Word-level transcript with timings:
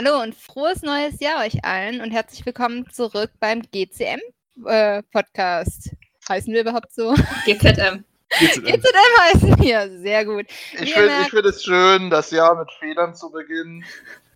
Hallo 0.00 0.22
und 0.22 0.36
frohes 0.36 0.82
neues 0.82 1.18
Jahr 1.18 1.44
euch 1.44 1.64
allen 1.64 2.00
und 2.00 2.12
herzlich 2.12 2.46
willkommen 2.46 2.88
zurück 2.88 3.32
beim 3.40 3.62
GCM-Podcast. 3.62 5.90
Heißen 6.28 6.54
wir 6.54 6.60
überhaupt 6.60 6.94
so? 6.94 7.16
GZM. 7.44 8.04
GZM. 8.38 8.64
GZM 8.64 9.22
heißen 9.22 9.58
wir, 9.58 9.90
sehr 9.98 10.24
gut. 10.24 10.46
Ich 10.80 10.94
finde 10.94 11.24
find 11.28 11.46
es 11.46 11.64
schön, 11.64 12.10
das 12.10 12.30
Jahr 12.30 12.54
mit 12.54 12.70
Fehlern 12.78 13.16
zu 13.16 13.32
beginnen. 13.32 13.84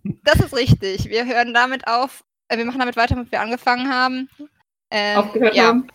Das 0.03 0.41
ist 0.41 0.53
richtig. 0.53 1.05
Wir 1.05 1.25
hören 1.25 1.53
damit 1.53 1.87
auf, 1.87 2.25
äh, 2.49 2.57
wir 2.57 2.65
machen 2.65 2.79
damit 2.79 2.97
weiter, 2.97 3.15
womit 3.15 3.31
wir 3.31 3.39
angefangen 3.39 3.89
haben. 3.89 4.29
Ähm, 4.91 5.19
Aufgehört 5.19 5.55
ja. 5.55 5.67
haben. 5.67 5.87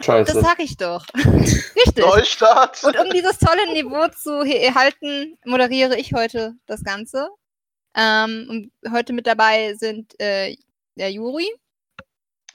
Scheiße. 0.00 0.34
Das 0.34 0.42
sag 0.42 0.58
ich 0.58 0.76
doch. 0.76 1.06
Richtig. 1.14 2.04
Neustart. 2.04 2.82
Und 2.82 2.98
um 2.98 3.10
dieses 3.10 3.38
tolle 3.38 3.72
Niveau 3.74 4.08
zu 4.08 4.42
erhalten, 4.42 5.38
moderiere 5.44 5.96
ich 5.96 6.14
heute 6.14 6.56
das 6.66 6.82
Ganze. 6.82 7.28
Ähm, 7.96 8.46
und 8.48 8.92
heute 8.92 9.12
mit 9.12 9.26
dabei 9.26 9.74
sind 9.74 10.18
äh, 10.20 10.56
der 10.96 11.12
Juri. 11.12 11.48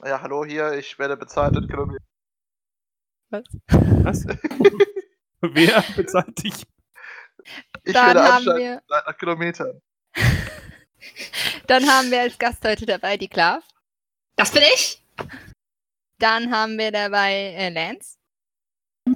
Ja, 0.04 0.20
hallo 0.20 0.44
hier, 0.44 0.72
ich 0.72 0.98
werde 0.98 1.16
bezahlt 1.16 1.56
in 1.56 1.66
Kilometern. 1.66 2.06
Was? 3.30 3.44
Was? 3.68 4.26
Wer 5.40 5.84
bezahlt 5.96 6.42
dich? 6.42 6.66
Ich 7.84 7.92
Dann 7.94 8.06
werde 8.14 8.22
haben 8.22 8.44
wir... 8.44 8.82
nach 8.88 9.16
Kilometern. 9.16 9.80
Dann 11.66 11.86
haben 11.88 12.10
wir 12.10 12.20
als 12.20 12.38
Gast 12.38 12.64
heute 12.64 12.84
dabei 12.84 13.16
die 13.16 13.28
Klav. 13.28 13.64
Das 14.36 14.52
bin 14.52 14.62
ich. 14.74 15.02
Dann 16.18 16.50
haben 16.50 16.76
wir 16.78 16.92
dabei 16.92 17.32
äh, 17.32 17.70
Lance. 17.70 18.18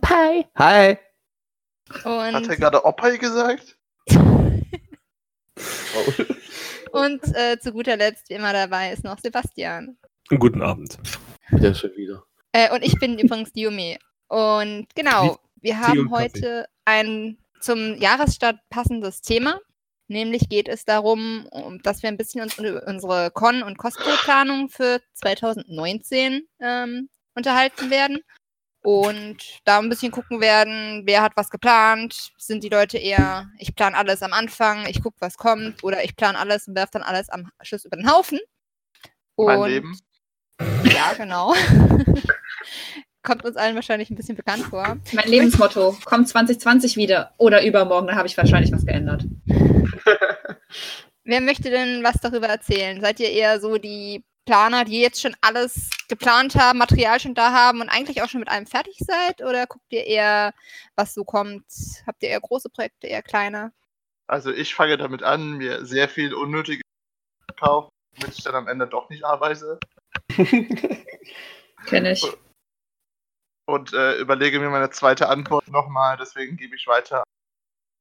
Hi. 0.06 0.46
Hi. 0.56 0.98
Und 2.04 2.34
Hat 2.34 2.48
er 2.48 2.56
gerade 2.56 2.84
Opai 2.84 3.18
gesagt? 3.18 3.73
Und 6.92 7.22
äh, 7.34 7.58
zu 7.58 7.72
guter 7.72 7.96
Letzt, 7.96 8.28
wie 8.28 8.34
immer 8.34 8.52
dabei, 8.52 8.92
ist 8.92 9.04
noch 9.04 9.18
Sebastian. 9.18 9.96
Guten 10.28 10.62
Abend. 10.62 10.98
Der 11.50 11.74
schon 11.74 11.94
wieder. 11.96 12.22
Äh, 12.52 12.72
und 12.72 12.84
ich 12.84 12.98
bin 12.98 13.18
übrigens 13.18 13.52
Diome. 13.52 13.98
Und 14.28 14.86
genau, 14.94 15.38
wir 15.60 15.80
haben 15.80 16.10
heute 16.10 16.66
ein 16.84 17.38
zum 17.60 17.96
Jahresstart 17.96 18.58
passendes 18.70 19.22
Thema. 19.22 19.60
Nämlich 20.06 20.48
geht 20.48 20.68
es 20.68 20.84
darum, 20.84 21.48
dass 21.82 22.02
wir 22.02 22.10
ein 22.10 22.16
bisschen 22.16 22.42
uns 22.42 22.58
über 22.58 22.86
unsere 22.86 23.30
Con- 23.30 23.62
und 23.62 23.78
Cosplay-Planung 23.78 24.68
für 24.68 25.00
2019 25.14 26.46
ähm, 26.60 27.08
unterhalten 27.34 27.90
werden 27.90 28.20
und 28.84 29.38
da 29.64 29.78
ein 29.78 29.88
bisschen 29.88 30.12
gucken 30.12 30.42
werden, 30.42 31.04
wer 31.06 31.22
hat 31.22 31.32
was 31.36 31.48
geplant. 31.48 32.32
Sind 32.36 32.62
die 32.62 32.68
Leute 32.68 32.98
eher, 32.98 33.48
ich 33.58 33.74
plane 33.74 33.96
alles 33.96 34.22
am 34.22 34.34
Anfang, 34.34 34.84
ich 34.86 35.02
gucke, 35.02 35.16
was 35.20 35.38
kommt, 35.38 35.82
oder 35.82 36.04
ich 36.04 36.16
plane 36.16 36.38
alles 36.38 36.68
und 36.68 36.76
werfe 36.76 36.90
dann 36.92 37.02
alles 37.02 37.30
am 37.30 37.50
Schluss 37.62 37.86
über 37.86 37.96
den 37.96 38.12
Haufen. 38.12 38.38
Und, 39.36 39.46
mein 39.46 39.70
Leben. 39.70 39.98
Ja, 40.84 41.14
genau. 41.16 41.54
kommt 43.22 43.46
uns 43.46 43.56
allen 43.56 43.74
wahrscheinlich 43.74 44.10
ein 44.10 44.16
bisschen 44.16 44.36
bekannt 44.36 44.64
vor. 44.64 44.98
Mein 45.12 45.28
Lebensmotto, 45.28 45.96
kommt 46.04 46.28
2020 46.28 46.96
wieder 46.96 47.32
oder 47.38 47.64
übermorgen, 47.64 48.08
dann 48.08 48.16
habe 48.16 48.28
ich 48.28 48.36
wahrscheinlich 48.36 48.70
was 48.70 48.84
geändert. 48.84 49.24
Wer 51.24 51.40
möchte 51.40 51.70
denn 51.70 52.04
was 52.04 52.20
darüber 52.20 52.48
erzählen? 52.48 53.00
Seid 53.00 53.18
ihr 53.18 53.30
eher 53.30 53.60
so 53.60 53.78
die 53.78 54.22
Planer, 54.44 54.84
die 54.84 55.00
jetzt 55.00 55.20
schon 55.20 55.36
alles 55.40 55.90
geplant 56.08 56.54
haben, 56.54 56.78
Material 56.78 57.18
schon 57.20 57.34
da 57.34 57.52
haben 57.52 57.80
und 57.80 57.88
eigentlich 57.88 58.22
auch 58.22 58.28
schon 58.28 58.40
mit 58.40 58.48
allem 58.48 58.66
fertig 58.66 58.98
seid? 58.98 59.42
Oder 59.42 59.66
guckt 59.66 59.86
ihr 59.90 60.04
eher, 60.04 60.52
was 60.96 61.14
so 61.14 61.24
kommt? 61.24 61.64
Habt 62.06 62.22
ihr 62.22 62.30
eher 62.30 62.40
große 62.40 62.68
Projekte, 62.70 63.06
eher 63.06 63.22
kleine? 63.22 63.72
Also 64.26 64.50
ich 64.50 64.74
fange 64.74 64.96
damit 64.96 65.22
an, 65.22 65.58
mir 65.58 65.84
sehr 65.84 66.08
viel 66.08 66.34
unnötige 66.34 66.82
zu 67.48 67.56
kaufen, 67.56 67.90
damit 68.18 68.36
ich 68.36 68.44
dann 68.44 68.54
am 68.54 68.68
Ende 68.68 68.86
doch 68.86 69.08
nicht 69.10 69.24
arbeite. 69.24 69.78
Kenne 71.86 72.12
ich. 72.12 72.26
Und 73.66 73.92
äh, 73.94 74.18
überlege 74.18 74.60
mir 74.60 74.68
meine 74.68 74.90
zweite 74.90 75.28
Antwort 75.28 75.68
nochmal, 75.68 76.16
deswegen 76.18 76.56
gebe 76.56 76.76
ich 76.76 76.86
weiter. 76.86 77.24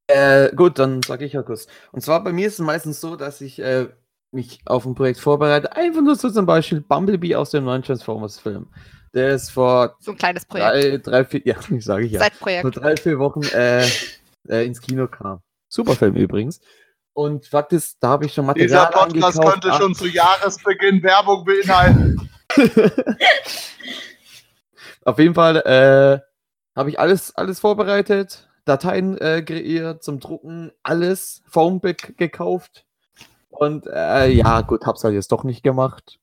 Äh, 0.06 0.54
gut, 0.54 0.78
dann 0.78 1.02
sage 1.02 1.24
ich 1.24 1.32
ja 1.32 1.42
kurz. 1.42 1.66
Und 1.92 2.02
zwar 2.02 2.22
bei 2.22 2.32
mir 2.32 2.46
ist 2.46 2.54
es 2.54 2.58
meistens 2.58 3.00
so, 3.00 3.16
dass 3.16 3.40
ich 3.40 3.58
äh, 3.58 3.88
mich 4.34 4.60
auf 4.66 4.84
ein 4.84 4.94
Projekt 4.94 5.20
vorbereite. 5.20 5.74
Einfach 5.74 6.02
nur 6.02 6.16
so 6.16 6.30
zum 6.30 6.46
Beispiel 6.46 6.80
Bumblebee 6.80 7.36
aus 7.36 7.50
dem 7.50 7.64
neuen 7.64 7.82
Transformers-Film. 7.82 8.66
Der 9.14 9.30
ist 9.30 9.50
vor 9.50 9.96
so 10.00 10.10
ein 10.10 10.18
kleines 10.18 10.44
Projekt. 10.44 11.06
Drei, 11.06 11.22
drei 11.22 11.24
vier, 11.24 11.42
ja, 11.44 11.56
sage 11.78 12.06
ich 12.06 12.12
ja. 12.12 12.20
Zeitprojekt. 12.20 12.62
Vor 12.62 12.70
drei, 12.72 12.96
vier 12.96 13.18
Wochen 13.18 13.42
äh, 13.42 13.86
äh, 14.48 14.66
ins 14.66 14.80
Kino 14.80 15.06
kam. 15.06 15.40
Super 15.68 15.94
Film 15.94 16.16
übrigens. 16.16 16.60
Und 17.12 17.46
Fakt 17.46 17.72
ist, 17.72 17.98
da 18.00 18.08
habe 18.08 18.26
ich 18.26 18.34
schon 18.34 18.44
Material 18.44 18.68
Dieser 18.68 18.86
Podcast 18.86 19.38
angekauft. 19.38 19.62
könnte 19.62 19.76
schon 19.78 19.94
zu 19.94 20.08
Jahresbeginn 20.08 21.02
Werbung 21.02 21.44
beinhalten. 21.44 22.28
auf 25.04 25.18
jeden 25.18 25.34
Fall 25.34 25.56
äh, 25.58 26.20
habe 26.76 26.90
ich 26.90 26.98
alles, 26.98 27.34
alles 27.36 27.60
vorbereitet, 27.60 28.48
Dateien 28.64 29.16
äh, 29.18 29.42
kreiert 29.42 30.02
zum 30.02 30.18
Drucken, 30.18 30.72
alles, 30.82 31.42
Foamback 31.46 32.16
gekauft 32.16 32.84
und 33.54 33.86
äh, 33.86 34.28
ja, 34.28 34.60
gut, 34.62 34.84
hab's 34.86 35.04
halt 35.04 35.14
jetzt 35.14 35.32
doch 35.32 35.44
nicht 35.44 35.62
gemacht. 35.62 36.18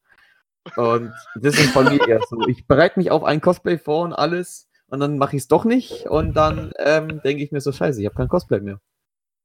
Und 0.76 1.14
das 1.36 1.58
ist 1.58 1.72
von 1.72 1.86
mir 1.86 2.08
eher 2.08 2.20
so. 2.30 2.38
Ich 2.48 2.68
bereite 2.68 3.00
mich 3.00 3.10
auf 3.10 3.24
ein 3.24 3.42
Cosplay 3.42 3.78
vor 3.78 4.04
und 4.04 4.14
alles 4.14 4.68
und 4.88 5.00
dann 5.00 5.18
mache 5.18 5.36
ich 5.36 5.44
es 5.44 5.48
doch 5.48 5.66
nicht 5.66 6.06
und 6.08 6.34
dann 6.34 6.72
ähm, 6.78 7.22
denke 7.24 7.44
ich 7.44 7.52
mir 7.52 7.62
so, 7.62 7.72
scheiße, 7.72 8.00
ich 8.00 8.06
habe 8.06 8.16
kein 8.16 8.28
Cosplay 8.28 8.60
mehr. 8.60 8.80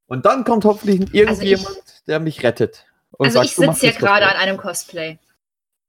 Und 0.09 0.27
dann 0.27 0.45
kommt 0.45 0.65
hoffentlich 0.65 1.15
irgendjemand, 1.15 1.67
also 1.67 1.83
der 2.07 2.21
mich 2.21 2.43
rettet. 2.43 2.87
also 3.19 3.35
sagt, 3.35 3.47
ich 3.47 3.57
sitze 3.57 3.87
ja 3.87 3.93
gerade 3.93 4.27
an 4.27 4.37
einem 4.37 4.57
Cosplay. 4.57 5.19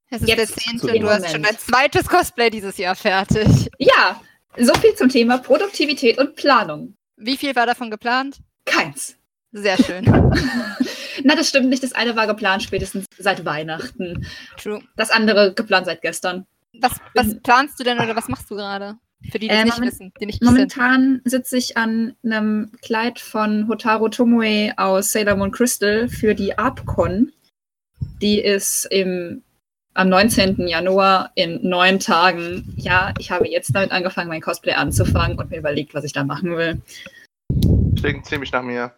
Es 0.09 0.21
ist 0.21 0.29
Jetzt 0.29 0.55
der 0.55 0.63
zehnte 0.63 0.93
und 0.93 1.01
du 1.01 1.09
hast 1.09 1.29
schon 1.29 1.43
dein 1.43 1.57
zweites 1.57 2.07
Cosplay 2.07 2.49
dieses 2.49 2.77
Jahr 2.77 2.95
fertig. 2.95 3.69
Ja, 3.77 4.21
so 4.57 4.73
viel 4.75 4.95
zum 4.95 5.09
Thema 5.09 5.37
Produktivität 5.37 6.17
und 6.17 6.35
Planung. 6.35 6.95
Wie 7.17 7.35
viel 7.35 7.55
war 7.55 7.65
davon 7.65 7.91
geplant? 7.91 8.37
Keins. 8.65 9.17
Sehr 9.51 9.77
schön. 9.77 10.05
Na, 11.23 11.35
das 11.35 11.49
stimmt 11.49 11.69
nicht. 11.69 11.83
Das 11.83 11.93
eine 11.93 12.15
war 12.15 12.27
geplant 12.27 12.63
spätestens 12.63 13.05
seit 13.17 13.45
Weihnachten. 13.45 14.25
True. 14.57 14.81
Das 14.95 15.09
andere 15.09 15.53
geplant 15.53 15.85
seit 15.85 16.01
gestern. 16.01 16.45
Was, 16.79 16.93
was 17.15 17.39
planst 17.41 17.79
du 17.79 17.83
denn 17.83 17.99
oder 17.99 18.15
was 18.15 18.27
machst 18.27 18.49
du 18.51 18.55
gerade? 18.55 18.97
Für 19.31 19.39
die, 19.39 19.47
die 19.47 19.53
äh, 19.53 19.63
nicht 19.63 19.81
wissen, 19.81 20.13
die 20.21 20.27
nicht 20.27 20.43
Momentan 20.43 21.21
sitze 21.25 21.57
ich 21.57 21.75
an 21.75 22.15
einem 22.23 22.71
Kleid 22.83 23.19
von 23.19 23.67
Hotaru 23.67 24.09
Tomoe 24.09 24.73
aus 24.77 25.11
Sailor 25.11 25.35
Moon 25.35 25.51
Crystal 25.51 26.07
für 26.07 26.35
die 26.35 26.57
ARPCon. 26.57 27.31
Die 28.21 28.39
ist 28.39 28.85
im, 28.91 29.41
am 29.95 30.09
19. 30.09 30.67
Januar 30.67 31.31
in 31.33 31.67
neun 31.67 31.99
Tagen. 31.99 32.73
Ja, 32.77 33.11
ich 33.17 33.31
habe 33.31 33.49
jetzt 33.49 33.73
damit 33.73 33.91
angefangen, 33.91 34.29
mein 34.29 34.41
Cosplay 34.41 34.73
anzufangen 34.73 35.39
und 35.39 35.49
mir 35.49 35.57
überlegt, 35.57 35.95
was 35.95 36.03
ich 36.03 36.13
da 36.13 36.23
machen 36.23 36.55
will. 36.55 36.81
Klingt 37.97 38.27
ziemlich 38.27 38.51
nach 38.51 38.61
mir. 38.61 38.93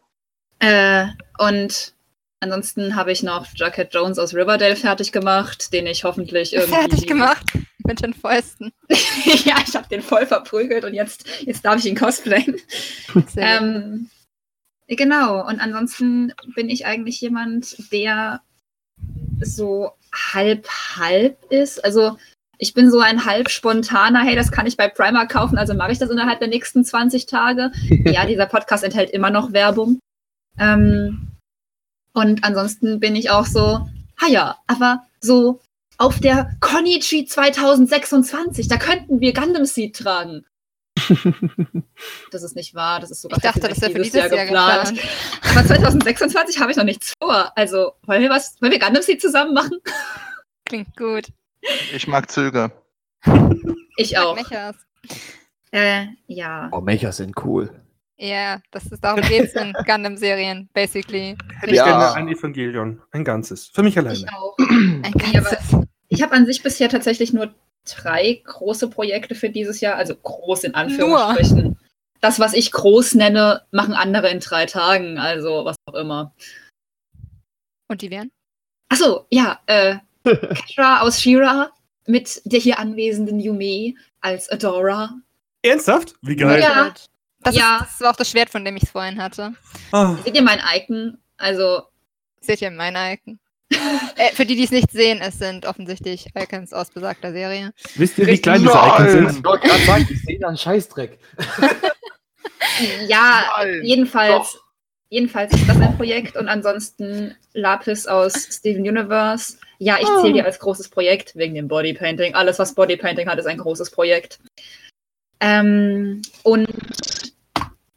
Äh, 0.59 1.07
und 1.37 1.93
ansonsten 2.39 2.95
habe 2.95 3.11
ich 3.11 3.23
noch 3.23 3.47
Jacket 3.55 3.93
Jones 3.93 4.19
aus 4.19 4.33
Riverdale 4.33 4.75
fertig 4.75 5.11
gemacht, 5.11 5.73
den 5.73 5.87
ich 5.87 6.03
hoffentlich 6.03 6.53
irgendwie. 6.53 6.75
Fertig 6.75 7.07
gemacht? 7.07 7.45
Mit 7.85 8.03
den 8.03 8.13
Fäusten. 8.13 8.71
ja, 8.89 9.55
ich 9.65 9.75
habe 9.75 9.87
den 9.89 10.01
voll 10.01 10.25
verprügelt 10.25 10.83
und 10.85 10.93
jetzt, 10.93 11.25
jetzt 11.41 11.65
darf 11.65 11.77
ich 11.77 11.85
ihn 11.85 11.95
cosplayen. 11.95 12.57
ähm, 13.37 14.09
genau, 14.87 15.47
und 15.47 15.59
ansonsten 15.59 16.33
bin 16.55 16.69
ich 16.69 16.85
eigentlich 16.85 17.19
jemand, 17.21 17.91
der 17.91 18.41
so 19.41 19.91
halb-halb 20.13 21.37
ist. 21.49 21.83
Also 21.83 22.17
ich 22.57 22.73
bin 22.73 22.91
so 22.91 22.99
ein 22.99 23.25
halb 23.25 23.49
spontaner, 23.49 24.23
hey, 24.23 24.35
das 24.35 24.51
kann 24.51 24.67
ich 24.67 24.77
bei 24.77 24.89
Primark 24.89 25.31
kaufen, 25.31 25.57
also 25.57 25.73
mache 25.73 25.93
ich 25.93 25.97
das 25.97 26.09
innerhalb 26.09 26.39
der 26.39 26.49
nächsten 26.49 26.83
20 26.83 27.25
Tage. 27.25 27.71
ja, 28.05 28.25
dieser 28.25 28.45
Podcast 28.45 28.83
enthält 28.83 29.09
immer 29.11 29.29
noch 29.29 29.53
Werbung. 29.53 29.99
Ähm, 30.59 31.28
und 32.13 32.43
ansonsten 32.43 32.99
bin 32.99 33.15
ich 33.15 33.29
auch 33.29 33.45
so, 33.45 33.87
ha 34.17 34.27
ja, 34.29 34.57
aber 34.67 35.03
so 35.21 35.59
auf 35.97 36.19
der 36.19 36.51
Konichi 36.61 37.25
2026, 37.25 38.67
da 38.67 38.77
könnten 38.77 39.19
wir 39.19 39.33
Gundam 39.33 39.65
Seed 39.65 39.95
tragen. 39.95 40.45
das 42.31 42.43
ist 42.43 42.55
nicht 42.55 42.73
wahr, 42.73 42.99
das 42.99 43.11
ist 43.11 43.21
sogar 43.21 43.37
ich 43.37 43.43
dachte, 43.43 43.67
das 43.67 43.81
wäre 43.81 43.91
für 43.91 43.99
dieses 43.99 44.13
Jahr, 44.13 44.33
Jahr 44.33 44.45
geplant. 44.45 44.89
geplant. 44.89 45.09
Aber 45.51 45.65
2026 45.65 46.59
habe 46.59 46.71
ich 46.71 46.77
noch 46.77 46.83
nichts 46.83 47.13
vor. 47.21 47.51
Also, 47.55 47.93
wollen 48.03 48.21
wir 48.21 48.29
was, 48.29 48.61
wollen 48.61 48.71
wir 48.71 48.79
Gundam 48.79 49.03
Seed 49.03 49.21
zusammen 49.21 49.53
machen? 49.53 49.77
Klingt 50.65 50.95
gut. 50.95 51.27
Ich 51.93 52.07
mag 52.07 52.31
Zöger. 52.31 52.71
Ich 53.97 54.17
auch. 54.17 54.35
Mechas. 54.35 54.75
Äh, 55.71 56.07
ja. 56.27 56.69
Oh, 56.71 56.81
Mechas 56.81 57.17
sind 57.17 57.35
cool. 57.43 57.69
Ja, 58.21 58.61
das 58.71 58.85
ist 58.87 59.01
darum 59.01 59.21
geht's 59.21 59.53
in 59.53 59.71
Gundam-Serien, 59.85 60.69
basically. 60.73 61.37
Hätte 61.59 61.71
ich 61.71 61.77
ja. 61.77 61.85
gerne 61.85 62.13
ein 62.15 62.27
Evangelion, 62.27 63.01
ein 63.11 63.23
ganzes. 63.23 63.67
Für 63.67 63.81
mich 63.81 63.97
alleine. 63.97 64.17
Ich 64.17 64.33
auch. 64.33 64.57
ein 64.69 65.13
ganzes. 65.13 65.77
ich 66.09 66.21
habe 66.21 66.33
an 66.33 66.45
sich 66.45 66.61
bisher 66.61 66.89
tatsächlich 66.89 67.31
nur 67.31 67.53
drei 67.85 68.41
große 68.43 68.89
Projekte 68.89 69.35
für 69.35 69.49
dieses 69.49 69.79
Jahr, 69.79 69.95
also 69.95 70.15
groß 70.15 70.65
in 70.65 70.75
Anführungsstrichen. 70.75 71.63
Nur. 71.63 71.77
Das, 72.19 72.41
was 72.41 72.53
ich 72.53 72.73
groß 72.73 73.15
nenne, 73.15 73.61
machen 73.71 73.93
andere 73.93 74.29
in 74.29 74.41
drei 74.41 74.65
Tagen, 74.65 75.17
also 75.17 75.63
was 75.63 75.77
auch 75.85 75.93
immer. 75.93 76.35
Und 77.87 78.01
die 78.01 78.11
wären? 78.11 78.31
Achso, 78.89 79.27
ja, 79.29 79.59
äh, 79.67 79.95
Katra 80.25 80.99
aus 81.01 81.21
Shira 81.21 81.71
mit 82.05 82.41
der 82.43 82.59
hier 82.59 82.79
anwesenden 82.79 83.39
Yume 83.39 83.93
als 84.19 84.49
Adora. 84.49 85.15
Ernsthaft? 85.61 86.15
Wie 86.21 86.35
geil. 86.35 86.61
Ja. 86.61 86.93
Das, 87.41 87.55
Ja. 87.55 87.77
Ist, 87.77 87.93
das 87.93 88.01
war 88.01 88.11
auch 88.11 88.15
das 88.15 88.29
Schwert, 88.29 88.49
von 88.49 88.65
dem 88.65 88.75
ich 88.77 88.83
es 88.83 88.91
vorhin 88.91 89.21
hatte. 89.21 89.53
Ah, 89.91 90.15
Seht 90.23 90.35
ihr 90.35 90.41
mein 90.43 90.59
Icon? 90.75 91.17
Also, 91.37 91.83
Seht 92.41 92.61
ihr 92.61 92.71
meine 92.71 93.13
Icon? 93.13 93.39
äh, 94.17 94.33
für 94.33 94.45
die, 94.45 94.55
die 94.55 94.63
es 94.63 94.71
nicht 94.71 94.91
sehen, 94.91 95.19
es 95.21 95.37
sind 95.37 95.65
offensichtlich 95.65 96.27
Icons 96.35 96.73
aus 96.73 96.89
besagter 96.89 97.31
Serie. 97.31 97.71
wisst 97.95 98.17
ihr, 98.17 98.27
wie 98.27 98.37
klein 98.41 98.61
diese. 98.61 98.73
Icons 98.73 99.05
Ich 99.05 99.11
sind? 99.33 99.45
wollte 99.45 99.67
gerade 99.67 99.83
sagen, 99.83 100.07
ich 100.09 100.21
sehe 100.23 100.39
da 100.39 100.47
einen 100.47 100.57
Scheißdreck. 100.57 101.19
ja, 103.07 103.43
Nein, 103.57 103.81
jedenfalls, 103.83 104.53
doch. 104.53 104.63
jedenfalls 105.09 105.53
ist 105.53 105.67
das 105.69 105.77
ein 105.79 105.95
Projekt 105.97 106.35
und 106.35 106.47
ansonsten 106.47 107.35
Lapis 107.53 108.07
aus 108.07 108.33
Steven 108.51 108.81
Universe. 108.87 109.57
Ja, 109.77 109.97
ich 109.99 110.07
zähle 110.21 110.33
die 110.33 110.41
als 110.43 110.59
großes 110.59 110.89
Projekt 110.89 111.35
wegen 111.35 111.55
dem 111.55 111.67
Bodypainting. 111.67 112.35
Alles, 112.35 112.59
was 112.59 112.75
Bodypainting 112.75 113.29
hat, 113.29 113.39
ist 113.39 113.45
ein 113.45 113.57
großes 113.59 113.91
Projekt. 113.91 114.39
Ähm, 115.39 116.21
und 116.43 116.67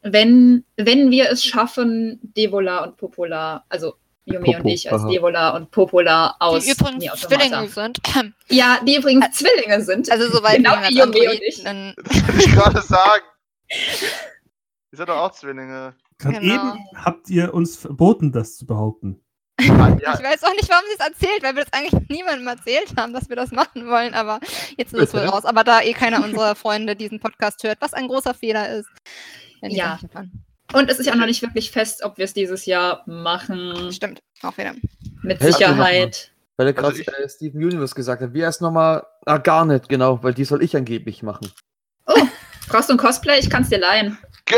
wenn, 0.03 0.63
wenn 0.77 1.11
wir 1.11 1.29
es 1.29 1.43
schaffen, 1.43 2.19
Devola 2.21 2.83
und 2.83 2.97
Popola, 2.97 3.65
also 3.69 3.95
Yume 4.25 4.45
Popo, 4.45 4.59
und 4.59 4.67
ich 4.67 4.91
als 4.91 5.01
aha. 5.01 5.09
Devola 5.09 5.49
und 5.55 5.71
Popola 5.71 6.35
aus 6.39 6.63
die 6.63 6.71
übrigens 6.71 7.03
Nier 7.03 7.13
Automata. 7.13 7.37
Zwillinge 7.43 7.69
sind. 7.69 7.99
Ja, 8.49 8.79
die 8.85 8.95
übrigens 8.95 9.31
Zwillinge 9.31 9.81
sind. 9.81 10.09
Also 10.11 10.29
soweit 10.29 10.57
Genau 10.57 10.71
wir 10.71 10.89
wie 10.89 10.99
Yume 10.99 11.31
und 11.31 11.41
ich. 11.41 11.63
Das 11.63 12.27
wollte 12.27 12.39
ich 12.39 12.51
gerade 12.53 12.81
sagen. 12.81 13.23
Ihr 14.91 14.97
seid 14.97 15.09
doch 15.09 15.17
auch 15.17 15.31
Zwillinge. 15.31 15.95
Gerade 16.19 16.39
Genau. 16.39 16.53
eben 16.53 16.85
habt 16.95 17.29
ihr 17.29 17.53
uns 17.53 17.75
verboten, 17.75 18.31
das 18.31 18.57
zu 18.57 18.67
behaupten. 18.67 19.19
Ah, 19.59 19.95
ja, 20.01 20.13
Ich 20.13 20.23
weiß 20.23 20.43
auch 20.43 20.53
nicht, 20.53 20.69
warum 20.69 20.83
sie 20.87 20.97
es 20.99 21.05
erzählt, 21.07 21.41
weil 21.43 21.55
wir 21.55 21.63
das 21.63 21.73
eigentlich 21.73 22.09
niemandem 22.09 22.47
erzählt 22.47 22.93
haben, 22.97 23.11
dass 23.13 23.27
wir 23.29 23.35
das 23.35 23.51
machen 23.51 23.87
wollen, 23.87 24.13
aber 24.13 24.39
jetzt 24.77 24.93
ist 24.93 25.01
es 25.01 25.13
wohl 25.13 25.21
raus. 25.21 25.45
Aber 25.45 25.63
da 25.63 25.81
eh 25.81 25.93
keiner 25.93 26.23
unserer 26.23 26.55
Freunde 26.55 26.95
diesen 26.95 27.19
Podcast 27.19 27.63
hört, 27.63 27.79
was 27.81 27.93
ein 27.93 28.07
großer 28.07 28.33
Fehler 28.33 28.69
ist. 28.77 28.89
Wenn 29.63 29.69
die 29.71 29.77
Ja. 29.77 29.97
hören. 30.13 30.43
Und 30.73 30.89
es 30.89 30.99
ist 30.99 31.05
ja 31.05 31.13
auch 31.13 31.17
noch 31.17 31.25
nicht 31.25 31.41
wirklich 31.41 31.71
fest, 31.71 32.03
ob 32.03 32.17
wir 32.17 32.25
es 32.25 32.33
dieses 32.33 32.65
Jahr 32.65 33.03
machen. 33.07 33.91
Stimmt, 33.93 34.19
auch 34.41 34.57
wieder. 34.57 34.73
Mit 35.21 35.39
Hälfte 35.39 35.53
Sicherheit. 35.59 36.31
Weil 36.57 36.67
er 36.67 36.73
gerade 36.73 36.87
Also 36.89 37.01
ich- 37.01 37.07
äh, 37.07 37.29
Steven 37.29 37.63
Universe 37.63 37.95
gesagt 37.95 38.21
hat. 38.21 38.33
Wie 38.33 38.39
erst 38.39 38.61
nochmal. 38.61 39.05
Ah, 39.25 39.37
gar 39.37 39.65
nicht, 39.65 39.89
genau, 39.89 40.21
weil 40.23 40.33
die 40.33 40.45
soll 40.45 40.63
ich 40.63 40.75
angeblich 40.75 41.23
machen. 41.23 41.51
Brauchst 42.67 42.89
du 42.89 42.93
ein 42.93 42.97
Cosplay? 42.97 43.39
Ich 43.39 43.49
kann 43.49 43.63
es 43.63 43.69
dir 43.69 43.77
leihen. 43.79 44.17
gay! 44.45 44.57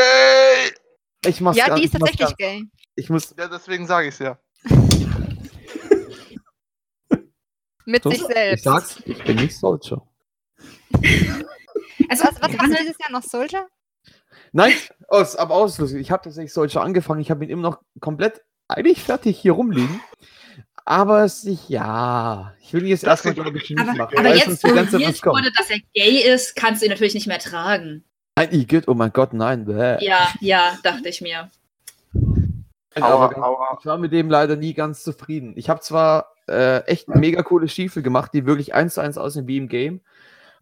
Ich 1.25 1.41
mach's 1.41 1.57
Ja, 1.57 1.67
gar- 1.67 1.77
die 1.77 1.83
ist 1.85 1.93
ich 1.93 1.99
tatsächlich 1.99 2.27
gar- 2.27 2.35
gay. 2.37 2.63
Ich 2.95 3.09
muss. 3.09 3.33
Ja, 3.37 3.47
deswegen 3.47 3.85
sage 3.87 4.07
ich 4.09 4.13
es 4.15 4.19
ja. 4.19 4.37
Mit 7.85 8.03
So, 8.03 8.09
sich 8.09 8.21
Ich 8.21 8.27
selbst. 8.27 8.63
sag's, 8.63 9.03
ich 9.05 9.23
bin 9.23 9.35
nicht 9.37 9.57
Soldier. 9.57 10.01
Also, 12.09 12.23
Was, 12.25 12.35
was 12.41 12.57
hast 12.59 12.71
du 12.71 12.75
dieses 12.83 12.97
Jahr 12.99 13.11
noch 13.11 13.23
Soldier? 13.23 13.67
Nein, 14.55 14.71
aus, 15.09 15.35
aber 15.35 15.53
ausschließlich. 15.53 15.99
Ich 15.99 16.11
habe 16.11 16.23
tatsächlich 16.23 16.53
Soldier 16.53 16.79
angefangen. 16.79 17.19
Ich 17.19 17.29
habe 17.29 17.43
ihn 17.43 17.49
immer 17.49 17.61
noch 17.61 17.79
komplett 17.99 18.41
eigentlich 18.69 19.03
fertig 19.03 19.37
hier 19.37 19.51
rumliegen. 19.51 19.99
Aber 20.85 21.25
es 21.25 21.45
ja, 21.67 22.53
ich 22.61 22.73
will 22.73 22.83
ihn 22.83 22.89
jetzt 22.89 23.03
Das 23.03 23.25
erstmal, 23.25 23.33
glaube 23.33 23.57
ich, 23.57 23.69
nicht 23.69 23.81
aber, 23.81 23.93
machen. 23.93 24.17
aber 24.17 24.33
jetzt, 24.33 24.63
wo 24.63 24.69
kommt. 24.69 25.25
wurde, 25.25 25.51
dass 25.57 25.69
er 25.69 25.79
gay 25.93 26.21
ist, 26.33 26.55
kannst 26.55 26.81
du 26.81 26.85
ihn 26.85 26.91
natürlich 26.91 27.15
nicht 27.15 27.27
mehr 27.27 27.39
tragen. 27.39 28.05
Nein, 28.37 28.53
Igitt, 28.53 28.87
oh 28.87 28.93
mein 28.93 29.11
Gott, 29.11 29.33
nein. 29.33 29.65
Bäh. 29.65 29.97
Ja, 29.99 30.29
ja, 30.39 30.77
dachte 30.83 31.09
ich 31.09 31.19
mir. 31.19 31.49
Aua, 32.95 33.25
aber 33.25 33.37
aua. 33.45 33.77
ich 33.77 33.85
war 33.85 33.97
mit 33.97 34.13
dem 34.13 34.29
leider 34.29 34.55
nie 34.55 34.73
ganz 34.73 35.03
zufrieden. 35.03 35.51
Ich 35.57 35.67
habe 35.67 35.81
zwar 35.81 36.31
äh, 36.47 36.79
echt 36.85 37.09
mega 37.09 37.43
coole 37.43 37.67
Stiefel 37.67 38.03
gemacht, 38.03 38.31
die 38.33 38.45
wirklich 38.45 38.73
eins 38.73 38.93
zu 38.93 39.01
eins 39.01 39.17
aussehen 39.17 39.47
wie 39.47 39.57
im 39.57 39.67
Game, 39.67 39.99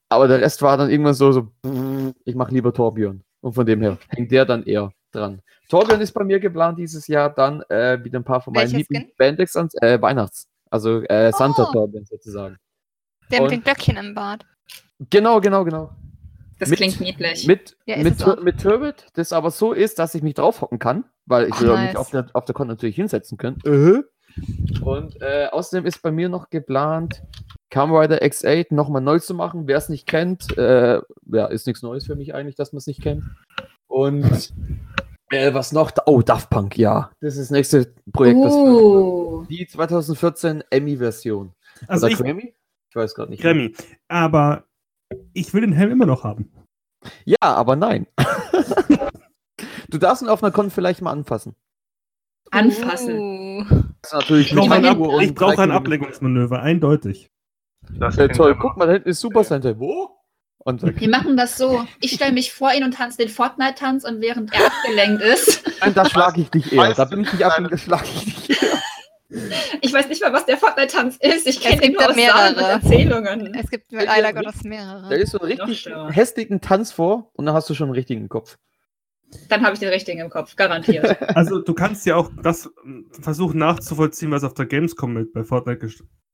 aber 0.09 0.27
der 0.27 0.41
Rest 0.41 0.63
war 0.63 0.77
dann 0.77 0.89
irgendwann 0.89 1.13
so, 1.13 1.31
so 1.31 1.51
ich 2.25 2.33
mache 2.33 2.55
lieber 2.55 2.73
Torbjörn. 2.73 3.23
Und 3.43 3.53
von 3.53 3.65
dem 3.65 3.81
her 3.81 3.97
hängt 4.09 4.31
der 4.31 4.45
dann 4.45 4.63
eher 4.63 4.91
dran. 5.11 5.41
Torbjörn 5.69 5.99
ist 6.01 6.13
bei 6.13 6.23
mir 6.23 6.39
geplant 6.39 6.79
dieses 6.79 7.07
Jahr 7.07 7.29
dann 7.29 7.61
äh, 7.69 7.99
wieder 8.03 8.19
ein 8.19 8.23
paar 8.23 8.41
von 8.41 8.53
meinen 8.53 8.71
Welches 8.71 8.89
lieben 8.89 9.11
Bandex 9.17 9.55
an 9.57 9.69
äh, 9.81 10.01
Weihnachts. 10.01 10.47
Also 10.69 11.01
äh, 11.03 11.31
Santa 11.33 11.67
Oh. 11.69 11.71
Torbjörn 11.73 12.05
sozusagen. 12.05 12.57
Der 13.29 13.41
mit 13.41 13.51
den 13.51 13.61
Glöckchen 13.63 13.97
im 13.97 14.13
Bart. 14.15 14.45
Genau, 15.09 15.41
genau, 15.41 15.65
genau. 15.65 15.91
Das 16.59 16.69
Mit- 16.69 16.77
klingt 16.79 17.01
niedlich. 17.01 17.45
Mit, 17.45 17.75
Ja, 17.85 17.97
mit, 17.97 18.43
mit 18.43 18.61
Turret, 18.61 19.07
das 19.15 19.33
aber 19.33 19.51
so 19.51 19.73
ist, 19.73 19.99
dass 19.99 20.15
ich 20.15 20.23
mich 20.23 20.35
draufhocken 20.35 20.79
kann, 20.79 21.03
weil 21.25 21.47
ich 21.47 21.53
Ach, 21.55 21.61
will 21.61 21.67
nice. 21.69 21.87
mich 21.89 21.97
auf 21.97 22.11
der, 22.11 22.27
auf 22.33 22.45
der 22.45 22.55
Con 22.55 22.67
natürlich 22.69 22.95
hinsetzen 22.95 23.37
können. 23.37 23.59
Äh. 23.65 24.03
Und 24.81 25.21
äh, 25.21 25.47
außerdem 25.51 25.85
ist 25.85 26.01
bei 26.01 26.11
mir 26.11 26.29
noch 26.29 26.49
geplant, 26.49 27.21
Kamen 27.73 27.95
Rider 27.95 28.21
X8 28.21 28.71
nochmal 28.71 29.01
neu 29.01 29.17
zu 29.17 29.33
machen. 29.33 29.63
Wer 29.65 29.77
es 29.77 29.89
nicht 29.89 30.05
kennt, 30.05 30.55
äh, 30.59 31.01
ja, 31.25 31.45
ist 31.47 31.65
nichts 31.65 31.81
Neues 31.81 32.05
für 32.05 32.15
mich 32.15 32.35
eigentlich, 32.35 32.53
dass 32.53 32.71
man 32.71 32.77
es 32.77 32.85
nicht 32.85 33.01
kennt. 33.01 33.23
Und 33.87 34.53
äh, 35.31 35.55
was 35.55 35.71
noch? 35.71 35.91
Oh, 36.05 36.21
Daft 36.21 36.51
Punk, 36.51 36.77
ja. 36.77 37.09
Das 37.19 37.33
ist 37.33 37.45
das 37.45 37.49
nächste 37.49 37.91
Projekt. 38.11 38.43
das 38.43 38.53
Uh, 38.53 39.45
die 39.49 39.65
2014 39.65 40.63
Emmy-Version. 40.69 41.55
Also 41.87 42.05
Oder 42.05 42.13
ich, 42.13 42.19
Grammy? 42.19 42.53
Ich 42.91 42.95
weiß 42.95 43.15
gerade 43.15 43.31
nicht. 43.31 43.41
Grammy. 43.41 43.73
Aber 44.07 44.65
ich 45.33 45.51
will 45.55 45.61
den 45.61 45.73
Helm 45.73 45.89
immer 45.93 46.05
noch 46.05 46.23
haben. 46.23 46.53
Ja, 47.25 47.37
aber 47.41 47.75
nein. 47.75 48.05
du 49.89 49.97
darfst 49.97 50.21
ihn 50.21 50.29
auf 50.29 50.43
einer 50.43 50.51
Con 50.51 50.69
vielleicht 50.69 51.01
mal 51.01 51.11
anfassen. 51.11 51.55
anfassen. 52.51 53.95
Das 54.03 54.11
ist 54.11 54.13
natürlich 54.13 54.51
Ich 54.51 54.57
brauche 54.59 54.73
ein, 54.75 54.85
Ab 54.85 55.57
ein. 55.57 55.71
Ablenkungsmanöver, 55.71 56.61
eindeutig. 56.61 57.32
Das 57.99 58.15
Äh, 58.15 58.23
klingt 58.23 58.35
toll, 58.35 58.57
guck 58.59 58.77
mal, 58.77 58.85
da 58.87 58.93
hinten 58.93 59.09
ist 59.09 59.19
Super 59.19 59.43
Center. 59.43 59.79
Wo? 59.79 60.09
Und 60.59 60.83
äh, 60.83 60.97
Wir 60.99 61.09
machen 61.09 61.35
das 61.37 61.57
so. 61.57 61.85
Ich 61.99 62.11
stelle 62.13 62.31
mich 62.31 62.53
vor 62.53 62.71
ihn 62.73 62.83
und 62.83 62.93
tanze 62.93 63.17
den 63.17 63.29
Fortnite-Tanz 63.29 64.05
und 64.05 64.21
während 64.21 64.53
er 64.53 64.67
abgelenkt 64.67 65.21
ist, 65.21 65.63
nein, 65.81 65.93
da 65.93 66.05
schlage 66.05 66.41
ich 66.41 66.49
dich 66.49 66.71
eher. 66.71 66.79
Weißt 66.79 66.99
Da 66.99 67.05
bin 67.05 67.21
ich 67.21 67.33
nicht 67.33 67.43
ab, 67.45 67.53
kleine- 67.55 67.69
da 67.69 67.77
schlage 67.77 68.05
ich 68.15 68.47
dich 68.47 68.61
eher. 68.63 68.79
ich 69.81 69.91
weiß 69.93 70.07
nicht 70.07 70.21
mal, 70.21 70.31
was 70.31 70.45
der 70.45 70.57
Fortnite-Tanz 70.57 71.17
ist. 71.17 71.47
Ich 71.47 71.59
kenne 71.59 71.81
gibt 71.81 71.93
nur 71.95 72.03
da 72.03 72.09
aus 72.11 72.15
mehrere. 72.15 72.61
Erzählungen. 72.61 73.53
Es 73.55 73.69
gibt 73.69 73.91
mit 73.91 74.03
Ja, 74.05 74.17
ja, 74.19 74.31
Gottes 74.31 74.61
Da 74.61 74.69
mehrere. 74.69 75.15
ist 75.15 75.31
so 75.31 75.39
ein 75.41 75.57
Doch 75.57 75.67
richtig 75.67 75.91
hässlichen 76.11 76.61
Tanz 76.61 76.91
vor 76.93 77.29
und 77.33 77.45
dann 77.45 77.53
hast 77.55 77.69
du 77.69 77.73
schon 77.73 77.87
einen 77.87 77.95
richtigen 77.95 78.29
Kopf. 78.29 78.57
Dann 79.49 79.63
habe 79.63 79.73
ich 79.73 79.79
den 79.79 79.89
richtigen 79.89 80.19
im 80.19 80.29
Kopf, 80.29 80.55
garantiert. 80.55 81.17
Also 81.35 81.59
du 81.59 81.73
kannst 81.73 82.05
ja 82.05 82.15
auch 82.15 82.29
das 82.43 82.69
ähm, 82.85 83.09
versuchen 83.19 83.57
nachzuvollziehen, 83.57 84.29
was 84.31 84.43
auf 84.43 84.53
der 84.53 84.67
Gamescom 84.67 85.11
mit 85.11 85.33
bei 85.33 85.43
Fortnite 85.43 85.89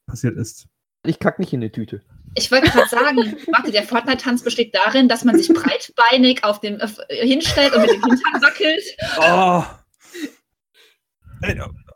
passiert 0.06 0.36
ist. 0.38 0.68
Ich 1.06 1.20
kack 1.20 1.40
nicht 1.40 1.54
in 1.54 1.62
eine 1.62 1.72
Tüte. 1.72 2.02
Ich 2.36 2.52
wollte 2.52 2.70
gerade 2.70 2.90
sagen, 2.90 3.38
warte, 3.52 3.72
der 3.72 3.84
Fortnite-Tanz 3.84 4.44
besteht 4.44 4.76
darin, 4.76 5.08
dass 5.08 5.24
man 5.24 5.38
sich 5.38 5.48
breitbeinig 5.48 6.44
auf 6.44 6.60
dem, 6.60 6.80
äh, 6.80 6.88
hinstellt 7.26 7.74
und 7.74 7.82
mit 7.82 7.92
dem 7.92 8.04
Hintern 8.04 8.42
wackelt. 8.42 8.84
Oh. 9.20 9.64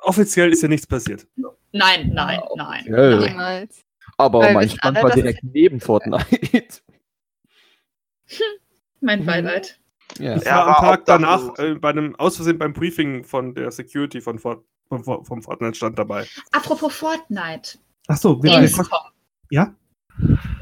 Offiziell 0.02 0.52
ist 0.52 0.64
ja 0.64 0.70
nichts 0.70 0.88
passiert. 0.88 1.28
Nein, 1.72 2.12
nein, 2.14 2.40
nein. 2.56 2.86
Ja, 2.88 3.10
nein. 3.10 3.30
Niemals. 3.30 3.84
Aber 4.18 4.40
Weil 4.40 4.54
mein 4.54 4.70
Stand 4.70 5.02
war 5.02 5.12
direkt 5.12 5.44
neben 5.44 5.80
Fortnite. 5.80 6.26
Mein 9.02 9.26
Beileid. 9.26 9.80
ja. 10.18 10.38
Er 10.38 10.56
war 10.56 10.78
am 10.78 10.86
Tag 10.86 11.06
danach 11.06 11.60
äh, 11.60 11.76
bei 11.76 11.90
einem, 11.90 12.16
aus 12.16 12.38
Versehen 12.38 12.58
beim 12.58 12.72
Briefing 12.74 13.26
von 13.26 13.54
der 13.54 13.70
Security 13.70 14.22
von 14.22 14.40
Fort, 14.40 14.64
vom, 14.88 15.04
vom 15.04 15.42
Fortnite-Stand 15.42 16.00
dabei. 16.00 16.26
Apropos 16.54 16.96
Fortnite. 16.96 17.80
Achso, 18.08 18.42
wir 18.44 18.52
Gamescom. 18.52 18.88
Ja? 19.50 19.74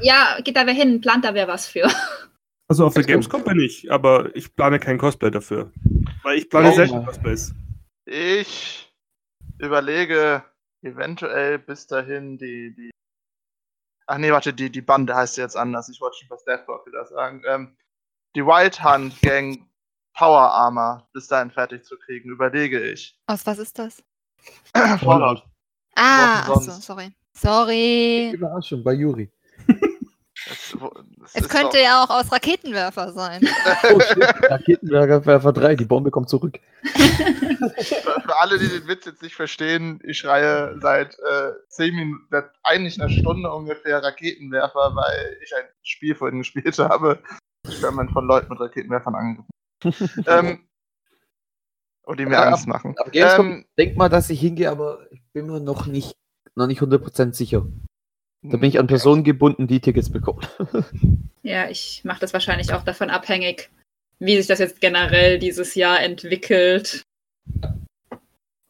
Ja, 0.00 0.38
geht 0.42 0.56
da 0.56 0.66
wer 0.66 0.74
hin? 0.74 1.00
Plant 1.00 1.24
da 1.24 1.34
wer 1.34 1.48
was 1.48 1.66
für? 1.66 1.88
Also 2.68 2.86
auf 2.86 2.94
der 2.94 3.02
Gamescom. 3.02 3.44
Bin 3.44 3.60
ich, 3.60 3.92
aber 3.92 4.34
ich 4.34 4.54
plane 4.56 4.78
kein 4.80 4.96
Cosplay 4.96 5.30
dafür. 5.30 5.70
Weil 6.22 6.38
ich 6.38 6.48
plane 6.48 6.70
Oh. 6.70 6.74
selten 6.74 7.04
Cosplays. 7.04 7.52
Ich 8.06 8.90
überlege 9.58 10.42
eventuell 10.80 11.58
bis 11.58 11.86
dahin 11.86 12.38
die, 12.38 12.74
die. 12.74 12.90
Ach 14.06 14.16
nee, 14.16 14.32
warte, 14.32 14.54
die, 14.54 14.70
die 14.70 14.80
Bande 14.80 15.14
heißt 15.14 15.36
jetzt 15.36 15.54
anders. 15.56 15.90
Ich 15.90 16.00
wollte 16.00 16.16
schon 16.18 16.30
was 16.30 16.44
Deathblock 16.44 16.86
wieder 16.86 17.04
sagen. 17.04 17.42
Ähm, 17.46 17.76
die 18.36 18.46
Wild 18.46 18.82
Hunt 18.82 19.20
Gang 19.20 19.68
Power 20.14 20.50
Armor 20.52 21.06
bis 21.12 21.26
dahin 21.26 21.50
fertig 21.50 21.84
zu 21.84 21.98
kriegen, 21.98 22.30
überlege 22.30 22.80
ich. 22.80 23.18
Aus 23.26 23.44
was 23.44 23.58
ist 23.58 23.78
das? 23.78 24.02
Fallout. 24.74 25.44
Ah, 25.94 26.40
achso, 26.50 26.70
sorry. 26.70 27.12
Sorry. 27.34 28.30
Überraschung 28.34 28.82
bei 28.84 28.92
Juri. 28.94 29.30
Das, 30.48 30.74
das 31.18 31.34
Es 31.34 31.48
könnte 31.48 31.76
doch- 31.76 31.84
ja 31.84 32.02
auch 32.02 32.10
aus 32.10 32.32
Raketenwerfer 32.32 33.12
sein. 33.12 33.40
Oh. 33.84 33.98
Raketenwerfer 34.48 35.52
3, 35.52 35.76
die 35.76 35.84
Bombe 35.84 36.10
kommt 36.10 36.28
zurück. 36.28 36.58
Für, 36.82 38.20
für 38.20 38.38
alle, 38.40 38.58
die 38.58 38.68
den 38.68 38.86
Witz 38.88 39.04
jetzt 39.06 39.22
nicht 39.22 39.34
verstehen, 39.34 40.00
ich 40.04 40.18
schreie 40.18 40.78
seit 40.80 41.14
äh, 41.18 41.52
zehn 41.68 41.94
Minuten, 41.94 42.26
seit 42.30 42.50
eigentlich 42.62 43.00
einer 43.00 43.10
Stunde 43.10 43.52
ungefähr 43.52 44.02
Raketenwerfer, 44.02 44.92
weil 44.94 45.36
ich 45.44 45.54
ein 45.54 45.64
Spiel 45.82 46.14
vorhin 46.14 46.38
gespielt 46.38 46.78
habe. 46.78 47.22
Ich 47.68 47.82
werde 47.82 48.08
von 48.12 48.26
Leuten 48.26 48.48
mit 48.50 48.60
Raketenwerfern 48.60 49.14
angegriffen. 49.14 50.24
ähm, 50.26 50.66
und 52.04 52.18
die 52.18 52.26
mir 52.26 52.32
Ja, 52.34 52.42
Angst 52.44 52.66
machen. 52.66 52.94
Auf 52.98 53.10
Gamescom 53.10 53.50
Ähm, 53.50 53.66
denk 53.78 53.96
mal, 53.96 54.08
dass 54.08 54.30
ich 54.30 54.40
hingehe, 54.40 54.70
aber 54.70 55.06
ich 55.12 55.22
bin 55.32 55.46
mir 55.46 55.60
noch 55.60 55.86
nicht 55.86 56.16
noch 56.54 56.66
nicht 56.66 56.80
100% 56.80 57.34
sicher. 57.34 57.66
Da 58.42 58.56
bin 58.56 58.68
ich 58.68 58.78
an 58.80 58.88
Personen 58.88 59.22
gebunden, 59.24 59.66
die 59.68 59.80
Tickets 59.80 60.10
bekommen. 60.10 60.40
Ja, 61.44 61.68
ich 61.68 62.02
mache 62.04 62.20
das 62.20 62.32
wahrscheinlich 62.32 62.72
auch 62.72 62.84
davon 62.84 63.10
abhängig, 63.10 63.68
wie 64.20 64.36
sich 64.36 64.46
das 64.46 64.60
jetzt 64.60 64.80
generell 64.80 65.40
dieses 65.40 65.74
Jahr 65.74 65.98
entwickelt. 66.00 67.02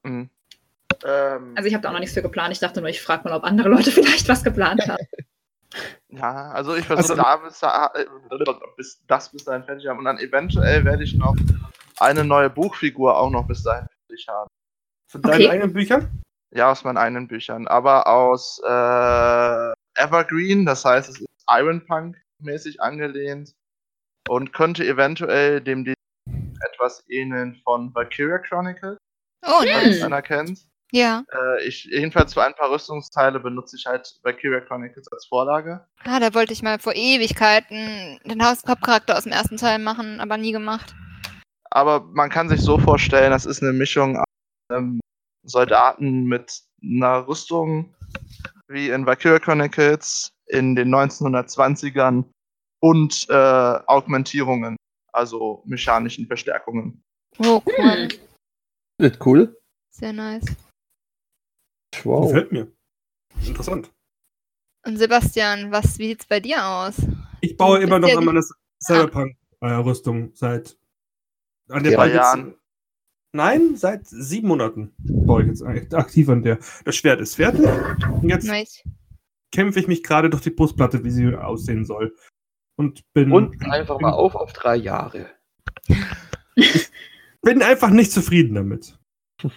Mhm. 0.04 0.30
Ähm, 1.04 1.52
Also 1.54 1.66
ich 1.68 1.74
habe 1.74 1.82
da 1.82 1.90
auch 1.90 1.92
noch 1.92 2.00
nichts 2.00 2.14
für 2.14 2.22
geplant. 2.22 2.52
Ich 2.52 2.60
dachte 2.60 2.80
nur, 2.80 2.88
ich 2.88 3.02
frage 3.02 3.28
mal, 3.28 3.36
ob 3.36 3.44
andere 3.44 3.68
Leute 3.68 3.90
vielleicht 3.92 4.26
was 4.28 4.42
geplant 4.42 4.88
haben. 4.88 5.04
ja, 6.08 6.50
also 6.52 6.74
ich 6.74 6.86
versuche 6.86 7.12
Also- 7.12 7.22
da 7.22 7.36
bis, 7.36 7.58
da, 7.60 7.92
äh, 7.94 8.06
bis 8.78 9.02
das 9.06 9.30
bis 9.30 9.44
dahin 9.44 9.64
fertig 9.64 9.86
haben. 9.86 9.98
Und 9.98 10.06
dann 10.06 10.18
eventuell 10.18 10.82
werde 10.86 11.04
ich 11.04 11.14
noch 11.14 11.36
eine 12.00 12.24
neue 12.24 12.48
Buchfigur 12.48 13.18
auch 13.18 13.30
noch 13.30 13.46
bis 13.46 13.62
dahin 13.62 13.86
fertig 14.06 14.26
haben. 14.28 14.48
Von 15.10 15.20
deinen 15.20 15.34
Okay. 15.34 15.48
eigenen 15.50 15.74
Büchern? 15.74 16.22
Ja, 16.54 16.71
aus 16.71 16.85
meinen 16.85 16.99
eigenen 16.99 17.28
Büchern. 17.28 17.66
Aber 17.66 18.06
aus 18.06 18.61
äh, 18.64 19.73
Evergreen, 19.94 20.66
das 20.66 20.85
heißt, 20.85 21.09
es 21.09 21.21
ist 21.21 21.28
Iron 21.49 21.85
Punk-mäßig 21.87 22.80
angelehnt 22.80 23.54
und 24.28 24.52
könnte 24.52 24.85
eventuell 24.87 25.61
dem 25.61 25.85
Design 25.85 26.59
etwas 26.73 27.04
ähneln 27.09 27.56
von 27.64 27.94
Valkyria 27.94 28.38
Chronicles, 28.38 28.99
Oh, 29.44 29.62
nice. 29.64 29.99
Hm. 29.99 30.04
einer 30.06 30.23
kennt. 30.23 30.61
Ja. 30.92 31.25
Äh, 31.32 31.66
ich, 31.66 31.85
jedenfalls 31.85 32.35
für 32.35 32.44
ein 32.44 32.54
paar 32.54 32.71
Rüstungsteile 32.71 33.40
benutze 33.40 33.76
ich 33.76 33.87
halt 33.87 34.06
Valkyria 34.23 34.61
Chronicles 34.61 35.11
als 35.11 35.26
Vorlage. 35.26 35.85
Ah, 36.04 36.21
da 36.21 36.35
wollte 36.35 36.52
ich 36.52 36.62
mal 36.62 36.78
vor 36.78 36.94
Ewigkeiten 36.94 38.21
den 38.25 38.44
Hauptcharakter 38.44 39.16
aus 39.16 39.25
dem 39.25 39.32
ersten 39.32 39.56
Teil 39.56 39.78
machen, 39.78 40.21
aber 40.21 40.37
nie 40.37 40.52
gemacht. 40.52 40.94
Aber 41.71 42.00
man 42.12 42.28
kann 42.28 42.50
sich 42.50 42.61
so 42.61 42.78
vorstellen, 42.78 43.30
das 43.30 43.47
ist 43.47 43.62
eine 43.62 43.73
Mischung 43.73 44.18
aus 44.18 44.25
ähm, 44.71 45.00
Soldaten 45.44 46.25
mit 46.25 46.62
einer 46.82 47.26
Rüstung 47.26 47.94
wie 48.68 48.90
in 48.90 49.06
Valkyria 49.06 49.38
Chronicles 49.38 50.32
in 50.46 50.75
den 50.75 50.94
1920ern 50.94 52.25
und 52.80 53.26
äh, 53.28 53.32
Augmentierungen, 53.34 54.76
also 55.12 55.62
mechanischen 55.66 56.26
Verstärkungen. 56.26 57.02
Oh, 57.38 57.62
cool. 57.78 58.08
Hm. 59.00 59.12
Cool? 59.25 59.56
Sehr 59.90 60.12
nice. 60.12 60.44
Wow. 62.04 62.28
Gefällt 62.28 62.52
mir. 62.52 62.72
Interessant. 63.44 63.90
Und 64.84 64.96
Sebastian, 64.96 65.70
was, 65.70 65.99
wie 65.99 66.08
sieht's 66.08 66.26
bei 66.26 66.40
dir 66.40 66.64
aus? 66.64 66.96
Ich 67.40 67.56
baue 67.56 67.78
Du 67.78 67.87
immer 67.87 67.99
noch 67.99 68.16
an 68.16 68.25
meiner 68.25 68.42
Cyberpunk-Rüstung 68.82 70.34
seit. 70.34 70.76
An 71.68 71.82
der 71.84 71.92
Ja. 71.92 72.06
ich 72.06 72.14
Jahren. 72.14 72.54
Nein, 73.34 73.76
seit 73.76 74.06
sieben 74.06 74.48
Monaten 74.48 74.92
baue 74.98 75.42
ich 75.42 75.48
jetzt 75.48 75.62
aktiv 75.94 76.28
an 76.28 76.42
der. 76.42 76.58
Das 76.84 76.96
Schwert 76.96 77.20
ist 77.20 77.36
fertig. 77.36 77.66
Und 78.22 78.28
jetzt 78.28 78.46
Nice. 78.46 78.82
kämpfe 79.52 79.80
ich 79.80 79.88
mich 79.88 80.02
gerade 80.02 80.28
durch 80.28 80.42
die 80.42 80.50
Brustplatte, 80.50 81.02
wie 81.04 81.10
sie 81.10 81.34
aussehen 81.34 81.84
soll. 81.86 82.14
Und 82.76 83.02
bin, 83.14 83.32
Und 83.32 83.62
einfach 83.70 84.00
mal 84.00 84.12
auf 84.12 84.34
auf 84.34 84.52
drei 84.52 84.76
Jahre. 84.76 85.26
bin 87.42 87.62
einfach 87.62 87.90
nicht 87.90 88.12
zufrieden 88.12 88.54
damit. 88.54 88.98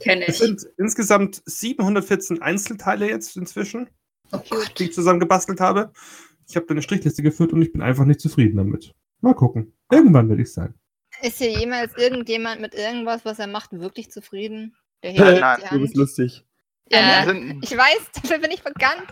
Kenne 0.00 0.26
Es 0.26 0.40
ich. 0.40 0.46
sind 0.46 0.66
insgesamt 0.76 1.42
714 1.46 2.42
Einzelteile 2.42 3.08
jetzt 3.08 3.36
inzwischen, 3.36 3.88
Oh 4.32 4.40
die 4.78 4.84
ich 4.84 4.92
zusammen 4.92 5.20
gebastelt 5.20 5.60
habe. 5.60 5.92
Ich 6.48 6.56
habe 6.56 6.66
da 6.66 6.72
eine 6.72 6.82
Strichliste 6.82 7.22
geführt 7.22 7.52
und 7.52 7.62
ich 7.62 7.72
bin 7.72 7.80
einfach 7.80 8.04
nicht 8.04 8.20
zufrieden 8.20 8.56
damit. 8.56 8.92
Mal 9.20 9.34
gucken. 9.34 9.72
Irgendwann 9.90 10.28
werde 10.28 10.42
ich 10.42 10.52
sein. 10.52 10.74
Ist 11.22 11.38
hier 11.38 11.50
jemals 11.50 11.96
irgendjemand 11.96 12.60
mit 12.60 12.74
irgendwas, 12.74 13.24
was 13.24 13.38
er 13.38 13.46
macht, 13.46 13.72
wirklich 13.72 14.10
zufrieden? 14.10 14.76
Der 15.02 15.12
Nein, 15.12 15.26
hebt 15.28 15.40
nein, 15.40 15.58
die 15.62 15.68
Du 15.74 15.80
bist 15.80 15.92
Hand. 15.94 15.96
lustig. 15.96 16.44
Ja, 16.90 16.98
Wir 17.26 17.32
ne? 17.34 17.40
sind, 17.48 17.64
Ich 17.64 17.76
weiß, 17.76 18.00
dafür 18.22 18.38
bin 18.38 18.50
ich 18.50 18.62
bekannt. 18.62 19.06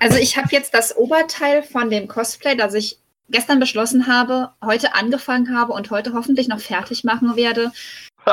Also 0.00 0.18
ich 0.18 0.36
habe 0.36 0.48
jetzt 0.50 0.74
das 0.74 0.96
Oberteil 0.96 1.62
von 1.62 1.90
dem 1.90 2.08
Cosplay, 2.08 2.56
das 2.56 2.74
ich 2.74 2.98
gestern 3.28 3.58
beschlossen 3.60 4.06
habe, 4.06 4.52
heute 4.62 4.94
angefangen 4.94 5.56
habe 5.56 5.72
und 5.72 5.90
heute 5.90 6.12
hoffentlich 6.12 6.48
noch 6.48 6.60
fertig 6.60 7.04
machen 7.04 7.36
werde, 7.36 7.72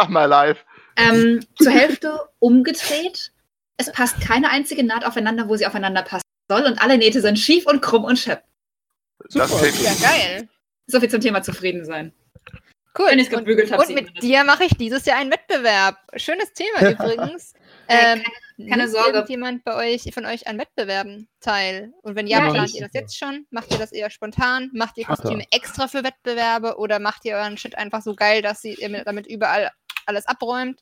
my 0.09 0.25
life. 0.25 0.61
ähm, 0.97 1.39
zur 1.57 1.71
Hälfte 1.71 2.19
umgedreht. 2.39 3.31
Es 3.77 3.91
passt 3.91 4.21
keine 4.21 4.49
einzige 4.49 4.83
Naht 4.83 5.05
aufeinander, 5.05 5.47
wo 5.49 5.55
sie 5.55 5.65
aufeinander 5.65 6.03
passen 6.03 6.23
soll 6.49 6.63
und 6.63 6.81
alle 6.81 6.97
Nähte 6.97 7.21
sind 7.21 7.39
schief 7.39 7.65
und 7.65 7.81
krumm 7.81 8.03
und 8.03 8.19
schepp. 8.19 8.43
Das 9.33 9.49
Super. 9.49 9.61
klingt 9.67 9.81
Ja, 9.81 9.93
geil. 10.09 10.49
So 10.87 10.99
viel 10.99 11.09
zum 11.09 11.21
Thema 11.21 11.41
zufrieden 11.41 11.85
sein. 11.85 12.11
Cool. 12.97 13.07
Wenn 13.09 13.19
ich's 13.19 13.29
gebügelt 13.29 13.67
und, 13.71 13.73
hab, 13.79 13.87
und 13.87 13.93
mit 13.95 14.21
dir 14.21 14.43
mache 14.43 14.65
ich 14.65 14.75
dieses 14.77 15.05
Jahr 15.05 15.17
einen 15.17 15.31
Wettbewerb. 15.31 15.97
Schönes 16.17 16.51
Thema 16.53 16.89
übrigens. 16.91 17.53
Äh, 17.87 18.13
ähm, 18.15 18.23
keine 18.69 18.83
nimmt 18.83 18.91
Sorge. 18.91 19.11
irgendjemand 19.11 19.63
bei 19.63 19.75
euch, 19.93 20.13
von 20.13 20.25
euch 20.25 20.45
an 20.47 20.59
Wettbewerben 20.59 21.29
teil? 21.39 21.93
Und 22.03 22.15
wenn 22.15 22.27
ja, 22.27 22.39
Ja, 22.45 22.51
plant 22.51 22.69
ich. 22.69 22.75
ihr 22.75 22.81
das 22.81 22.93
jetzt 22.93 23.17
schon? 23.17 23.45
Macht 23.49 23.71
ihr 23.71 23.77
das 23.77 23.91
eher 23.91 24.09
spontan? 24.09 24.69
Macht 24.73 24.97
ihr. 24.97 25.05
Kostüme 25.05 25.45
extra 25.51 25.87
für 25.87 26.03
Wettbewerbe 26.03 26.77
oder 26.77 26.99
macht 26.99 27.23
ihr 27.25 27.35
euren 27.35 27.57
Shit 27.57 27.77
einfach 27.77 28.01
so 28.01 28.13
geil, 28.13 28.41
dass 28.41 28.63
ihr 28.63 28.89
mit- 28.89 29.07
damit 29.07 29.25
überall 29.27 29.71
alles 30.05 30.25
abräumt? 30.27 30.81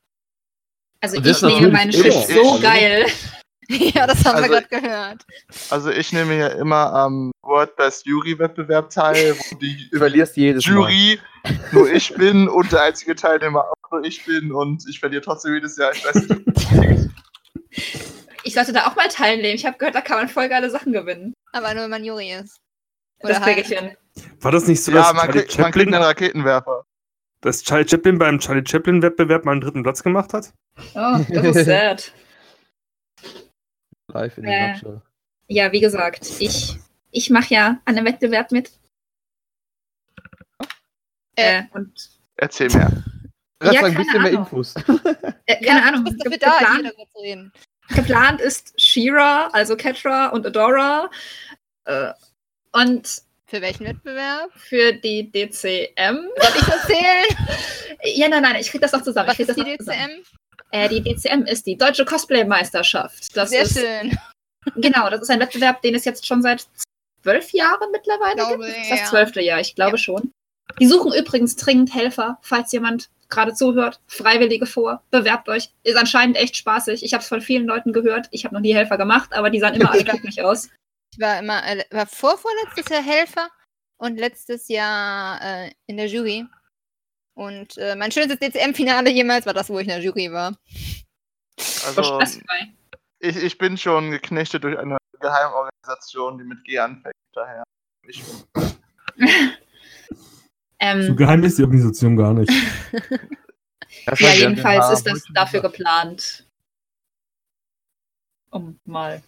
Also 1.01 1.17
ich 1.23 1.41
nehme 1.43 1.69
meinen. 1.69 1.93
Shit 1.93 2.11
so 2.11 2.55
Ich- 2.57 2.61
geil. 2.61 3.05
ja, 3.93 4.07
das 4.07 4.25
haben 4.25 4.37
Also- 4.37 4.49
wir 4.49 4.61
gerade 4.61 4.67
gehört. 4.81 5.25
Also 5.69 5.91
ich 5.91 6.11
nehme 6.11 6.37
ja 6.37 6.47
immer 6.47 6.91
am 6.93 7.31
World 7.43 7.75
Best 7.75 8.05
Jury 8.05 8.37
Wettbewerb 8.37 8.89
teil, 8.89 9.35
wo 9.37 9.55
die 9.57 9.89
Du 9.91 9.97
verlierst 9.99 10.35
jedes 10.37 10.65
Mal. 10.65 10.73
Jury 10.73 11.19
nur 11.71 11.89
ich 11.91 12.13
bin 12.15 12.47
und 12.49 12.71
der 12.71 12.81
einzige 12.83 13.15
Teilnehmer 13.15 13.65
auch 13.69 13.91
nur 13.91 14.03
ich 14.03 14.25
bin 14.25 14.51
und 14.51 14.83
ich 14.89 14.99
verliere 14.99 15.21
trotzdem 15.21 15.53
jedes 15.53 15.77
Jahr. 15.77 15.91
Ich 15.93 16.03
weiß 16.05 16.15
nicht. 16.15 17.09
Ich 18.45 18.53
sollte 18.53 18.71
da 18.73 18.87
auch 18.87 18.95
mal 18.95 19.09
teilnehmen. 19.09 19.53
Ich 19.55 19.65
habe 19.65 19.77
gehört, 19.77 19.95
da 19.95 20.01
kann 20.01 20.17
man 20.17 20.29
voll 20.29 20.47
geile 20.49 20.69
Sachen 20.69 20.93
gewinnen. 20.93 21.33
Aber 21.51 21.73
nur 21.73 21.83
wenn 21.83 21.89
man 21.91 22.03
Juri 22.05 22.31
ist. 22.33 22.57
Das 23.19 23.31
Oder 23.31 23.39
kriege 23.41 23.61
ich 23.61 23.67
halt- 23.77 23.97
hin. 24.15 24.31
War 24.39 24.51
das 24.51 24.65
nicht 24.65 24.81
so, 24.83 24.91
ja, 24.91 24.99
dass 24.99 25.13
man 25.13 25.25
Charlie 25.27 25.41
kriegt, 25.41 25.59
man 25.59 25.71
kriegt 25.71 25.93
einen 25.93 26.01
Raketenwerfer. 26.03 26.83
dass 27.41 27.63
Charlie 27.63 27.87
Chaplin 27.87 28.17
beim 28.17 28.39
Charlie 28.39 28.63
Chaplin-Wettbewerb 28.65 29.45
mal 29.45 29.51
einen 29.51 29.61
dritten 29.61 29.83
Platz 29.83 30.01
gemacht 30.03 30.33
hat? 30.33 30.51
Oh, 30.95 31.19
das 31.29 31.55
ist 31.57 31.65
sad. 31.65 32.13
Live 34.13 34.37
in 34.37 34.45
Äh. 34.45 34.47
der 34.49 34.67
Nutshell. 34.73 35.01
Ja, 35.47 35.71
wie 35.71 35.79
gesagt, 35.79 36.27
ich, 36.39 36.75
ich 37.11 37.29
mache 37.29 37.53
ja 37.53 37.79
an 37.85 37.97
einem 37.97 38.05
Wettbewerb 38.05 38.51
mit. 38.51 38.71
Äh, 41.35 41.59
Äh, 41.59 41.63
und 41.73 41.91
Erzähl 42.37 42.69
mir. 42.69 43.03
Lass 43.61 43.73
ja, 43.75 43.81
ein 43.83 43.93
keine 43.93 44.05
bisschen 44.05 44.21
mehr 44.21 44.31
Ahnung. 44.31 44.43
Infos. 44.45 44.75
äh, 44.75 45.55
keine 45.65 45.79
ja, 45.79 45.87
Ahnung. 45.87 46.05
Du 46.05 46.11
bist 46.11 46.25
dafür 46.25 46.37
da, 46.37 46.59
geplant, 46.59 46.93
zu 47.13 47.19
reden. 47.19 47.53
geplant 47.89 48.41
ist 48.41 48.73
Shira, 48.81 49.47
also 49.51 49.75
Ketra 49.75 50.27
und 50.29 50.45
Adora. 50.45 51.09
Äh, 51.85 52.11
und 52.71 53.21
Für 53.47 53.61
welchen 53.61 53.85
Wettbewerb? 53.85 54.51
für 54.55 54.93
die 54.93 55.29
DCM. 55.31 56.15
Soll 56.37 56.55
ich 56.55 56.67
erzählen? 56.67 57.47
Ja, 58.15 58.29
nein, 58.29 58.43
nein, 58.43 58.55
ich 58.61 58.69
krieg 58.71 58.79
das 58.79 58.93
noch 58.93 59.01
zusammen. 59.03 59.27
Was 59.27 59.37
ich 59.39 59.45
krieg 59.45 59.49
ist 59.49 59.57
das 59.57 59.65
die 59.65 59.71
noch 59.71 59.77
zusammen. 59.79 60.23
Äh, 60.71 60.89
die 60.89 61.01
DCM 61.01 61.43
ist 61.43 61.65
die 61.65 61.77
Deutsche 61.77 62.05
Cosplay-Meisterschaft. 62.05 63.33
Sehr 63.33 63.63
ist, 63.63 63.77
schön. 63.79 64.17
Genau, 64.75 65.09
das 65.09 65.21
ist 65.21 65.29
ein 65.29 65.39
Wettbewerb, 65.39 65.81
den 65.81 65.95
es 65.95 66.03
jetzt 66.05 66.27
schon 66.27 66.41
seit 66.41 66.67
zwölf 67.23 67.51
Jahren 67.53 67.91
mittlerweile 67.91 68.35
Glaube, 68.35 68.65
gibt. 68.65 68.77
Das 68.77 68.83
ist 68.83 68.91
das 68.91 68.99
ja. 68.99 69.05
zwölfte 69.05 69.41
Jahr, 69.41 69.59
ich 69.59 69.73
glaube 69.73 69.91
Ja. 69.91 69.97
schon. 69.97 70.31
Die 70.79 70.85
suchen 70.85 71.13
übrigens 71.13 71.55
dringend 71.55 71.95
Helfer, 71.95 72.37
falls 72.41 72.71
jemand 72.71 73.09
gerade 73.29 73.53
zuhört. 73.53 73.99
Freiwillige 74.07 74.65
vor, 74.65 75.01
bewerbt 75.11 75.49
euch. 75.49 75.69
Ist 75.83 75.97
anscheinend 75.97 76.37
echt 76.37 76.57
spaßig. 76.57 77.03
Ich 77.03 77.13
habe 77.13 77.21
es 77.21 77.29
von 77.29 77.41
vielen 77.41 77.65
Leuten 77.65 77.93
gehört. 77.93 78.27
Ich 78.31 78.43
habe 78.45 78.53
noch 78.53 78.61
nie 78.61 78.73
Helfer 78.73 78.97
gemacht, 78.97 79.33
aber 79.33 79.49
die 79.49 79.59
sahen 79.59 79.75
immer 79.75 79.91
alle 79.91 80.03
aus. 80.45 80.69
Ich 81.13 81.19
war 81.19 81.39
immer, 81.39 81.65
äh, 81.65 81.83
war 81.91 82.05
vorvorletztes 82.05 82.89
Jahr 82.89 83.03
Helfer 83.03 83.49
und 83.97 84.17
letztes 84.19 84.67
Jahr 84.67 85.41
äh, 85.41 85.71
in 85.87 85.97
der 85.97 86.07
Jury. 86.07 86.45
Und 87.39 87.77
äh, 87.77 87.95
mein 87.95 88.11
schönstes 88.11 88.37
DCM-Finale 88.37 89.09
jemals 89.11 89.45
war 89.45 89.53
das, 89.53 89.69
wo 89.69 89.79
ich 89.79 89.87
in 89.87 89.93
der 89.93 90.01
Jury 90.01 90.29
war. 90.29 90.57
Also, 91.85 92.19
ich, 93.19 93.37
ich 93.37 93.57
bin 93.57 93.77
schon 93.77 94.11
geknechtet 94.11 94.65
durch 94.65 94.77
eine 94.77 94.97
Geheimorganisation, 95.21 96.37
die 96.37 96.43
mit 96.43 96.61
G 96.65 96.77
anfängt. 96.79 97.15
Daher. 97.33 97.63
Ich, 98.05 98.21
So 99.15 99.25
Ähm, 100.79 101.15
geheim 101.15 101.43
ist 101.45 101.57
die 101.57 101.63
Organisation 101.63 102.17
gar 102.17 102.33
nicht. 102.33 102.51
Ja, 104.19 104.31
jedenfalls 104.31 104.91
ist 104.91 105.07
das 105.07 105.23
dafür 105.33 105.61
geplant. 105.61 106.45
Um 108.51 108.79
mal 108.85 109.23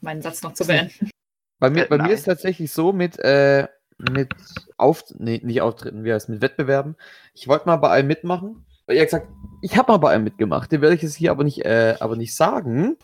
meinen 0.00 0.22
Satz 0.22 0.42
noch 0.42 0.54
zu 0.54 0.64
beenden. 0.64 1.10
Bei 1.58 1.70
mir, 1.70 1.84
Äh, 1.84 1.88
bei 1.88 1.98
mir 1.98 2.12
ist 2.12 2.24
tatsächlich 2.24 2.70
so 2.70 2.92
mit, 2.92 3.18
äh, 3.18 3.66
mit 3.98 4.34
Auf 4.76 5.04
nee, 5.18 5.40
nicht 5.42 5.62
Auftritten, 5.62 6.04
wie 6.04 6.12
heißt 6.12 6.28
mit 6.28 6.42
Wettbewerben. 6.42 6.96
Ich 7.34 7.48
wollte 7.48 7.66
mal 7.66 7.76
bei 7.76 7.90
einem 7.90 8.08
mitmachen. 8.08 8.64
Weil 8.86 8.96
ihr 8.96 9.04
gesagt, 9.04 9.28
ich 9.62 9.76
habe 9.76 9.90
mal 9.90 9.98
bei 9.98 10.10
einem 10.10 10.24
mitgemacht. 10.24 10.70
Den 10.70 10.80
werde 10.80 10.94
ich 10.94 11.02
jetzt 11.02 11.16
hier 11.16 11.32
aber 11.32 11.42
nicht, 11.42 11.64
äh, 11.64 11.96
aber 11.98 12.16
nicht 12.16 12.36
sagen. 12.36 12.96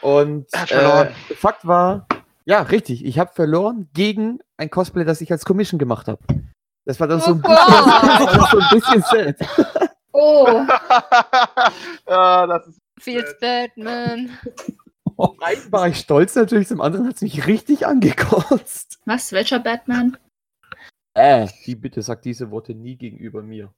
Und. 0.00 0.46
Äh, 0.54 1.10
Fakt 1.36 1.66
war, 1.66 2.06
ja, 2.50 2.62
richtig, 2.62 3.04
ich 3.04 3.18
habe 3.18 3.32
verloren 3.32 3.88
gegen 3.92 4.40
ein 4.56 4.70
Cosplay, 4.70 5.04
das 5.04 5.20
ich 5.20 5.30
als 5.30 5.44
Commission 5.44 5.78
gemacht 5.78 6.08
habe. 6.08 6.18
Das 6.84 6.98
war 6.98 7.06
dann 7.06 7.20
so 7.20 7.32
ein 7.32 7.42
Oh 7.44 8.18
bisschen, 8.18 8.46
so 8.50 8.58
ein 8.58 8.68
bisschen 8.72 9.02
sad. 9.02 9.36
Oh, 10.12 10.48
ja, 12.08 12.46
das 12.46 12.66
ist 12.66 12.78
Feels 12.98 13.36
Batman. 13.40 14.30
Einen 15.40 15.72
war 15.72 15.88
ich 15.88 15.98
stolz 15.98 16.34
natürlich, 16.34 16.68
zum 16.68 16.80
anderen 16.80 17.06
hat 17.06 17.16
es 17.16 17.22
mich 17.22 17.46
richtig 17.46 17.86
angekotzt. 17.86 18.98
Was? 19.06 19.32
Welcher 19.32 19.58
Batman? 19.60 20.16
Äh, 21.14 21.48
wie 21.64 21.74
bitte, 21.74 22.02
sag 22.02 22.22
diese 22.22 22.50
Worte 22.50 22.74
nie 22.74 22.96
gegenüber 22.96 23.42
mir. 23.42 23.72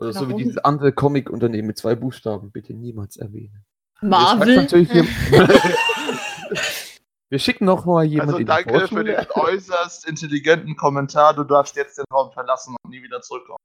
Oder 0.00 0.12
so 0.14 0.20
wie 0.26 0.30
Warum? 0.30 0.38
dieses 0.38 0.58
andere 0.58 0.92
Comic-Unternehmen 0.92 1.66
mit 1.68 1.78
zwei 1.78 1.94
Buchstaben, 1.94 2.50
bitte 2.52 2.72
niemals 2.72 3.16
erwähnen. 3.16 3.64
Marvel? 4.00 4.54
sagt 4.54 4.72
natürlich 4.72 4.90
hier- 4.90 5.04
Wir 7.32 7.38
schicken 7.38 7.64
noch 7.64 7.84
mal 7.84 8.04
jemand 8.04 8.30
Also 8.30 8.38
in 8.38 8.46
die 8.46 8.48
danke 8.48 8.88
für 8.88 9.04
den 9.04 9.24
äußerst 9.34 10.08
intelligenten 10.08 10.74
Kommentar. 10.76 11.32
Du 11.34 11.44
darfst 11.44 11.76
jetzt 11.76 11.96
den 11.96 12.04
Raum 12.12 12.32
verlassen 12.32 12.74
und 12.82 12.90
nie 12.90 13.00
wieder 13.04 13.20
zurückkommen. 13.20 13.58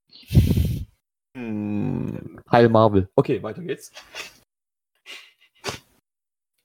Hm, 1.36 2.40
Heil 2.52 2.70
Marvel. 2.70 3.10
Okay, 3.16 3.42
weiter 3.42 3.64
geht's. 3.64 3.92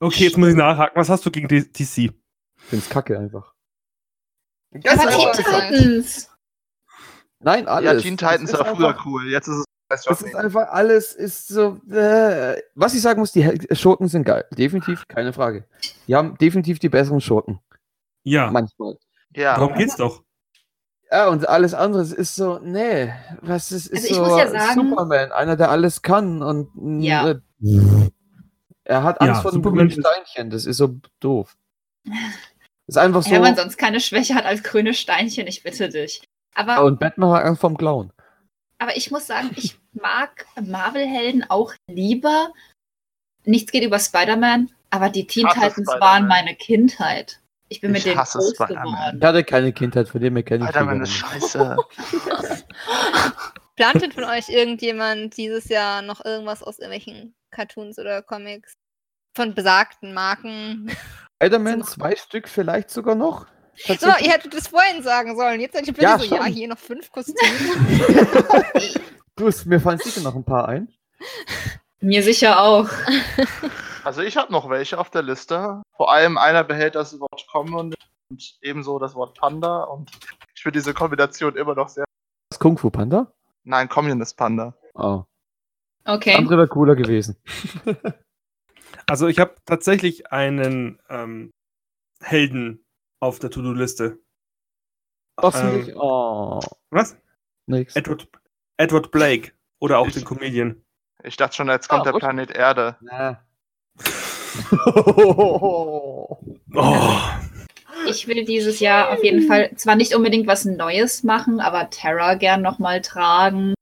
Okay, 0.00 0.25
jetzt 0.25 0.38
muss 0.38 0.49
ich 0.50 0.54
nachhaken. 0.57 0.97
Was 0.97 1.09
hast 1.09 1.25
du 1.26 1.30
gegen 1.30 1.47
DC? 1.49 1.78
Ich 1.78 2.12
find's 2.57 2.88
kacke 2.88 3.19
einfach. 3.19 3.52
Das 4.73 4.99
Aber 4.99 5.11
Teen. 5.11 5.45
Titans! 5.45 6.30
Nein, 7.40 7.64
Ja, 7.64 7.71
alles. 7.71 8.02
Teen 8.02 8.16
Titans 8.16 8.52
war 8.52 8.64
früher 8.75 8.88
einfach- 8.88 9.07
cool. 9.07 9.28
Jetzt 9.30 9.49
ist 9.49 9.64
es 9.88 10.07
Es 10.07 10.23
ist 10.23 10.35
einfach 10.37 10.69
alles, 10.69 11.12
ist 11.14 11.49
so. 11.49 11.80
Äh, 11.90 12.57
was 12.75 12.95
ich 12.95 13.02
sagen 13.02 13.19
muss, 13.21 13.33
die 13.33 13.66
Schurken 13.73 14.07
sind 14.09 14.25
geil. 14.25 14.45
Definitiv, 14.52 15.07
keine 15.09 15.33
Frage. 15.33 15.66
Die 16.07 16.14
haben 16.14 16.37
definitiv 16.38 16.78
die 16.78 16.88
besseren 16.88 17.21
Schurken. 17.21 17.61
Ja, 18.23 18.50
Manchmal. 18.50 18.97
ja. 19.35 19.57
darum 19.57 19.75
geht's 19.75 19.97
doch. 19.97 20.23
Ja, 21.11 21.28
und 21.28 21.49
alles 21.49 21.75
andere 21.75 22.02
ist 22.02 22.37
so, 22.37 22.61
nee, 22.61 23.12
was 23.42 23.73
ist, 23.73 23.87
ist 23.88 24.04
Also 24.04 24.07
ich 24.09 24.14
so 24.14 24.21
muss 24.25 24.38
ja 24.38 24.49
sagen- 24.49 24.88
Superman, 24.90 25.33
einer, 25.33 25.57
der 25.57 25.71
alles 25.71 26.02
kann 26.02 26.40
und 26.42 27.02
Ja. 27.02 27.30
äh, 27.30 27.40
er 28.90 29.02
hat 29.04 29.20
Angst 29.20 29.37
Ja, 29.37 29.40
vor 29.42 29.52
dem 29.52 29.62
grünen 29.62 29.88
ist- 29.88 30.00
Steinchen, 30.00 30.50
das 30.50 30.66
ist 30.66 30.76
so 30.78 30.97
doof. 31.20 31.56
ist 32.87 32.99
einfach 32.99 33.23
so, 33.23 33.30
Wenn 33.30 33.42
man 33.42 33.56
sonst 33.56 33.76
keine 33.78 34.00
Schwäche 34.00 34.35
hat 34.35 34.44
als 34.44 34.62
grüne 34.62 34.94
Steinchen, 34.94 35.47
ich 35.47 35.62
bitte 35.62 35.88
dich. 35.88 36.23
Aber, 36.54 36.82
und 36.85 36.99
Batman 36.99 37.30
hat 37.32 37.44
Angst 37.44 37.61
vorm 37.61 37.76
Clown. 37.76 38.12
aber 38.78 38.97
ich 38.97 39.11
muss 39.11 39.26
sagen, 39.26 39.50
ich 39.56 39.78
mag 39.92 40.47
Marvel-Helden 40.61 41.44
auch 41.49 41.73
lieber. 41.88 42.52
Nichts 43.44 43.70
geht 43.73 43.85
über 43.85 43.99
Spider-Man, 43.99 44.70
aber 44.90 45.09
die 45.09 45.26
Teen 45.26 45.47
Titans 45.47 45.73
Spider-Man. 45.75 46.00
waren 46.00 46.26
meine 46.26 46.54
Kindheit. 46.56 47.40
Ich 47.68 47.80
bin 47.80 47.92
mit 47.92 47.99
Ich 47.99 48.04
denen 48.04 48.18
hasse 48.18 48.38
groß 48.38 48.54
Spider-Man. 48.54 48.85
geworden. 48.85 49.18
Ich 49.20 49.25
hatte 49.25 49.44
keine 49.44 49.73
Kindheit, 49.73 50.09
von 50.09 50.20
dem 50.20 50.35
her 50.35 50.42
kenne 50.42 50.64
ich 50.66 50.73
gar 50.73 50.92
nicht. 50.94 51.12
Scheiße. 51.12 51.76
Plant 53.76 54.02
denn 54.02 54.12
von 54.12 54.25
euch 54.25 54.49
irgendjemand 54.49 55.37
dieses 55.37 55.68
Jahr 55.68 56.02
noch 56.02 56.25
irgendwas 56.25 56.62
aus 56.62 56.78
irgendwelchen 56.80 57.35
Cartoons 57.50 57.99
oder 57.99 58.23
Comics? 58.23 58.73
Von 59.34 59.54
besagten 59.54 60.12
Marken? 60.14 60.90
Spider-Man, 61.37 61.84
zwei 61.84 62.16
Stück 62.16 62.49
vielleicht 62.49 62.90
sogar 62.90 63.14
noch. 63.14 63.46
So, 63.87 64.06
ihr 64.06 64.32
hättet 64.32 64.52
das 64.52 64.68
vorhin 64.68 65.02
sagen 65.02 65.37
sollen. 65.37 65.60
Jetzt 65.60 65.75
seid 65.75 65.87
ihr 65.87 65.94
Ja, 65.94 66.10
plötzlich 66.16 66.30
so, 66.30 66.37
ja, 66.37 66.42
schon. 66.44 66.52
hier 66.52 66.68
noch 66.68 66.78
fünf 66.78 67.10
Kostüme. 67.10 67.38
Du, 69.37 69.50
mir 69.64 69.80
fallen 69.80 69.99
sicher 69.99 70.20
noch 70.20 70.34
ein 70.34 70.44
paar 70.44 70.68
ein. 70.68 70.88
Mir 72.00 72.22
sicher 72.22 72.60
auch. 72.60 72.90
Also 74.04 74.20
ich 74.20 74.37
habe 74.37 74.52
noch 74.52 74.68
welche 74.68 74.99
auf 74.99 75.08
der 75.08 75.22
Liste. 75.22 75.80
Vor 75.96 76.12
allem 76.12 76.37
einer 76.37 76.62
behält 76.62 76.94
das 76.94 77.18
Wort 77.18 77.46
Common 77.50 77.94
und 78.30 78.58
ebenso 78.60 78.99
das 78.99 79.14
Wort 79.14 79.38
Panda. 79.38 79.84
Und 79.84 80.11
ich 80.55 80.62
finde 80.62 80.78
diese 80.78 80.92
Kombination 80.92 81.57
immer 81.57 81.74
noch 81.74 81.88
sehr. 81.88 82.05
Das 82.50 82.59
Kung 82.59 82.76
Fu 82.76 82.90
Panda? 82.90 83.33
Nein, 83.64 83.88
Communist 83.88 84.37
Panda. 84.37 84.74
Oh. 84.94 85.22
Okay. 86.05 86.35
Andere 86.35 86.59
wäre 86.59 86.68
cooler 86.68 86.94
gewesen. 86.96 87.37
Also 89.07 89.29
ich 89.29 89.38
habe 89.38 89.57
tatsächlich 89.64 90.33
einen 90.33 91.00
ähm, 91.09 91.50
Helden 92.22 92.85
auf 93.20 93.38
der 93.38 93.50
To-Do-Liste. 93.50 94.18
Was 95.37 95.61
Ähm, 95.61 95.76
nicht? 95.79 95.96
Oh. 95.96 96.61
Was? 96.90 97.16
Nix. 97.66 97.96
Edward, 97.96 98.29
Edward 98.76 99.11
Blake 99.11 99.53
oder 99.79 99.98
auch 99.98 100.11
den 100.11 100.24
Comedian. 100.24 100.83
Ich 101.22 101.37
dachte 101.37 101.57
schon, 101.57 101.68
jetzt 101.68 101.88
kommt 101.88 102.03
Ah, 102.03 102.05
der 102.05 102.12
gut. 102.12 102.20
Planet 102.20 102.50
Erde. 102.50 102.96
Na. 103.00 103.44
Oh. 105.12 106.38
Ich 108.09 108.26
will 108.26 108.44
dieses 108.44 108.81
Jahr 108.81 109.11
auf 109.11 109.22
jeden 109.22 109.46
Fall 109.46 109.74
zwar 109.76 109.94
nicht 109.94 110.14
unbedingt 110.14 110.46
was 110.46 110.64
Neues 110.64 111.22
machen, 111.22 111.61
aber 111.61 111.90
Terra 111.90 112.35
gern 112.35 112.61
nochmal 112.62 113.00
tragen. 113.00 113.74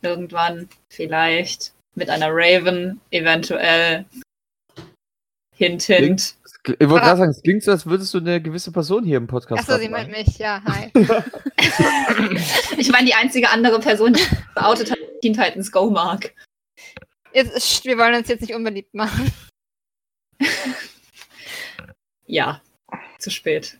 Irgendwann 0.00 0.68
vielleicht 0.90 1.74
mit 1.96 2.10
einer 2.10 2.28
Raven, 2.30 3.00
eventuell. 3.10 4.04
Hint, 5.54 5.82
hint. 5.82 6.36
Ich 6.64 6.88
wollte 6.88 7.06
gerade 7.06 7.18
sagen, 7.18 7.30
es 7.30 7.42
klingt 7.42 7.62
so, 7.62 7.70
als 7.70 7.86
würdest 7.86 8.12
du 8.12 8.18
eine 8.18 8.40
gewisse 8.42 8.72
Person 8.72 9.04
hier 9.04 9.16
im 9.18 9.26
Podcast 9.26 9.68
Achso, 9.68 9.80
sie 9.80 9.88
meint 9.88 10.10
mich. 10.10 10.38
Ja, 10.38 10.62
hi. 10.64 10.90
Ich 12.76 12.90
meine, 12.90 13.06
die 13.06 13.14
einzige 13.14 13.50
andere 13.50 13.80
Person, 13.80 14.12
die 14.12 14.22
geoutet 14.54 14.90
hat, 14.90 14.98
Teen 15.22 15.32
Titans 15.32 15.72
Go 15.72 15.90
mag. 15.90 16.34
Jetzt, 17.32 17.84
wir 17.84 17.96
wollen 17.96 18.14
uns 18.14 18.28
jetzt 18.28 18.40
nicht 18.40 18.54
unbeliebt 18.54 18.94
machen. 18.94 19.32
Ja, 22.28 22.60
zu 23.18 23.30
spät. 23.30 23.78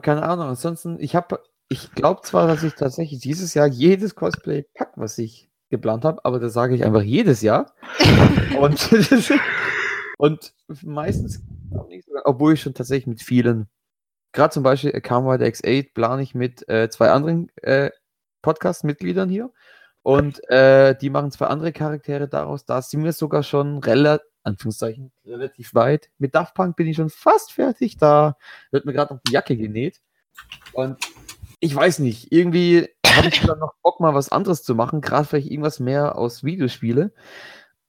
Keine 0.00 0.22
Ahnung, 0.22 0.46
ansonsten, 0.46 1.00
ich 1.00 1.16
habe, 1.16 1.42
ich 1.68 1.90
glaube 1.90 2.22
zwar, 2.22 2.46
dass 2.46 2.62
ich 2.62 2.74
tatsächlich 2.74 3.20
dieses 3.20 3.52
Jahr 3.54 3.66
jedes 3.66 4.14
Cosplay 4.14 4.64
pack, 4.74 4.92
was 4.94 5.18
ich 5.18 5.48
geplant 5.70 6.04
habe, 6.04 6.24
aber 6.24 6.38
das 6.38 6.52
sage 6.52 6.74
ich 6.74 6.84
einfach 6.84 7.02
jedes 7.02 7.42
Jahr. 7.42 7.72
und, 8.60 8.90
und 10.18 10.54
meistens 10.82 11.42
obwohl 12.24 12.54
ich 12.54 12.62
schon 12.62 12.74
tatsächlich 12.74 13.06
mit 13.06 13.22
vielen, 13.22 13.68
gerade 14.32 14.52
zum 14.52 14.62
Beispiel 14.62 14.92
Kamen 15.00 15.28
X8 15.28 15.92
plane 15.94 16.22
ich 16.22 16.34
mit 16.34 16.68
äh, 16.68 16.88
zwei 16.90 17.10
anderen 17.10 17.50
äh, 17.56 17.90
Podcast-Mitgliedern 18.42 19.28
hier. 19.28 19.50
Und 20.02 20.40
äh, 20.48 20.96
die 20.96 21.10
machen 21.10 21.30
zwei 21.32 21.46
andere 21.46 21.72
Charaktere 21.72 22.28
daraus. 22.28 22.64
Da 22.64 22.80
sind 22.80 23.04
wir 23.04 23.12
sogar 23.12 23.42
schon 23.42 23.78
relativ, 23.78 24.26
Anführungszeichen, 24.42 25.12
relativ 25.26 25.74
weit. 25.74 26.08
Mit 26.18 26.34
Daft 26.34 26.54
Punk 26.54 26.76
bin 26.76 26.86
ich 26.86 26.96
schon 26.96 27.10
fast 27.10 27.52
fertig. 27.52 27.98
Da 27.98 28.38
wird 28.70 28.86
mir 28.86 28.94
gerade 28.94 29.12
noch 29.12 29.20
die 29.26 29.32
Jacke 29.32 29.56
genäht. 29.56 30.00
Und 30.72 30.96
ich 31.60 31.74
weiß 31.74 31.98
nicht, 32.00 32.32
irgendwie 32.32 32.88
habe 33.06 33.28
ich 33.28 33.40
dann 33.46 33.58
noch 33.58 33.74
Bock, 33.82 34.00
mal 34.00 34.14
was 34.14 34.30
anderes 34.30 34.62
zu 34.62 34.74
machen. 34.74 35.00
Gerade 35.00 35.24
vielleicht 35.26 35.50
irgendwas 35.50 35.80
mehr 35.80 36.16
aus 36.16 36.44
Videospiele. 36.44 37.12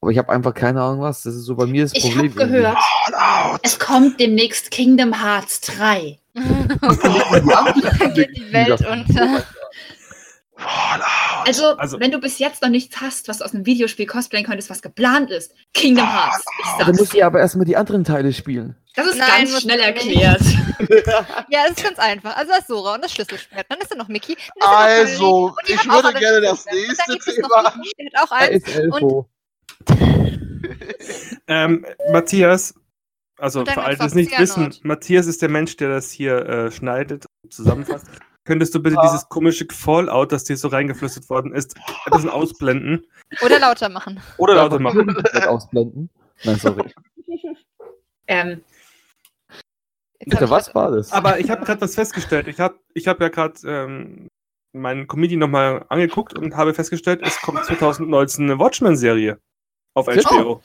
Aber 0.02 0.12
ich 0.12 0.18
habe 0.18 0.30
einfach 0.32 0.54
keine 0.54 0.82
Ahnung 0.82 1.02
was. 1.02 1.24
Das 1.24 1.36
ist 1.36 1.44
so 1.44 1.56
bei 1.56 1.66
mir 1.66 1.84
das 1.84 1.94
Ich 1.94 2.04
Problem. 2.04 2.34
habe 2.40 2.48
gehört, 2.48 2.78
es 3.64 3.78
kommt 3.80 4.20
demnächst 4.20 4.72
Kingdom 4.72 5.22
Hearts 5.22 5.62
3. 5.62 6.18
Da 6.34 8.08
geht 8.14 8.38
die 8.38 8.54
Welt 8.54 8.80
unter. 8.86 9.44
Fallout! 10.56 11.19
Also, 11.46 11.78
Also- 11.78 12.00
wenn 12.00 12.12
du 12.12 12.20
bis 12.20 12.40
jetzt 12.40 12.62
noch 12.62 12.70
nichts 12.70 13.00
hast, 13.02 13.28
was 13.28 13.40
du 13.40 13.46
aus 13.46 13.54
einem 13.54 13.66
Videospiel 13.66 14.06
cosplayen 14.06 14.46
könntest, 14.46 14.70
was 14.70 14.82
geplant 14.82 15.32
ist, 15.32 15.54
Kingdom 15.74 16.06
Hearts. 16.12 16.44
Ich 16.60 16.66
Da 16.80 16.86
sag's. 16.86 17.00
muss 17.00 17.14
ich 17.14 17.24
aber 17.24 17.40
erstmal 17.40 17.66
die 17.66 17.78
anderen 17.78 18.04
Teile 18.04 18.34
spielen. 18.34 18.76
Das 18.96 19.08
ist 19.08 19.18
Nein, 19.18 19.28
ganz 19.30 19.52
musst 19.52 19.64
schnell 19.64 19.78
du 19.78 19.84
erklärt. 19.84 20.42
Ja, 21.50 21.60
es 21.70 21.72
ist 21.78 21.84
ganz 21.84 22.00
einfach. 22.00 22.36
Also 22.38 22.52
das 22.58 22.68
Sora 22.68 22.96
und 22.96 23.04
das 23.04 23.12
Schlüsselschwert. 23.12 23.66
Dann 23.70 23.80
ist 23.80 23.92
da 23.92 23.96
noch 23.96 24.08
Mickey. 24.08 24.36
dann 24.60 25.04
ist 25.04 25.20
da 25.20 25.24
noch 25.24 25.50
Also, 25.50 25.56
ich 25.68 25.86
würde 25.86 26.14
gerne 26.20 26.42
das 26.42 26.66
nächste 26.66 27.04
dann 27.08 27.20
Thema. 27.20 27.74
Mickey, 27.78 28.10
hat 28.14 28.24
auch 28.24 28.30
Da 28.30 28.36
eins. 28.36 28.68
ist 28.68 28.76
Elfo. 28.76 29.30
Ähm, 31.48 31.86
Matthias, 32.12 32.76
also 33.38 33.64
dann 33.64 33.74
für 33.74 33.82
alle, 33.84 33.98
die 33.98 34.06
es 34.06 34.14
nicht 34.16 34.38
wissen. 34.40 34.76
Matthias 34.84 35.26
ist 35.28 35.42
der 35.42 35.50
Mensch, 35.50 35.78
der 35.78 35.90
das 35.90 36.12
hier 36.12 36.46
äh, 36.48 36.72
schneidet 36.72 37.26
und 37.44 37.54
zusammenfasst. 37.54 38.06
Könntest 38.46 38.74
du 38.74 38.82
bitte 38.82 38.96
Ja. 38.96 39.02
dieses 39.04 39.28
komische 39.30 39.66
Fallout, 39.72 40.32
das 40.32 40.44
dir 40.44 40.58
so 40.58 40.70
reingeflüstert 40.70 41.30
worden 41.30 41.54
ist, 41.54 41.76
ein 41.78 42.12
bisschen 42.12 42.30
ausblenden? 42.30 43.06
Oder 43.46 43.60
lauter 43.60 43.90
machen. 43.90 44.20
Oder 44.38 44.56
lauter 44.56 44.80
machen? 44.80 45.16
Ausblenden. 45.48 46.10
Nein, 46.44 46.56
sorry. 46.58 46.92
Ähm, 48.32 48.62
Bitte, 50.24 50.44
ich 50.46 50.50
was 50.52 50.76
war 50.76 50.92
das? 50.92 51.12
Aber 51.12 51.40
ich 51.40 51.50
habe 51.50 51.66
gerade 51.66 51.82
was 51.82 51.96
festgestellt. 51.96 52.48
Ich 52.48 52.60
habe 52.60 52.78
ich 52.94 53.08
hab 53.08 53.20
ja 53.22 53.30
gerade 53.30 53.56
ähm, 53.66 54.28
meinen 54.72 55.08
Comedian 55.08 55.40
nochmal 55.40 55.84
angeguckt 55.90 56.38
und 56.38 56.56
habe 56.56 56.76
festgestellt, 56.76 57.22
es 57.24 57.42
kommt 57.42 57.66
2019 57.66 58.46
eine 58.46 58.60
Watchmen-Serie 58.60 59.40
auf 59.96 60.06
HBO. 60.06 60.62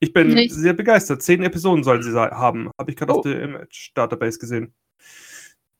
Ich 0.00 0.12
bin 0.12 0.28
Nicht. 0.34 0.52
sehr 0.52 0.72
begeistert. 0.72 1.22
Zehn 1.22 1.44
Episoden 1.44 1.84
soll 1.84 2.02
sie 2.02 2.12
haben. 2.18 2.68
Habe 2.80 2.90
ich 2.90 2.96
gerade 2.96 3.12
Oh. 3.12 3.18
auf 3.18 3.22
der 3.22 3.40
Image-Database 3.40 4.40
gesehen. 4.40 4.74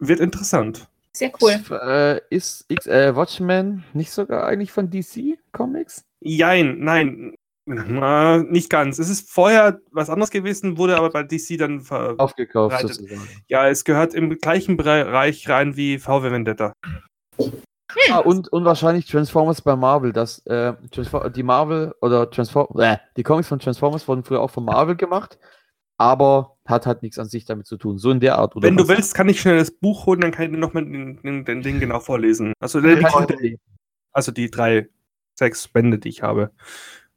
Wird 0.09 0.21
interessant. 0.21 0.89
sehr 1.13 1.33
cool. 1.41 1.61
Äh, 1.71 2.21
ist 2.31 2.65
X, 2.69 2.87
äh, 2.87 3.15
Watchmen 3.15 3.85
nicht 3.93 4.11
sogar 4.11 4.47
eigentlich 4.47 4.73
von 4.73 4.91
DC 4.91 5.39
Comics? 5.53 6.05
Jein, 6.21 6.79
nein. 6.81 7.35
Na, 7.67 8.39
nicht 8.43 8.69
ganz. 8.69 8.99
Es 8.99 9.09
ist 9.09 9.31
vorher 9.31 9.81
was 9.91 10.11
anderes 10.11 10.31
gewesen, 10.31 10.77
wurde 10.77 10.99
aber 10.99 11.09
bei 11.11 11.23
DC 11.23 11.57
dann 11.59 11.81
ver 11.81 12.15
Aufgekauft 12.19 12.79
sozusagen. 12.81 13.27
Ja, 13.49 13.69
es 13.69 13.85
gehört 13.85 14.13
im 14.13 14.39
gleichen 14.39 14.77
Bereich 14.77 15.49
rein 15.49 15.75
wie 15.75 15.99
VW 15.99 16.31
Vendetta. 16.31 16.75
Ah, 18.11 18.19
und, 18.19 18.53
und 18.53 18.65
wahrscheinlich 18.65 19.07
Transformers 19.07 19.63
bei 19.63 19.77
Marvel. 19.77 20.13
Das, 20.13 20.45
äh, 20.47 20.75
die 21.35 21.43
Marvel 21.43 21.95
oder 22.03 22.29
Transform 22.31 22.79
äh, 22.81 22.99
die 23.17 23.23
Comics 23.23 23.49
von 23.49 23.59
Transformers 23.59 24.07
wurden 24.09 24.25
früher 24.25 24.41
auch 24.41 24.51
von 24.51 24.65
Marvel 24.65 24.97
gemacht, 24.97 25.39
aber 25.97 26.57
hat 26.67 26.87
halt 26.87 27.03
nichts 27.03 27.19
an 27.19 27.29
sich 27.29 27.45
damit 27.45 27.67
zu 27.67 27.77
tun. 27.77 27.99
So 27.99 28.11
in 28.11 28.21
der 28.21 28.39
Art. 28.39 28.57
Oder 28.57 28.69
Wenn 28.69 28.77
was? 28.79 28.87
du 28.87 28.89
willst, 28.89 29.15
kann 29.15 29.29
ich 29.29 29.41
schnell 29.41 29.59
das 29.59 29.71
Buch 29.71 30.07
holen, 30.07 30.21
dann 30.21 30.33
kann 30.33 30.47
ich 30.47 30.51
dir 30.53 30.59
nochmal 30.59 30.85
den, 30.85 31.21
den, 31.23 31.45
den 31.45 31.63
Ding 31.63 31.81
genau 31.81 32.01
vorlesen. 32.01 32.53
Also, 32.59 32.81
die, 32.81 33.59
also 34.13 34.33
die 34.33 34.51
drei, 34.51 34.89
sechs 35.35 35.69
Bände, 35.69 35.99
die 35.99 36.09
ich 36.09 36.23
habe. 36.23 36.51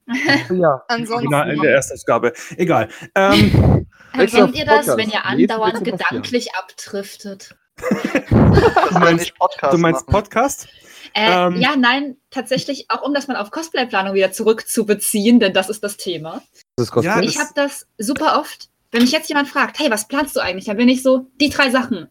ja. 0.53 0.83
Ansonsten. 0.87 1.29
Genau, 1.29 1.43
in 1.43 1.61
der 1.61 1.75
Erstausgabe. 1.75 2.33
Egal. 2.55 2.89
Ähm, 3.15 3.87
Kennt 4.13 4.55
ihr 4.55 4.65
das, 4.65 4.87
wenn 4.87 5.09
ihr 5.09 5.25
andauernd 5.25 5.83
gedanklich 5.83 6.55
abdriftet? 6.55 7.55
du 8.29 8.99
meinst 8.99 9.37
Podcast? 9.37 9.73
Du 9.73 9.77
meinst 9.77 10.07
Podcast? 10.07 10.67
Äh, 11.13 11.47
ähm, 11.47 11.61
ja, 11.61 11.75
nein, 11.75 12.17
tatsächlich 12.31 12.89
auch 12.89 13.03
um 13.03 13.13
das 13.13 13.27
mal 13.27 13.37
auf 13.37 13.51
Cosplayplanung 13.51 14.15
wieder 14.15 14.31
zurückzubeziehen, 14.31 15.39
denn 15.39 15.53
das 15.53 15.69
ist 15.69 15.83
das 15.83 15.97
Thema. 15.97 16.41
Das 16.77 16.91
ja, 17.01 17.19
ich 17.21 17.39
habe 17.39 17.49
das 17.55 17.87
super 17.97 18.39
oft, 18.39 18.69
wenn 18.91 19.01
mich 19.01 19.11
jetzt 19.11 19.29
jemand 19.29 19.47
fragt, 19.47 19.79
hey, 19.79 19.89
was 19.89 20.07
planst 20.07 20.35
du 20.35 20.39
eigentlich? 20.39 20.65
Dann 20.65 20.77
bin 20.77 20.87
ich 20.87 21.01
so, 21.01 21.25
die 21.41 21.49
drei 21.49 21.71
Sachen. 21.71 22.07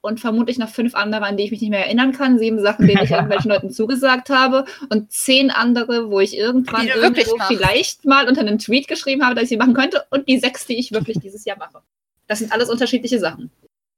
Und 0.00 0.18
vermutlich 0.18 0.56
noch 0.56 0.70
fünf 0.70 0.94
andere, 0.94 1.26
an 1.26 1.36
die 1.36 1.44
ich 1.44 1.50
mich 1.50 1.60
nicht 1.60 1.68
mehr 1.68 1.84
erinnern 1.84 2.12
kann. 2.12 2.38
Sieben 2.38 2.58
Sachen, 2.62 2.86
denen 2.86 3.04
ich 3.04 3.10
irgendwelchen 3.10 3.50
Leuten 3.50 3.70
zugesagt 3.70 4.30
habe. 4.30 4.64
Und 4.88 5.12
zehn 5.12 5.50
andere, 5.50 6.10
wo 6.10 6.20
ich 6.20 6.34
irgendwann 6.34 6.88
irgendwo 6.88 7.36
vielleicht 7.46 8.06
mal 8.06 8.26
unter 8.26 8.40
einem 8.40 8.58
Tweet 8.58 8.88
geschrieben 8.88 9.22
habe, 9.22 9.34
dass 9.34 9.44
ich 9.44 9.50
sie 9.50 9.58
machen 9.58 9.74
könnte. 9.74 10.06
Und 10.08 10.26
die 10.26 10.38
sechs, 10.38 10.64
die 10.66 10.78
ich 10.78 10.92
wirklich 10.92 11.18
dieses 11.20 11.44
Jahr 11.44 11.58
mache. 11.58 11.82
Das 12.26 12.38
sind 12.38 12.50
alles 12.50 12.70
unterschiedliche 12.70 13.18
Sachen. 13.18 13.50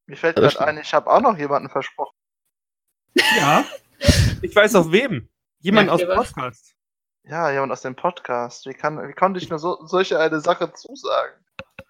Mir 0.07 0.17
fällt 0.17 0.35
gerade 0.35 0.59
ein, 0.65 0.79
ich 0.79 0.93
habe 0.93 1.09
auch 1.09 1.21
noch 1.21 1.39
jemanden 1.39 1.69
versprochen. 1.69 2.17
Ja. 3.37 3.65
Ich 4.43 4.57
weiß 4.57 4.75
auf 4.75 4.91
wem. 4.91 5.29
Jemand 5.61 5.87
ja, 5.87 5.93
aus 5.93 6.01
dem 6.01 6.09
Podcast. 6.09 6.75
Ja, 7.25 7.51
jemand 7.51 7.73
aus 7.73 7.83
dem 7.83 7.95
Podcast. 7.95 8.67
Wie, 8.67 8.75
kann, 8.75 8.97
wie 9.09 9.13
konnte 9.13 9.39
ich 9.39 9.49
nur 9.49 9.59
so, 9.59 9.85
solche 9.87 10.19
eine 10.19 10.41
Sache 10.41 10.73
zusagen? 10.73 11.35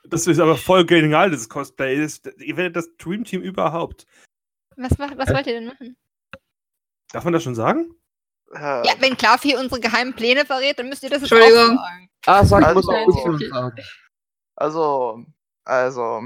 Das 0.05 0.27
ist 0.27 0.41
aber 0.41 0.57
voll 0.57 0.85
genial, 0.85 1.31
das 1.31 1.49
Cosplay. 1.49 2.01
Das, 2.01 2.21
ihr 2.39 2.57
werdet 2.57 2.77
das 2.77 2.97
Dream 2.99 3.25
Team 3.25 3.41
überhaupt. 3.41 4.07
Was, 4.77 4.99
was 4.99 5.29
wollt 5.31 5.47
ihr 5.47 5.55
denn 5.55 5.67
machen? 5.67 5.97
Darf 7.13 7.25
man 7.25 7.33
das 7.33 7.43
schon 7.43 7.55
sagen? 7.55 7.95
Ja, 8.53 8.83
ja 8.85 8.93
wenn 9.01 9.17
Klavi 9.17 9.57
unsere 9.57 9.81
geheimen 9.81 10.15
Pläne 10.15 10.45
verrät, 10.45 10.79
dann 10.79 10.89
müsst 10.89 11.03
ihr 11.03 11.11
das 11.11 11.23
jetzt 11.23 11.33
auch 11.33 11.51
sagen. 11.51 11.79
Ah, 12.27 12.45
sag, 12.45 12.63
also, 12.63 12.75
muss 12.75 12.89
auch 12.89 13.07
okay. 13.07 13.49
sagen. 13.49 13.77
Also, 14.57 15.25
also, 15.65 16.23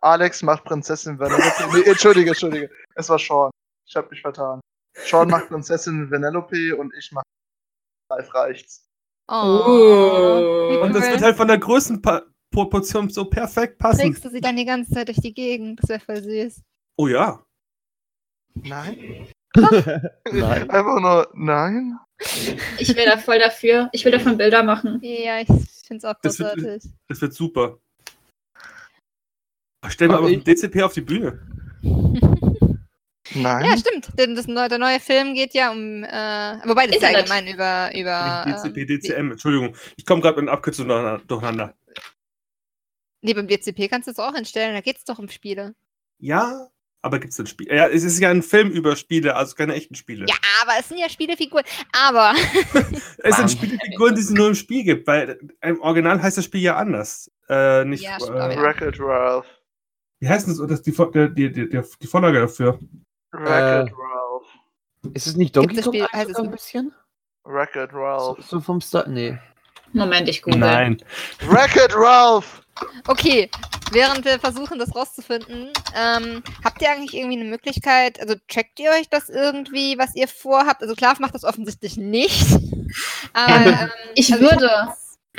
Alex 0.00 0.42
macht 0.42 0.64
Prinzessin 0.64 1.18
Vanellope. 1.18 1.76
nee, 1.76 1.90
entschuldige, 1.90 2.30
entschuldige. 2.30 2.70
Es 2.94 3.08
war 3.08 3.18
Sean. 3.18 3.50
Ich 3.86 3.96
habe 3.96 4.08
mich 4.10 4.20
vertan. 4.20 4.60
Sean 4.94 5.28
macht 5.28 5.48
Prinzessin 5.48 6.10
Vanellope 6.10 6.76
und 6.76 6.94
ich 6.94 7.10
mache 7.12 7.24
Live 8.10 8.34
reicht's. 8.34 8.88
Oh. 9.28 10.80
Und 10.82 10.94
das 10.94 11.10
wird 11.10 11.22
halt 11.22 11.36
von 11.36 11.48
der 11.48 11.58
Größenproportion 11.58 13.08
so 13.08 13.24
perfekt 13.24 13.78
passen. 13.78 14.00
Trägst 14.00 14.24
du 14.24 14.30
sie 14.30 14.40
dann 14.40 14.56
die 14.56 14.66
ganze 14.66 14.92
Zeit 14.92 15.08
durch 15.08 15.20
die 15.20 15.32
Gegend? 15.32 15.80
Das 15.82 15.88
wäre 15.88 16.00
voll 16.00 16.22
süß. 16.22 16.62
Oh 16.96 17.08
ja. 17.08 17.44
Nein. 18.54 19.28
nein. 19.56 20.70
Einfach 20.70 21.00
nur 21.00 21.30
nein. 21.34 21.98
Ich 22.78 22.94
wäre 22.94 23.10
da 23.10 23.18
voll 23.18 23.38
dafür. 23.38 23.88
Ich 23.92 24.04
will 24.04 24.12
davon 24.12 24.36
Bilder 24.36 24.62
machen. 24.62 25.00
Ja, 25.02 25.40
ich 25.40 25.46
finde 25.46 25.98
es 25.98 26.04
auch 26.04 26.20
großartig. 26.20 26.64
Das 26.64 26.84
wird, 26.84 26.94
das 27.08 27.20
wird 27.20 27.34
super. 27.34 27.78
Stell 29.88 30.08
mal 30.08 30.18
aber 30.18 30.30
den 30.30 30.44
DCP 30.44 30.82
auf 30.82 30.94
die 30.94 31.02
Bühne. 31.02 31.40
Nein. 33.34 33.64
Ja, 33.64 33.76
stimmt. 33.76 34.08
Denn 34.18 34.34
das, 34.34 34.46
der 34.46 34.78
neue 34.78 35.00
Film 35.00 35.34
geht 35.34 35.54
ja 35.54 35.72
um. 35.72 36.04
Äh, 36.04 36.68
wobei 36.68 36.86
das 36.86 36.96
ist 36.96 37.02
ja 37.02 37.08
allgemein 37.08 37.46
über. 37.46 37.90
über 37.94 38.44
DCP, 38.46 38.76
ähm, 38.78 38.86
DCM, 38.86 39.30
Entschuldigung. 39.32 39.76
Ich 39.96 40.06
komme 40.06 40.20
gerade 40.22 40.36
mit 40.40 40.48
einer 40.48 40.56
Abkürzung 40.56 40.88
durcheinander. 41.26 41.74
Nee, 43.22 43.34
beim 43.34 43.48
DCP 43.48 43.88
kannst 43.88 44.06
du 44.06 44.12
es 44.12 44.18
auch 44.18 44.34
entstellen. 44.34 44.74
Da 44.74 44.80
geht 44.80 44.98
es 44.98 45.04
doch 45.04 45.18
um 45.18 45.28
Spiele. 45.28 45.74
Ja, 46.18 46.68
aber 47.04 47.18
gibt 47.18 47.32
es 47.32 47.38
ein 47.38 47.46
Spiel? 47.46 47.68
Ja, 47.70 47.86
es 47.86 48.02
ist 48.02 48.18
ja 48.18 48.30
ein 48.30 48.42
Film 48.42 48.70
über 48.70 48.96
Spiele, 48.96 49.36
also 49.36 49.54
keine 49.54 49.74
echten 49.74 49.94
Spiele. 49.94 50.24
Ja, 50.26 50.34
aber 50.62 50.72
es 50.80 50.88
sind 50.88 50.98
ja 50.98 51.08
Spielefiguren. 51.08 51.64
Aber. 51.92 52.34
es 53.18 53.36
sind 53.36 53.50
Spielefiguren, 53.50 54.14
die 54.14 54.22
es 54.22 54.30
nur 54.30 54.48
im 54.48 54.54
Spiel 54.54 54.84
gibt, 54.84 55.06
weil 55.06 55.38
im 55.60 55.80
Original 55.82 56.22
heißt 56.22 56.38
das 56.38 56.46
Spiel 56.46 56.62
ja 56.62 56.76
anders. 56.76 57.30
Äh, 57.48 57.84
nicht 57.84 58.04
ja, 58.04 58.16
äh, 58.16 58.56
Wreck-It 58.58 58.98
Ralph. 59.00 59.46
Wie 60.20 60.28
heißt 60.28 60.48
das, 60.48 60.56
das 60.66 60.80
die, 60.80 60.92
die, 60.92 61.52
die, 61.52 61.68
die 61.68 62.06
Vorlage 62.06 62.40
dafür? 62.40 62.78
Äh, 63.34 63.90
Ralph. 63.90 64.46
Ist 65.12 65.26
es 65.26 65.36
nicht 65.36 65.56
Donkey 65.56 65.80
Kong 65.82 66.06
heißt 66.12 66.30
es 66.30 66.36
ein 66.36 66.50
bisschen? 66.50 66.94
Wreck-It 67.44 67.90
Ralph. 67.92 68.38
So, 68.38 68.42
so, 68.42 68.60
vom 68.60 68.80
Start, 68.80 69.08
nee. 69.08 69.38
Moment, 69.92 70.28
ich 70.28 70.42
google. 70.42 70.60
Nein. 70.60 71.02
Wreck-It 71.40 71.94
Ralph! 71.94 72.62
Okay, 73.06 73.48
während 73.92 74.24
wir 74.24 74.40
versuchen, 74.40 74.78
das 74.78 74.94
rauszufinden, 74.96 75.70
ähm, 75.94 76.42
habt 76.64 76.82
ihr 76.82 76.90
eigentlich 76.90 77.14
irgendwie 77.14 77.40
eine 77.40 77.48
Möglichkeit, 77.48 78.20
also 78.20 78.34
checkt 78.48 78.80
ihr 78.80 78.90
euch 78.90 79.08
das 79.08 79.28
irgendwie, 79.28 79.96
was 79.98 80.16
ihr 80.16 80.26
vorhabt? 80.26 80.82
Also 80.82 80.94
Klav 80.94 81.20
macht 81.20 81.34
das 81.34 81.44
offensichtlich 81.44 81.96
nicht. 81.96 82.46
Aber, 83.32 83.66
ähm, 83.66 83.90
ich 84.14 84.32
also 84.32 84.44
würde. 84.44 84.94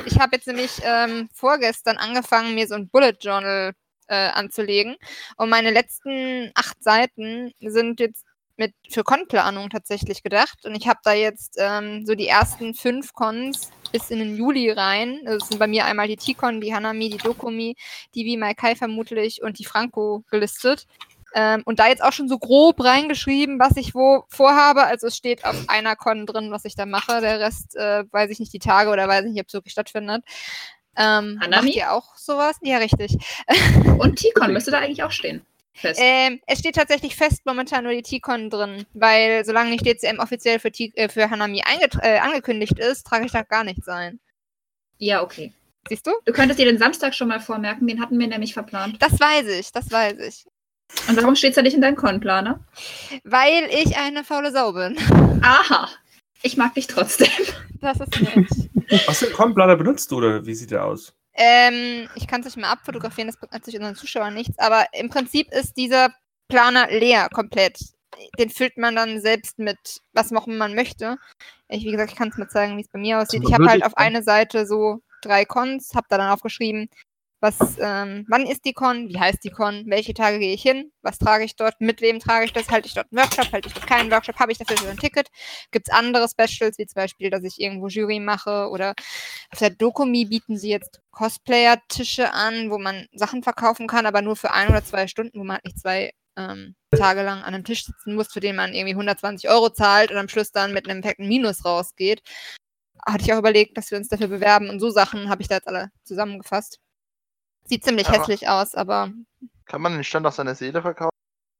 Ich 0.06 0.20
habe 0.20 0.36
jetzt 0.36 0.48
nämlich 0.48 0.82
ähm, 0.84 1.30
vorgestern 1.34 1.98
angefangen, 1.98 2.54
mir 2.54 2.68
so 2.68 2.76
ein 2.76 2.90
Bullet 2.90 3.16
Journal 3.20 3.74
äh, 4.08 4.30
anzulegen. 4.30 4.96
Und 5.38 5.50
meine 5.50 5.72
letzten 5.72 6.52
acht 6.56 6.84
Seiten 6.84 7.52
sind 7.60 8.00
jetzt 8.00 8.26
mit 8.58 8.74
für 8.90 9.04
Con-Planung 9.04 9.70
tatsächlich 9.70 10.24
gedacht. 10.24 10.66
Und 10.66 10.76
ich 10.76 10.88
habe 10.88 11.00
da 11.04 11.14
jetzt 11.14 11.58
ähm, 11.60 12.06
so 12.06 12.16
die 12.16 12.28
ersten 12.28 12.74
fünf 12.74 13.14
Cons 13.14 13.72
bis 13.92 14.10
in 14.10 14.20
den 14.20 14.38
Juli 14.38 14.72
rein. 14.72 15.22
Das 15.26 15.48
sind 15.50 15.60
bei 15.60 15.68
mir 15.68 15.86
einmal 15.86 16.08
die 16.08 16.16
T-Con, 16.16 16.62
die 16.62 16.74
Hanami, 16.74 17.10
die 17.10 17.18
Dokumi, 17.18 17.76
die 18.14 18.26
wie 18.26 18.38
Maikai 18.38 18.76
vermutlich 18.76 19.42
und 19.42 19.60
die 19.60 19.66
Franco 19.66 20.24
gelistet. 20.32 20.86
Ähm, 21.34 21.64
und 21.66 21.80
da 21.80 21.88
jetzt 21.88 22.02
auch 22.02 22.14
schon 22.14 22.30
so 22.30 22.40
grob 22.40 22.82
reingeschrieben, 22.82 23.60
was 23.60 23.76
ich 23.76 23.94
wo 23.94 24.24
vorhabe. 24.30 24.86
Also 24.86 25.08
es 25.08 25.18
steht 25.18 25.44
auf 25.44 25.68
einer 25.68 25.98
Con 25.98 26.26
drin, 26.26 26.50
was 26.50 26.64
ich 26.64 26.76
da 26.76 26.86
mache. 26.86 27.20
Der 27.20 27.42
Rest 27.42 27.76
äh, 27.76 28.06
weiß 28.10 28.32
ich 28.32 28.40
nicht 28.40 28.54
die 28.54 28.60
Tage 28.60 28.90
oder 28.90 29.08
weiß 29.08 29.26
ich 29.26 29.32
nicht, 29.32 29.42
ob 29.42 29.48
es 29.48 29.54
wirklich 29.54 29.74
stattfindet. 29.74 30.24
Ähm, 30.98 31.40
Hanami? 31.42 31.68
Macht 31.68 31.76
ihr 31.76 31.92
auch 31.92 32.16
sowas? 32.16 32.58
Ja, 32.62 32.78
richtig. 32.78 33.18
Und 34.00 34.18
T-Con 34.18 34.54
müsste 34.54 34.72
da 34.72 34.80
eigentlich 34.80 35.04
auch 35.04 35.12
stehen. 35.12 35.46
Fest. 35.74 36.00
Ähm, 36.02 36.40
es 36.48 36.60
steht 36.60 36.76
tatsächlich 36.76 37.18
fest 37.18 37.46
momentan 37.46 37.84
nur 37.84 37.92
die 37.92 38.02
T-Con 38.02 38.50
drin, 38.50 38.86
weil 38.94 39.44
solange 39.44 39.72
nicht 39.72 39.86
DCM 39.86 40.20
offiziell 40.20 40.60
für, 40.60 40.72
T 40.72 40.94
äh, 40.96 41.10
für 41.10 41.30
Hanami 41.30 41.62
äh, 42.02 42.20
angekündigt 42.20 42.80
ist, 42.80 43.06
trage 43.06 43.26
ich 43.26 43.34
da 43.34 43.42
gar 43.44 43.66
nichts 43.66 43.88
ein. 43.90 44.20
Ja, 44.98 45.22
okay. 45.22 45.52
Siehst 45.90 46.08
du? 46.08 46.12
Du 46.24 46.32
könntest 46.32 46.60
dir 46.60 46.66
den 46.66 46.78
Samstag 46.78 47.14
schon 47.14 47.28
mal 47.28 47.42
vormerken, 47.42 47.88
den 47.88 48.02
hatten 48.02 48.18
wir 48.18 48.28
nämlich 48.28 48.54
verplant. 48.54 48.96
Das 49.02 49.20
weiß 49.20 49.48
ich, 49.50 49.72
das 49.74 49.92
weiß 49.92 50.18
ich. 50.20 50.46
Und 51.10 51.18
warum 51.18 51.36
steht 51.36 51.52
es 51.52 51.56
da 51.56 51.62
nicht 51.62 51.74
in 51.74 51.82
deinem 51.82 51.96
Con-Planer? 51.96 52.60
Weil 53.24 53.66
ich 53.70 53.98
eine 53.98 54.24
faule 54.24 54.52
Sau 54.52 54.72
bin. 54.72 54.98
Aha. 55.44 55.90
Ich 56.46 56.58
mag 56.58 56.76
dich 56.76 56.86
trotzdem. 56.86 57.28
Das 57.82 58.00
ist 58.00 58.22
nett. 58.22 58.48
Was 59.08 59.18
für 59.18 59.26
einen 59.26 59.34
Con-Planer 59.34 59.76
benutzt 59.76 60.12
du 60.12 60.18
oder 60.18 60.46
wie 60.46 60.54
sieht 60.54 60.70
der 60.70 60.86
aus? 60.86 61.12
Ähm, 61.34 62.08
ich 62.14 62.28
kann 62.28 62.42
es 62.42 62.48
euch 62.48 62.56
mal 62.56 62.72
abfotografieren, 62.72 63.28
das 63.28 63.38
bringt 63.38 63.52
natürlich 63.52 63.80
unseren 63.80 63.96
Zuschauern 63.96 64.36
nichts, 64.36 64.58
aber 64.60 64.86
im 64.94 65.10
Prinzip 65.10 65.52
ist 65.52 65.76
dieser 65.76 66.10
Planer 66.48 66.88
leer 66.92 67.30
komplett. 67.34 67.80
Den 68.38 68.52
füllt 68.52 68.78
man 68.78 68.96
dann 68.96 69.20
selbst 69.22 69.58
mit, 69.58 69.78
was 70.14 70.32
auch 70.34 70.46
immer 70.46 70.58
man 70.58 70.76
möchte. 70.76 71.18
Ich, 71.68 71.84
wie 71.84 71.92
gesagt, 71.92 72.12
ich 72.12 72.18
kann 72.18 72.30
es 72.30 72.38
mal 72.38 72.48
zeigen, 72.48 72.78
wie 72.78 72.82
es 72.82 72.90
bei 72.90 73.00
mir 73.00 73.20
aussieht. 73.20 73.44
Ich 73.44 73.54
habe 73.54 73.66
halt 73.66 73.84
auf 73.84 73.98
eine 73.98 74.22
Seite 74.22 74.68
so 74.68 75.02
drei 75.24 75.46
Cons, 75.46 75.96
habe 75.96 76.06
da 76.10 76.20
dann 76.20 76.30
aufgeschrieben, 76.30 76.90
was, 77.46 77.78
ähm, 77.80 78.26
wann 78.28 78.48
ist 78.48 78.66
die 78.66 78.74
Con? 78.74 79.08
Wie 79.08 79.20
heißt 79.20 79.44
die 79.44 79.52
Con? 79.52 79.84
Welche 79.86 80.16
Tage 80.16 80.40
gehe 80.40 80.54
ich 80.54 80.64
hin? 80.64 80.92
Was 81.04 81.20
trage 81.20 81.44
ich 81.44 81.56
dort? 81.56 81.80
Mit 81.80 82.02
wem 82.02 82.20
trage 82.20 82.46
ich 82.46 82.54
das? 82.54 82.70
Halte 82.70 82.88
ich 82.88 82.96
dort 82.96 83.08
einen 83.12 83.22
Workshop? 83.22 83.52
Halte 83.52 83.68
ich 83.68 83.74
dort 83.74 83.86
keinen 83.86 84.10
Workshop? 84.10 84.40
Habe 84.40 84.52
ich 84.52 84.58
dafür 84.58 84.78
so 84.78 84.88
ein 84.88 84.98
Ticket? 84.98 85.30
Gibt 85.72 85.88
es 85.88 85.94
andere 85.94 86.28
Specials, 86.28 86.80
wie 86.80 86.88
zum 86.88 86.96
Beispiel, 86.96 87.30
dass 87.30 87.44
ich 87.44 87.62
irgendwo 87.62 87.88
Jury 87.88 88.20
mache? 88.20 88.70
Oder 88.72 88.96
auf 89.52 89.60
der 89.60 89.70
Dokumi 89.70 90.26
bieten 90.26 90.58
sie 90.58 90.70
jetzt 90.70 91.02
Cosplayer-Tische 91.12 92.34
an, 92.34 92.72
wo 92.72 92.80
man 92.80 93.06
Sachen 93.14 93.44
verkaufen 93.44 93.86
kann, 93.88 94.08
aber 94.08 94.24
nur 94.24 94.36
für 94.36 94.52
ein 94.52 94.70
oder 94.70 94.84
zwei 94.84 95.06
Stunden, 95.08 95.40
wo 95.40 95.44
man 95.44 95.58
halt 95.58 95.66
nicht 95.66 95.80
zwei 95.80 96.12
ähm, 96.38 96.76
Tage 96.92 97.22
lang 97.22 97.44
an 97.44 97.54
einem 97.54 97.64
Tisch 97.64 97.86
sitzen 97.86 98.16
muss, 98.16 98.34
für 98.34 98.40
den 98.40 98.56
man 98.56 98.74
irgendwie 98.74 98.94
120 98.94 99.50
Euro 99.50 99.70
zahlt 99.70 100.10
und 100.10 100.18
am 100.18 100.30
Schluss 100.30 100.52
dann 100.52 100.74
mit 100.74 100.90
einem 100.90 101.02
perfekten 101.02 101.28
Minus 101.28 101.64
rausgeht. 101.64 102.22
Hatte 103.06 103.24
ich 103.24 103.34
auch 103.34 103.38
überlegt, 103.40 103.78
dass 103.78 103.92
wir 103.92 104.00
uns 104.00 104.08
dafür 104.10 104.30
bewerben 104.30 104.70
und 104.70 104.80
so 104.80 104.90
Sachen 104.90 105.30
habe 105.30 105.44
ich 105.44 105.48
da 105.48 105.56
jetzt 105.56 105.68
alle 105.68 105.92
zusammengefasst. 106.04 106.80
Sieht 107.68 107.84
ziemlich 107.84 108.08
aber 108.08 108.20
hässlich 108.20 108.48
aus, 108.48 108.76
aber. 108.76 109.12
Kann 109.66 109.82
man 109.82 109.94
den 109.94 110.04
Stand 110.04 110.26
auch 110.26 110.32
seine 110.32 110.56
Seele 110.56 110.82
verkaufen? 110.82 111.16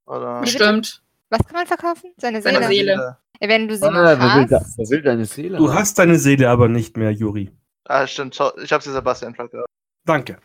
Oder? 0.06 0.46
Stimmt. 0.46 1.02
Was 1.30 1.40
kann 1.46 1.56
man 1.56 1.68
verkaufen? 1.68 2.14
Seine 2.18 2.42
Seele. 2.42 2.56
Seine 2.56 2.68
Seele. 2.68 3.18
Wenn 3.40 3.68
du 3.68 3.76
sie 3.76 3.86
noch 3.86 3.94
wer 3.94 4.20
hast. 4.20 4.78
Wer 4.78 4.90
will 4.90 5.02
deine 5.02 5.26
Seele? 5.26 5.58
Du 5.58 5.74
hast 5.74 5.98
deine 5.98 6.18
Seele 6.18 6.50
aber 6.50 6.70
nicht 6.70 6.96
mehr, 6.96 7.12
Juri. 7.12 7.52
Ah, 7.86 8.08
stimmt. 8.08 8.40
Ich 8.64 8.72
habe 8.72 8.84
sie 8.84 8.92
Sebastian 8.92 9.36
verkauft. 9.36 9.68
Danke. 10.06 10.38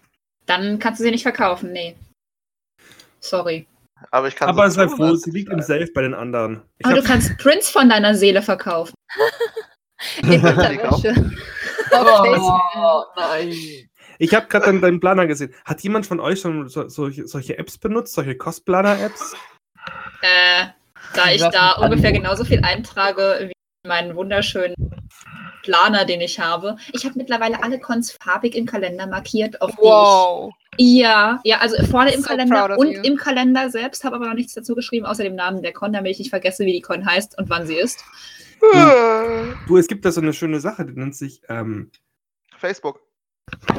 Dann 0.46 0.78
kannst 0.78 1.00
du 1.00 1.04
sie 1.04 1.10
nicht 1.10 1.22
verkaufen, 1.22 1.72
nee. 1.72 1.96
Sorry. 3.20 3.66
Aber 4.10 4.28
ich 4.28 4.36
kann 4.36 4.48
Aber 4.48 4.70
sei 4.70 4.88
froh, 4.88 5.14
sie 5.14 5.30
liegt 5.30 5.52
im. 5.52 5.60
Safe 5.60 5.90
bei 5.94 6.02
den 6.02 6.14
anderen. 6.14 6.62
Ich 6.78 6.86
Aber 6.86 6.96
du 6.96 7.02
kannst 7.02 7.36
Prince 7.36 7.70
von 7.70 7.88
deiner 7.88 8.14
Seele 8.14 8.40
verkaufen. 8.40 8.94
In 10.22 10.32
Unterwäsche. 10.32 11.32
Oh, 11.92 13.04
nein. 13.16 13.89
Ich 14.20 14.34
hab 14.34 14.50
gerade 14.50 14.78
deinen 14.78 15.00
Planer 15.00 15.26
gesehen. 15.26 15.52
Hat 15.64 15.80
jemand 15.80 16.06
von 16.06 16.20
euch 16.20 16.40
schon 16.40 16.68
so, 16.68 16.88
solche, 16.88 17.26
solche 17.26 17.58
Apps 17.58 17.78
benutzt? 17.78 18.12
Solche 18.14 18.36
Cosplaner-Apps? 18.36 19.34
Äh, 20.22 20.66
da 21.14 21.30
ich 21.32 21.40
da 21.40 21.72
ungefähr 21.72 22.12
genauso 22.12 22.44
viel 22.44 22.60
eintrage 22.62 23.48
wie 23.48 23.88
meinen 23.88 24.14
wunderschönen 24.14 24.74
Planer, 25.62 26.04
den 26.04 26.20
ich 26.20 26.38
habe. 26.38 26.76
Ich 26.92 27.04
habe 27.04 27.14
mittlerweile 27.16 27.62
alle 27.62 27.78
Cons 27.78 28.16
farbig 28.22 28.54
im 28.54 28.66
Kalender 28.66 29.06
markiert, 29.06 29.60
auf 29.62 29.72
Wow. 29.78 30.52
die 30.78 30.94
ich. 30.96 31.00
Ja, 31.00 31.40
ja, 31.44 31.58
also 31.58 31.82
vorne 31.86 32.12
im 32.12 32.20
So 32.20 32.28
Kalender 32.28 32.78
und 32.78 32.90
you. 32.92 33.00
im 33.02 33.16
Kalender 33.16 33.70
selbst, 33.70 34.04
habe 34.04 34.16
aber 34.16 34.26
noch 34.26 34.34
nichts 34.34 34.54
dazu 34.54 34.74
geschrieben, 34.74 35.06
außer 35.06 35.22
dem 35.22 35.34
Namen 35.34 35.62
der 35.62 35.72
Con, 35.72 35.92
damit 35.92 36.12
ich 36.12 36.18
nicht 36.18 36.30
vergesse, 36.30 36.64
wie 36.64 36.72
die 36.72 36.80
Con 36.80 37.04
heißt 37.04 37.38
und 37.38 37.48
wann 37.50 37.66
sie 37.66 37.76
ist. 37.76 38.04
Du, 39.66 39.76
es 39.78 39.86
gibt 39.86 40.04
da 40.04 40.12
so 40.12 40.20
eine 40.20 40.34
schöne 40.34 40.60
Sache, 40.60 40.84
die 40.84 40.92
nennt 40.92 41.16
sich, 41.16 41.40
ähm, 41.48 41.90
Facebook. 42.58 43.00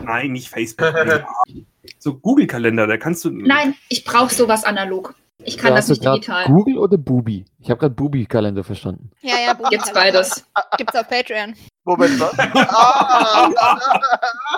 Nein, 0.03 0.31
nicht 0.31 0.49
Facebook. 0.49 0.93
so 1.99 2.15
Google-Kalender, 2.17 2.87
da 2.87 2.97
kannst 2.97 3.23
du. 3.25 3.29
Nein, 3.31 3.75
ich 3.89 4.03
brauche 4.03 4.33
sowas 4.33 4.63
analog. 4.63 5.15
Ich 5.43 5.57
kann 5.57 5.71
Da 5.71 5.77
das 5.77 5.87
nicht 5.87 6.05
digital. 6.05 6.45
Google 6.45 6.77
oder 6.77 6.97
Bubi? 6.99 7.45
Ich 7.59 7.71
habe 7.71 7.79
gerade 7.79 7.95
Bubi-Kalender 7.95 8.63
verstanden. 8.63 9.09
Ja, 9.21 9.37
ja, 9.43 9.53
Bubi 9.53 9.75
Kalender. 9.77 9.93
beides. 9.99 10.45
Gibt's 10.77 10.95
auf 10.95 11.09
Patreon. 11.09 11.55
Moment, 11.83 12.19
was? 12.19 12.37
ah! 12.69 13.49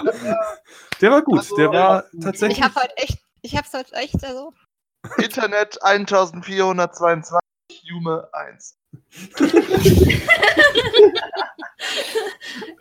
Der 1.01 1.11
war 1.11 1.21
gut, 1.21 1.39
Also, 1.39 1.55
der 1.55 1.71
war 1.71 2.03
Ich 2.13 2.19
tatsächlich. 2.23 2.61
habe 2.61 2.75
heute 2.75 2.97
echt, 2.97 3.17
ich 3.41 3.55
hab's 3.57 3.73
heute 3.73 3.93
echt 3.95 4.21
also. 4.23 4.51
Internet 5.17 5.81
1422, 5.83 7.39
Jume 7.83 8.27
1. 8.33 8.77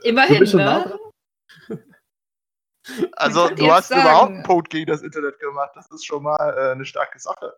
Immerhin, 0.05 0.42
ne? 0.57 0.99
Also, 3.12 3.49
du 3.49 3.71
hast 3.71 3.88
sagen- 3.88 4.01
überhaupt 4.03 4.31
einen 4.33 4.42
Code 4.42 4.68
gegen 4.68 4.87
das 4.90 5.03
Internet 5.03 5.38
gemacht. 5.38 5.71
Das 5.75 5.90
ist 5.90 6.05
schon 6.05 6.23
mal 6.23 6.55
äh, 6.57 6.73
eine 6.73 6.85
starke 6.85 7.18
Sache. 7.18 7.55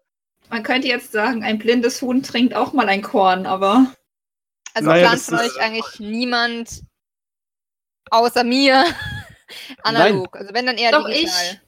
Man 0.51 0.63
könnte 0.63 0.87
jetzt 0.89 1.13
sagen, 1.13 1.43
ein 1.43 1.59
blindes 1.59 2.03
Huhn 2.03 2.23
trinkt 2.23 2.55
auch 2.55 2.73
mal 2.75 2.89
ein 2.89 3.01
Korn, 3.03 3.47
aber 3.47 3.87
Also 4.75 4.91
Naja, 4.91 5.07
plant 5.09 5.23
von 5.23 5.39
euch 5.39 5.59
eigentlich 5.61 5.99
niemand 6.01 6.83
außer 8.11 8.45
mir 8.45 8.85
analog. 9.83 10.37
Also 10.37 10.53
wenn 10.53 10.67
dann 10.67 10.77
eher 10.77 10.93
Doch, 10.93 11.07
digital. 11.09 11.61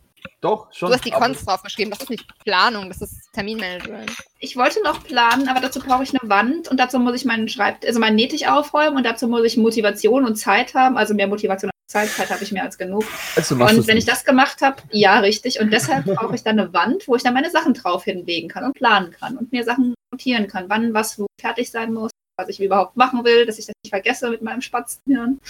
Doch, 0.43 0.73
schon. 0.75 0.89
Du 0.91 0.95
hast 0.95 1.05
die 1.05 1.11
Cons 1.11 1.45
draufgeschrieben. 1.45 1.91
Das 1.91 2.01
ist 2.03 2.11
nicht 2.11 2.27
Planung, 2.45 2.89
das 2.89 3.01
ist 3.01 3.33
Terminmanagement. 3.33 4.13
ich 4.41 4.57
wollte 4.57 4.83
noch 4.83 5.03
planen, 5.05 5.49
aber 5.49 5.61
dazu 5.61 5.81
brauche 5.81 6.03
ich 6.03 6.11
eine 6.11 6.29
Wand 6.29 6.69
und 6.69 6.79
dazu 6.79 6.99
muss 6.99 7.15
ich 7.15 7.25
meinen 7.25 7.49
Schreibt 7.49 7.87
also 7.87 7.99
meinen 8.01 8.17
Nähtisch 8.17 8.47
aufräumen 8.47 8.97
und 8.99 9.05
dazu 9.05 9.29
muss 9.29 9.45
ich 9.45 9.57
Motivation 9.57 10.27
und 10.27 10.37
Zeit 10.37 10.75
haben. 10.75 10.99
Also 10.99 11.15
mehr 11.15 11.27
Motivation 11.29 11.71
Zeit, 11.87 12.09
Zeit 12.09 12.31
habe 12.31 12.43
ich 12.43 12.53
mehr 12.53 12.65
als 12.65 12.79
genug. 12.79 13.05
Also 13.37 13.55
Und 13.55 13.87
wenn 13.87 13.97
ich 13.97 14.05
das 14.05 14.25
gemacht 14.25 14.61
habe, 14.63 14.83
ja, 14.91 15.21
richtig. 15.21 15.61
Und 15.61 15.71
deshalb 15.71 16.05
brauche 16.05 16.35
ich 16.35 16.43
dann 16.43 16.59
eine 16.59 16.73
Wand, 16.73 17.07
wo 17.07 17.15
ich 17.15 17.23
dann 17.23 17.35
meine 17.35 17.51
Sachen 17.51 17.75
drauf 17.75 18.05
hinlegen 18.05 18.49
kann 18.49 18.65
und 18.65 18.75
planen 18.75 19.13
kann 19.13 19.37
und 19.37 19.53
mir 19.53 19.65
Sachen 19.65 19.95
notieren 20.11 20.49
kann, 20.49 20.69
wann 20.69 20.95
was 20.95 21.19
wo 21.19 21.27
fertig 21.41 21.71
sein 21.71 21.93
muss, 21.93 22.11
was 22.37 22.49
ich 22.49 22.61
überhaupt 22.61 22.97
machen 22.97 23.25
will, 23.25 23.47
dass 23.47 23.59
ich 23.59 23.67
das 23.67 23.75
nicht 23.83 23.91
vergesse 23.91 24.31
mit 24.31 24.43
meinem 24.43 24.61
Spatzenhirn. 24.61 25.41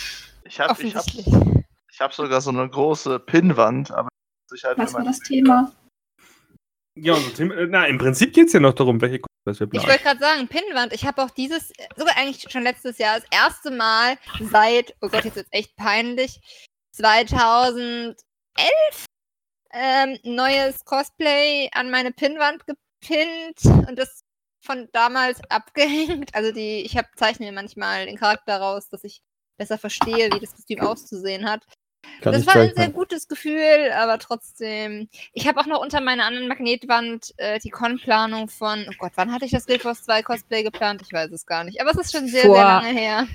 Ich 0.45 0.61
habe 0.61 0.81
ich 0.83 0.95
hab, 0.95 1.05
ich 1.07 2.01
hab 2.01 2.15
sogar 2.15 2.41
so 2.41 2.51
eine 2.51 2.69
große 2.69 3.19
Pinnwand, 3.19 3.91
aber 3.91 4.09
ich 4.55 4.65
halt 4.65 4.79
Was 4.79 4.95
war 4.95 5.05
das 5.05 5.19
Thema? 5.21 5.73
Ja, 6.99 7.15
so 7.15 7.31
Thema, 7.31 7.55
äh, 7.55 7.67
na, 7.67 7.87
im 7.87 7.99
Prinzip 7.99 8.33
geht 8.33 8.47
es 8.47 8.53
ja 8.53 8.61
noch 8.61 8.75
darum, 8.75 9.01
welche 9.01 9.21
Ich 9.83 9.89
wollte 9.89 10.03
gerade 10.03 10.21
sagen, 10.21 10.49
Pinnwand, 10.49 10.93
ich 10.93 11.05
habe 11.05 11.23
auch 11.23 11.31
dieses, 11.31 11.73
sogar 11.97 12.17
eigentlich 12.17 12.51
schon 12.51 12.63
letztes 12.63 12.99
Jahr, 12.99 13.21
das 13.21 13.29
erste 13.31 13.71
Mal 13.71 14.19
seit, 14.41 14.95
oh 15.01 15.09
Gott, 15.09 15.25
jetzt 15.25 15.37
ist 15.37 15.49
echt 15.53 15.77
peinlich, 15.77 16.41
2011 16.93 18.17
ähm, 19.73 20.19
neues 20.25 20.85
Cosplay 20.85 21.69
an 21.73 21.91
meine 21.91 22.13
Pinnwand 22.13 22.65
gepinnt 22.67 23.65
und 23.89 23.97
das 23.97 24.23
von 24.61 24.89
damals 24.93 25.41
abgehängt. 25.49 26.35
Also 26.35 26.53
die, 26.53 26.81
ich 26.81 26.97
habe 26.97 27.09
zeichne 27.17 27.47
mir 27.47 27.53
manchmal 27.53 28.07
den 28.07 28.17
Charakter 28.17 28.59
raus, 28.59 28.89
dass 28.89 29.05
ich 29.05 29.23
besser 29.59 29.79
verstehe, 29.79 30.31
wie 30.33 30.41
das 30.41 30.55
Kostüm 30.55 30.81
auszusehen 30.81 31.49
hat. 31.49 31.65
Kann 32.21 32.33
das 32.33 32.47
war 32.47 32.57
ein 32.57 32.75
sehr 32.75 32.91
gutes 32.91 33.29
Gefühl, 33.29 33.93
aber 33.95 34.19
trotzdem. 34.19 35.09
Ich 35.33 35.47
habe 35.47 35.61
auch 35.61 35.67
noch 35.67 35.81
unter 35.81 36.01
meiner 36.01 36.25
anderen 36.25 36.49
Magnetwand 36.49 37.35
äh, 37.37 37.59
die 37.59 37.71
Con-Planung 37.71 38.49
von, 38.49 38.87
oh 38.89 38.95
Gott, 38.99 39.13
wann 39.17 39.33
hatte 39.33 39.45
ich 39.45 39.51
das 39.51 39.67
Guild 39.67 39.85
Wars 39.85 40.03
2 40.05 40.23
Cosplay 40.23 40.63
geplant? 40.63 41.03
Ich 41.03 41.13
weiß 41.13 41.31
es 41.33 41.47
gar 41.47 41.65
nicht. 41.65 41.81
Aber 41.81 41.91
es 41.91 41.99
ist 41.99 42.13
schon 42.13 42.29
sehr, 42.29 42.45
Vor- 42.45 42.57
sehr 42.57 42.65
lange 42.65 42.89
her. 42.89 43.29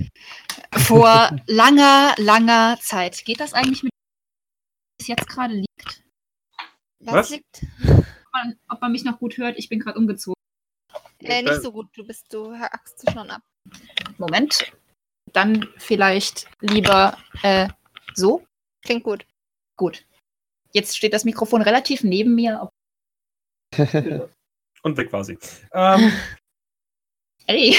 Vor 0.78 1.38
langer, 1.48 2.16
langer 2.18 2.78
Zeit. 2.82 3.24
Geht 3.24 3.40
das 3.40 3.54
eigentlich 3.54 3.84
mit 3.84 3.92
es 5.00 5.08
jetzt 5.08 5.28
gerade 5.28 5.54
liegt? 5.56 6.04
Was, 7.00 7.16
Was? 7.16 7.30
liegt? 7.32 7.66
Ob 7.84 8.34
man, 8.34 8.60
ob 8.70 8.82
man 8.82 8.92
mich 8.92 9.04
noch 9.04 9.20
gut 9.20 9.38
hört? 9.38 9.58
Ich 9.58 9.70
bin 9.70 9.80
gerade 9.80 9.98
umgezogen. 9.98 10.36
Äh, 11.20 11.44
nicht 11.44 11.62
so 11.62 11.72
gut. 11.72 11.90
Du 11.96 12.06
bist, 12.06 12.34
du 12.34 12.54
hackst 12.58 13.08
du 13.08 13.12
schon 13.12 13.30
ab. 13.30 13.42
Moment. 14.18 14.72
Dann 15.34 15.68
vielleicht 15.78 16.48
lieber 16.62 17.18
äh, 17.44 17.68
so. 18.14 18.46
Klingt 18.84 19.04
gut. 19.04 19.26
Gut. 19.78 20.06
Jetzt 20.72 20.98
steht 20.98 21.14
das 21.14 21.26
Mikrofon 21.26 21.62
relativ 21.62 22.04
neben 22.04 22.36
mir. 22.36 22.70
Und 24.84 24.98
weg 24.98 25.12
war 25.14 25.24
sie. 25.24 25.38
Ähm, 25.74 26.12
Ey. 27.48 27.76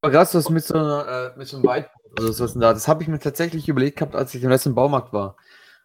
Aber 0.00 0.12
gerade 0.12 0.30
das 0.32 0.50
mit 0.50 0.64
so, 0.64 0.74
einer, 0.74 1.32
äh, 1.34 1.38
mit 1.38 1.48
so 1.48 1.56
einem 1.56 1.64
Whiteboard 1.64 2.20
oder 2.20 2.32
sowas 2.32 2.54
da, 2.54 2.72
das 2.72 2.86
habe 2.86 3.02
ich 3.02 3.08
mir 3.08 3.18
tatsächlich 3.18 3.68
überlegt 3.68 3.98
gehabt, 3.98 4.14
als 4.14 4.34
ich 4.34 4.42
im 4.42 4.50
letzten 4.50 4.74
Baumarkt 4.74 5.12
war. 5.12 5.36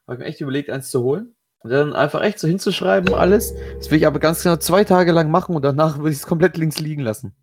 Habe 0.05 0.15
ich 0.15 0.19
mir 0.19 0.25
echt 0.25 0.41
überlegt, 0.41 0.69
eins 0.69 0.91
zu 0.91 1.01
holen. 1.01 1.35
Und 1.63 1.69
dann 1.69 1.93
einfach 1.93 2.21
echt 2.21 2.39
so 2.39 2.47
hinzuschreiben, 2.47 3.13
alles. 3.13 3.53
Das 3.77 3.91
will 3.91 3.99
ich 3.99 4.07
aber 4.07 4.19
ganz 4.19 4.43
genau 4.43 4.55
zwei 4.57 4.83
Tage 4.83 5.11
lang 5.11 5.29
machen 5.29 5.55
und 5.55 5.61
danach 5.61 5.97
würde 5.97 6.11
ich 6.11 6.17
es 6.17 6.25
komplett 6.25 6.57
links 6.57 6.79
liegen 6.79 7.03
lassen. 7.03 7.35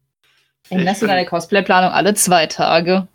Änderst 0.71 1.03
du 1.03 1.07
deine 1.07 1.25
Cosplay-Planung 1.25 1.91
alle 1.91 2.15
zwei 2.15 2.47
Tage? 2.47 3.07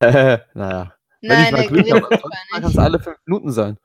Naja. 0.54 0.94
Wenn 1.20 1.30
ich 1.32 1.50
Nein, 1.50 1.52
mal 1.52 1.66
Glück 1.66 1.90
habe, 1.90 2.20
kann 2.52 2.64
es 2.64 2.78
alle 2.78 3.00
fünf 3.00 3.18
Minuten 3.26 3.50
sein. 3.50 3.76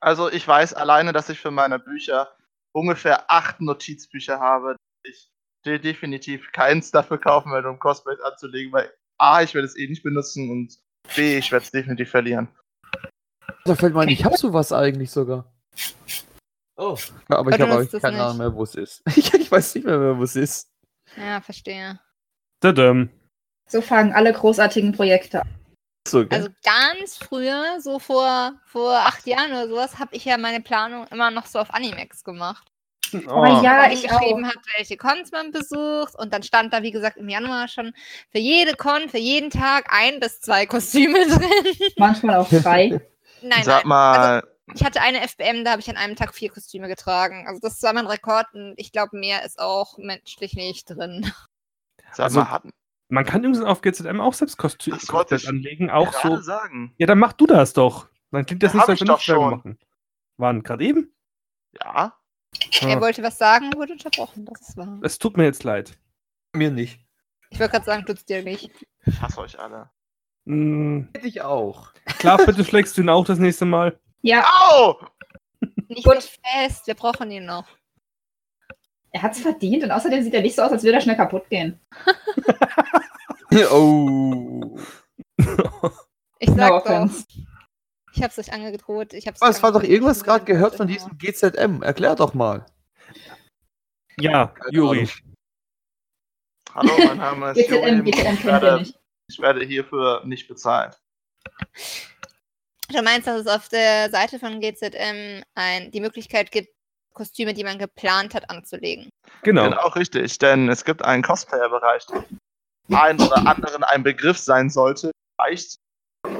Also 0.00 0.30
ich 0.30 0.46
weiß 0.46 0.74
alleine, 0.74 1.12
dass 1.12 1.28
ich 1.28 1.38
für 1.38 1.52
meine 1.52 1.78
Bücher 1.78 2.28
ungefähr 2.72 3.30
acht 3.30 3.60
Notizbücher 3.60 4.40
habe. 4.40 4.76
Ich 5.04 5.30
de 5.64 5.78
definitiv 5.78 6.50
keins 6.52 6.90
dafür 6.90 7.18
kaufen 7.18 7.52
werde, 7.52 7.68
um 7.68 7.78
Cosplays 7.78 8.20
anzulegen, 8.20 8.72
weil 8.72 8.92
A, 9.18 9.42
ich 9.42 9.54
werde 9.54 9.66
es 9.66 9.76
eh 9.76 9.88
nicht 9.88 10.02
benutzen 10.02 10.50
und 10.50 10.76
B, 11.14 11.38
ich 11.38 11.50
werde 11.52 11.64
es 11.64 11.70
definitiv 11.70 12.10
verlieren. 12.10 12.48
Da 13.64 13.74
fällt 13.74 13.94
mir 13.94 14.00
ein, 14.00 14.08
ich 14.08 14.24
habe 14.24 14.36
sowas 14.36 14.72
eigentlich 14.72 15.10
sogar. 15.10 15.52
Oh. 16.76 16.96
Ja, 17.28 17.38
aber 17.38 17.50
ich 17.50 17.60
habe 17.60 17.82
es 17.82 18.02
keine. 18.02 18.22
Ahnung 18.22 18.38
mehr, 18.38 18.54
wo 18.54 18.62
es 18.62 18.74
ist. 18.76 19.02
ich 19.16 19.50
weiß 19.50 19.74
nicht 19.74 19.84
mehr, 19.84 20.16
wo 20.16 20.22
es 20.22 20.36
ist. 20.36 20.70
Ja, 21.16 21.40
verstehe. 21.40 21.98
tadam. 22.60 23.10
So 23.68 23.80
fangen 23.82 24.12
alle 24.12 24.32
großartigen 24.32 24.92
Projekte 24.92 25.42
an. 25.42 25.48
So, 26.06 26.26
gell? 26.26 26.38
Also 26.38 26.48
ganz 26.64 27.16
früher, 27.18 27.80
so 27.80 27.98
vor, 27.98 28.52
vor 28.64 28.94
acht 28.96 29.26
Jahren 29.26 29.50
oder 29.50 29.68
sowas, 29.68 29.98
habe 29.98 30.16
ich 30.16 30.24
ja 30.24 30.38
meine 30.38 30.60
Planung 30.62 31.06
immer 31.08 31.30
noch 31.30 31.46
so 31.46 31.58
auf 31.58 31.72
Animex 31.72 32.24
gemacht. 32.24 32.66
Oh, 33.26 33.42
ja. 33.62 33.78
man 33.78 33.90
ich 33.90 34.02
geschrieben 34.06 34.46
hat, 34.46 34.56
welche 34.76 34.98
Cons 34.98 35.32
man 35.32 35.50
besucht. 35.50 36.14
Und 36.18 36.34
dann 36.34 36.42
stand 36.42 36.74
da, 36.74 36.82
wie 36.82 36.90
gesagt, 36.90 37.16
im 37.16 37.30
Januar 37.30 37.66
schon 37.66 37.94
für 38.30 38.38
jede 38.38 38.74
Con, 38.76 39.08
für 39.08 39.16
jeden 39.16 39.48
Tag 39.48 39.86
ein 39.90 40.20
bis 40.20 40.40
zwei 40.42 40.66
Kostüme 40.66 41.18
drin. 41.26 41.74
Manchmal 41.96 42.36
auch 42.36 42.50
drei. 42.50 43.00
Nein, 43.40 43.62
Sag 43.64 43.84
nein. 43.84 43.88
mal, 43.88 44.42
Ich 44.74 44.84
hatte 44.84 45.00
eine 45.00 45.22
FBM, 45.26 45.64
da 45.64 45.70
habe 45.70 45.80
ich 45.80 45.88
an 45.88 45.96
einem 45.96 46.16
Tag 46.16 46.34
vier 46.34 46.50
Kostüme 46.50 46.86
getragen. 46.86 47.46
Also 47.48 47.60
das 47.62 47.82
war 47.82 47.94
mein 47.94 48.06
Rekord 48.06 48.44
und 48.52 48.74
ich 48.76 48.92
glaube, 48.92 49.16
mehr 49.16 49.42
ist 49.42 49.58
auch 49.58 49.96
menschlich 49.96 50.52
nicht 50.52 50.90
drin. 50.90 51.32
sag 52.12 52.24
Also- 52.24 52.40
mal, 52.40 52.50
hatten 52.50 52.70
Man 53.08 53.24
kann 53.24 53.42
übrigens 53.42 53.62
auf 53.64 53.80
GZM 53.80 54.20
auch 54.20 54.34
selbst 54.34 54.58
Kostü 54.58 54.90
Das 54.90 55.00
wollte 55.12 55.12
Cosplays 55.36 55.42
ich 55.44 55.48
anlegen, 55.48 55.90
auch 55.90 56.10
gerade 56.12 56.36
so. 56.36 56.42
sagen. 56.42 56.94
Ja, 56.98 57.06
dann 57.06 57.18
mach 57.18 57.32
du 57.32 57.46
das 57.46 57.72
doch. 57.72 58.08
Dann 58.30 58.44
klingt 58.44 58.62
das 58.62 58.72
Ja, 58.74 58.78
nicht 58.86 58.98
so, 58.98 59.06
wenn 59.06 59.14
ich 59.16 59.22
schon. 59.22 59.50
machen. 59.50 59.78
Waren 60.36 60.62
gerade 60.62 60.84
eben? 60.84 61.14
Ja, 61.82 62.14
Er 62.82 62.96
Ah, 62.96 63.00
wollte 63.00 63.22
was 63.22 63.38
sagen, 63.38 63.72
wurde 63.74 63.92
unterbrochen. 63.94 64.44
Das 64.46 64.68
ist 64.68 64.76
wahr. 64.76 64.98
Es 65.02 65.18
tut 65.18 65.36
mir 65.36 65.44
jetzt 65.44 65.64
leid. 65.64 65.98
mir 66.54 66.70
nicht. 66.70 67.00
Ich 67.50 67.58
wollte 67.58 67.72
gerade 67.72 67.84
sagen, 67.86 68.04
tut's 68.06 68.24
dir 68.26 68.42
nicht. 68.42 68.70
ich 69.06 69.20
hasse 69.22 69.40
euch 69.40 69.58
alle. 69.58 69.90
Hm, 70.46 71.08
Hätte 71.14 71.26
ich 71.28 71.40
auch. 71.42 71.92
klar, 72.18 72.38
bitte 72.44 72.64
schlägst 72.64 72.96
du 72.96 73.02
ihn 73.02 73.08
auch 73.08 73.24
das 73.24 73.38
nächste 73.38 73.64
Mal. 73.64 73.98
Ja, 74.22 74.44
Au! 74.70 74.98
Nicht 75.88 76.06
fest, 76.44 76.86
wir 76.86 76.94
brauchen 76.94 77.30
ihn 77.30 77.46
noch. 77.46 77.66
Er 79.12 79.22
hat's 79.22 79.40
verdient 79.40 79.84
und 79.84 79.90
außerdem 79.90 80.22
sieht 80.22 80.34
er 80.34 80.42
nicht 80.42 80.56
so 80.56 80.62
aus, 80.62 80.72
als 80.72 80.82
würde 80.82 80.96
er 80.96 81.00
schnell 81.00 81.16
kaputt 81.16 81.48
gehen. 81.48 81.78
oh. 83.70 84.78
Ich 86.40 86.50
sag 86.50 86.88
No. 86.88 87.10
Ich 88.14 88.22
hab's 88.22 88.38
euch 88.38 88.52
angedroht. 88.52 89.12
Ich 89.12 89.26
hab's 89.26 89.42
Aber 89.42 89.50
es 89.50 89.62
war 89.62 89.72
doch 89.72 89.82
irgendwas 89.82 90.24
gerade 90.24 90.44
gehört 90.44 90.76
von 90.76 90.86
diesem 90.88 91.16
GZM. 91.18 91.82
Erklär 91.82 92.14
doch 92.14 92.34
mal. 92.34 92.64
Ja, 94.20 94.54
Juri. 94.70 95.08
Hallo, 96.74 96.92
mein 96.96 97.16
Name 97.16 97.50
ist 97.50 97.56
GZM, 97.56 97.98
Juri. 97.98 98.10
GZM 98.10 98.34
Ich 98.34 98.44
werde, 98.44 98.86
ich 99.28 99.38
werde 99.38 99.64
hierfür 99.64 100.22
nicht 100.24 100.48
bezahlt. 100.48 101.00
Du 102.90 103.02
meinst, 103.02 103.26
dass 103.26 103.42
es 103.42 103.46
auf 103.46 103.68
der 103.68 104.10
Seite 104.10 104.38
von 104.38 104.60
GZM 104.60 105.42
ein, 105.54 105.90
die 105.90 106.00
Möglichkeit 106.00 106.50
gibt, 106.50 106.70
Kostüme, 107.18 107.52
die 107.52 107.64
man 107.64 107.78
geplant 107.78 108.34
hat, 108.34 108.48
anzulegen. 108.48 109.10
Genau. 109.42 109.64
Genau, 109.64 109.88
richtig, 109.88 110.38
denn 110.38 110.68
es 110.68 110.84
gibt 110.84 111.04
einen 111.04 111.22
Cosplayer-Bereich, 111.22 112.06
der 112.06 112.24
ein 113.02 113.20
oder 113.20 113.46
anderen 113.46 113.82
ein 113.84 114.02
Begriff 114.02 114.38
sein 114.38 114.70
sollte. 114.70 115.10
Vielleicht 115.40 115.76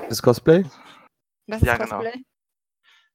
Das 0.08 0.22
Cosplay? 0.22 0.64
Was 1.48 1.60
ist 1.62 1.66
Ja, 1.66 1.76
genau. 1.76 1.98
Cosplay? 1.98 2.22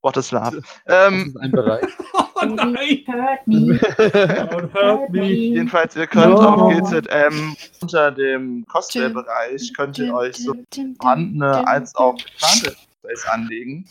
What 0.01 0.17
is 0.17 0.31
Love? 0.31 0.61
Das 0.85 1.07
Ähm, 1.07 1.27
ist 1.27 1.37
ein 1.37 1.51
Bereich. 1.51 1.85
Oh 2.35 2.45
nein! 2.45 2.75
Hurt 3.07 3.47
me, 3.47 3.55
Don't 3.77 4.73
hurt 4.73 5.09
me. 5.11 5.23
jedenfalls, 5.27 5.95
ihr 5.95 6.07
könnt 6.07 6.37
Ja. 6.37 6.53
auf 6.53 6.73
GZM 6.73 7.55
unter 7.79 8.11
dem 8.11 8.65
Cosplay-Bereich 8.67 9.73
könnt 9.73 9.97
ihr 9.99 10.13
euch 10.13 10.35
so 10.43 10.53
vorhandene 10.99 11.65
als 11.65 11.95
auch 11.95 12.17
geplante 12.17 12.75
Cosplays 12.75 13.25
anlegen 13.27 13.85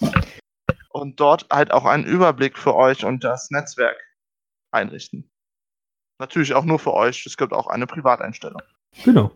und 0.92 1.18
dort 1.20 1.46
halt 1.50 1.72
auch 1.72 1.84
einen 1.84 2.04
Überblick 2.04 2.58
für 2.58 2.74
euch 2.74 3.04
und 3.04 3.24
das 3.24 3.50
Netzwerk 3.50 3.96
einrichten. 4.70 5.30
Natürlich 6.18 6.54
auch 6.54 6.64
nur 6.64 6.78
für 6.78 6.92
euch. 6.94 7.26
Es 7.26 7.36
gibt 7.36 7.52
auch 7.52 7.66
eine 7.66 7.86
Privateinstellung. 7.86 8.62
Genau. 9.04 9.32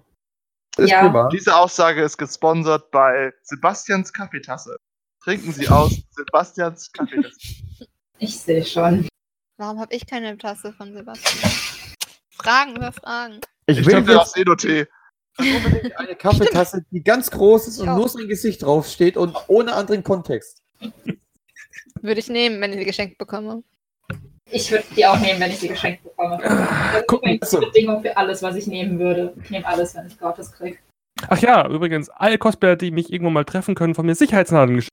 Ist 0.77 0.91
Ja. 0.91 1.29
Diese 1.29 1.57
Aussage 1.57 2.03
ist 2.03 2.19
gesponsert 2.19 2.91
bei 2.91 3.33
Sebastians 3.43 4.13
Kaffeetasse. 4.13 4.77
Trinken 5.23 5.53
Sie 5.53 5.69
aus 5.69 6.03
Sebastians 6.11 6.93
Kaffeetasse. 6.93 7.39
Ich 8.19 8.39
sehe 8.41 8.65
schon. 8.65 9.07
Warum 9.59 9.79
habe 9.79 9.95
ich 9.95 10.07
keine 10.07 10.39
Tasse 10.39 10.73
von 10.73 10.95
Sebastian? 10.95 11.53
Fragen 12.31 12.77
über 12.77 12.91
Fragen. 12.93 13.41
Ich 13.67 13.77
Ich 13.79 13.85
will 13.87 13.93
trinke 13.93 14.13
jetzt 14.13 14.21
aus 14.21 14.37
Edo-Tee. 14.37 14.87
eine 15.37 16.17
Kaffeetasse, 16.17 16.87
die 16.91 17.03
ganz 17.03 17.31
groß 17.31 17.69
ist 17.69 17.79
und 17.79 17.85
Ich 17.85 17.91
auch. 17.91 17.97
nur 17.99 18.09
sein 18.09 18.27
Gesicht 18.29 18.63
draufsteht 18.63 19.19
und 19.19 19.37
ohne 19.49 19.75
anderen 19.75 20.03
Kontext. 20.03 20.63
Würde 22.03 22.21
ich 22.21 22.29
nehmen, 22.29 22.61
wenn 22.61 22.73
ich 22.73 22.79
sie 22.79 22.85
geschenkt 22.85 23.19
bekomme. 23.19 23.63
Ich 24.51 24.71
würde 24.71 24.85
die 24.97 25.05
auch 25.05 25.19
nehmen, 25.19 25.41
wenn 25.41 25.51
ich 25.51 25.59
sie 25.59 25.69
geschenkt 25.69 26.05
bekomme. 26.05 26.39
Das 26.41 26.53
ist 26.53 27.07
guck 27.09 27.23
mal. 27.23 27.35
übrigens 27.35 27.51
die 27.51 27.57
Bedingung 27.57 28.03
für 28.03 28.17
alles, 28.17 28.43
was 28.43 28.55
ich 28.57 28.67
nehmen 28.67 28.99
würde. 28.99 29.35
Ich 29.43 29.51
nehme 29.51 29.67
alles, 29.67 29.95
wenn 29.95 30.07
ich 30.07 30.19
gratis 30.19 30.53
kriege. 30.53 30.79
Ach 31.29 31.39
ja, 31.39 31.67
übrigens, 31.69 32.09
alle 32.11 32.39
Cosplayer, 32.39 32.77
die 32.77 32.91
mich 32.91 33.13
irgendwann 33.13 33.33
mal 33.33 33.45
treffen 33.45 33.75
können, 33.75 33.95
von 33.95 34.07
mir 34.07 34.15
Sicherheitsnadeln 34.15 34.77
geschenkt. 34.77 34.93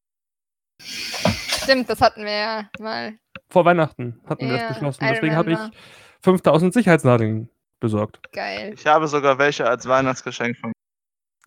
Stimmt, 1.64 1.90
das 1.90 2.02
hatten 2.02 2.24
wir 2.24 2.32
ja 2.32 2.70
mal. 2.80 3.14
Vor 3.50 3.66
Weihnachten 3.66 4.20
hatten 4.26 4.50
wir 4.50 4.56
Ja, 4.56 4.68
das 4.68 4.74
beschlossen. 4.74 5.06
Deswegen 5.08 5.36
habe 5.36 5.52
ich 5.52 5.58
remember. 5.58 5.78
5000 6.22 6.74
Sicherheitsnadeln 6.74 7.50
besorgt. 7.80 8.20
Geil. 8.32 8.74
Ich 8.76 8.88
habe 8.88 9.08
sogar 9.08 9.38
welche 9.38 9.68
als 9.68 9.88
Weihnachtsgeschenk 9.88 10.58
von 10.58 10.72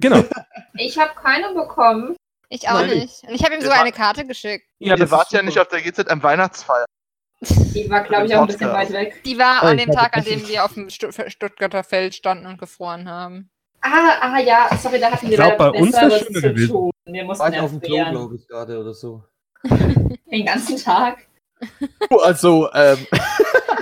Genau. 0.00 0.22
Ich 0.78 0.98
habe 0.98 1.12
keine 1.14 1.54
bekommen. 1.54 2.16
Ich 2.48 2.68
auch 2.68 2.74
Nein. 2.80 2.90
nicht. 2.98 3.22
Und 3.26 3.34
ich 3.34 3.44
habe 3.44 3.54
ihm 3.54 3.60
sogar 3.60 3.80
eine 3.80 3.92
Karte 3.92 4.24
geschickt. 4.26 4.66
Ja, 4.78 4.94
Ihr 4.94 4.96
das 4.96 5.10
wart 5.10 5.26
ist 5.26 5.32
ja 5.32 5.42
nicht 5.42 5.58
auf 5.58 5.68
der 5.68 5.82
GZM 5.82 6.22
Weihnachtsfeier. 6.22 6.84
Die 7.40 7.90
war, 7.90 8.02
glaube 8.02 8.26
ich, 8.26 8.34
auch 8.34 8.42
ein 8.42 8.46
bisschen 8.46 8.72
weit 8.72 8.90
weg. 8.92 9.22
Die 9.24 9.36
war 9.38 9.60
Oh, 9.62 9.66
an 9.66 9.78
ich 9.78 9.84
dem 9.84 9.94
Tag, 9.94 10.16
an 10.16 10.24
das 10.24 10.32
dem 10.32 10.48
wir 10.48 10.64
auf 10.64 10.74
dem 10.74 10.88
Stu 10.88 11.10
Stuttgarter 11.26 11.84
Feld 11.84 12.14
standen 12.14 12.46
und 12.46 12.58
gefroren 12.58 13.08
haben. 13.08 13.50
Ah, 13.82 14.16
ah, 14.20 14.38
ja, 14.40 14.70
sorry, 14.80 14.98
da 14.98 15.10
hatten 15.10 15.26
wir 15.26 15.30
Ich 15.32 15.36
glaub, 15.36 15.58
leider 15.58 15.72
bei 15.72 15.78
uns 15.78 15.98
schöner 15.98 16.18
zu 16.18 16.32
gewesen. 16.32 16.68
tun. 16.72 16.90
Wir 17.04 17.22
War 17.22 17.26
mussten 17.26 17.52
ich 17.52 17.60
auf 17.60 17.70
dem 17.70 17.80
Klo, 17.80 18.04
glaube 18.10 18.36
ich, 18.36 18.48
gerade 18.48 18.80
oder 18.80 18.94
so. 18.94 19.22
Den 20.30 20.46
ganzen 20.46 20.76
Tag. 20.78 21.18
Also, 22.22 22.68
ähm, 22.74 23.06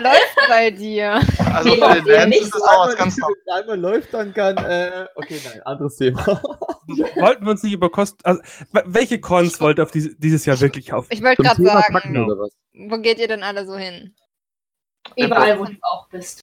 Läuft 0.04 0.48
bei 0.48 0.70
dir. 0.70 1.20
Also 1.52 1.70
Nee, 1.70 1.76
für 1.76 2.02
den 2.02 2.30
Lance 2.30 2.38
ist 2.38 2.54
es 2.54 2.60
so. 2.60 2.64
auch 2.64 2.86
was 2.86 2.96
ganz 2.96 3.16
wenn 3.46 3.54
einmal 3.54 3.80
läuft, 3.80 4.12
dann 4.12 4.34
kann, 4.34 4.56
äh, 4.58 5.06
okay, 5.16 5.40
nein, 5.44 5.62
anderes 5.62 5.96
Thema. 5.96 6.26
Wollten 7.16 7.44
wir 7.44 7.50
uns 7.50 7.62
nicht 7.62 7.72
über 7.72 7.90
Kosten. 7.90 8.18
Also, 8.24 8.42
welche 8.84 9.20
Cons 9.20 9.60
wollt 9.60 9.78
ihr 9.78 9.84
auf 9.84 9.90
diese, 9.90 10.14
dieses 10.16 10.44
Jahr 10.44 10.60
wirklich 10.60 10.92
auf? 10.92 11.06
Ich 11.10 11.22
wollte 11.22 11.42
gerade 11.42 11.62
sagen, 11.62 11.92
Packen 11.92 12.16
oder 12.16 12.38
was? 12.38 12.52
wo 12.74 12.98
geht 12.98 13.18
ihr 13.18 13.28
denn 13.28 13.42
alle 13.42 13.66
so 13.66 13.76
hin? 13.76 14.14
Überall, 15.16 15.58
wo 15.58 15.64
du 15.64 15.76
auch 15.82 16.08
bist. 16.08 16.40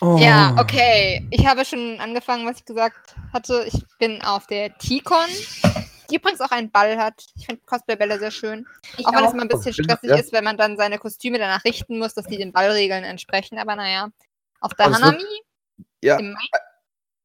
Oh. 0.00 0.16
Ja, 0.18 0.56
okay. 0.58 1.26
Ich 1.30 1.46
habe 1.46 1.64
schon 1.64 2.00
angefangen, 2.00 2.46
was 2.46 2.58
ich 2.58 2.64
gesagt 2.64 3.16
hatte. 3.32 3.64
Ich 3.66 3.84
bin 3.98 4.22
auf 4.22 4.46
der 4.46 4.76
T-Con, 4.78 5.28
die 6.10 6.16
übrigens 6.16 6.40
auch 6.40 6.50
einen 6.50 6.70
Ball 6.70 6.96
hat. 6.98 7.24
Ich 7.36 7.46
finde 7.46 7.62
Cosplay-Bälle 7.66 8.18
sehr 8.18 8.30
schön. 8.30 8.66
Ich 8.96 9.06
Auch 9.06 9.12
wenn 9.14 9.24
es 9.24 9.32
mal 9.32 9.42
ein 9.42 9.48
bisschen 9.48 9.74
Oh, 9.78 9.82
stressig 9.82 10.10
ja. 10.10 10.16
ist, 10.16 10.32
wenn 10.32 10.44
man 10.44 10.56
dann 10.56 10.76
seine 10.76 10.98
Kostüme 10.98 11.38
danach 11.38 11.64
richten 11.64 11.98
muss, 11.98 12.14
dass 12.14 12.26
die 12.26 12.36
den 12.36 12.52
Ballregeln 12.52 13.04
entsprechen. 13.04 13.58
Aber 13.58 13.76
naja. 13.76 14.08
Auf 14.60 14.74
der 14.74 14.86
Also 14.86 15.00
Hanami 15.02 15.22
Ja. 16.02 16.18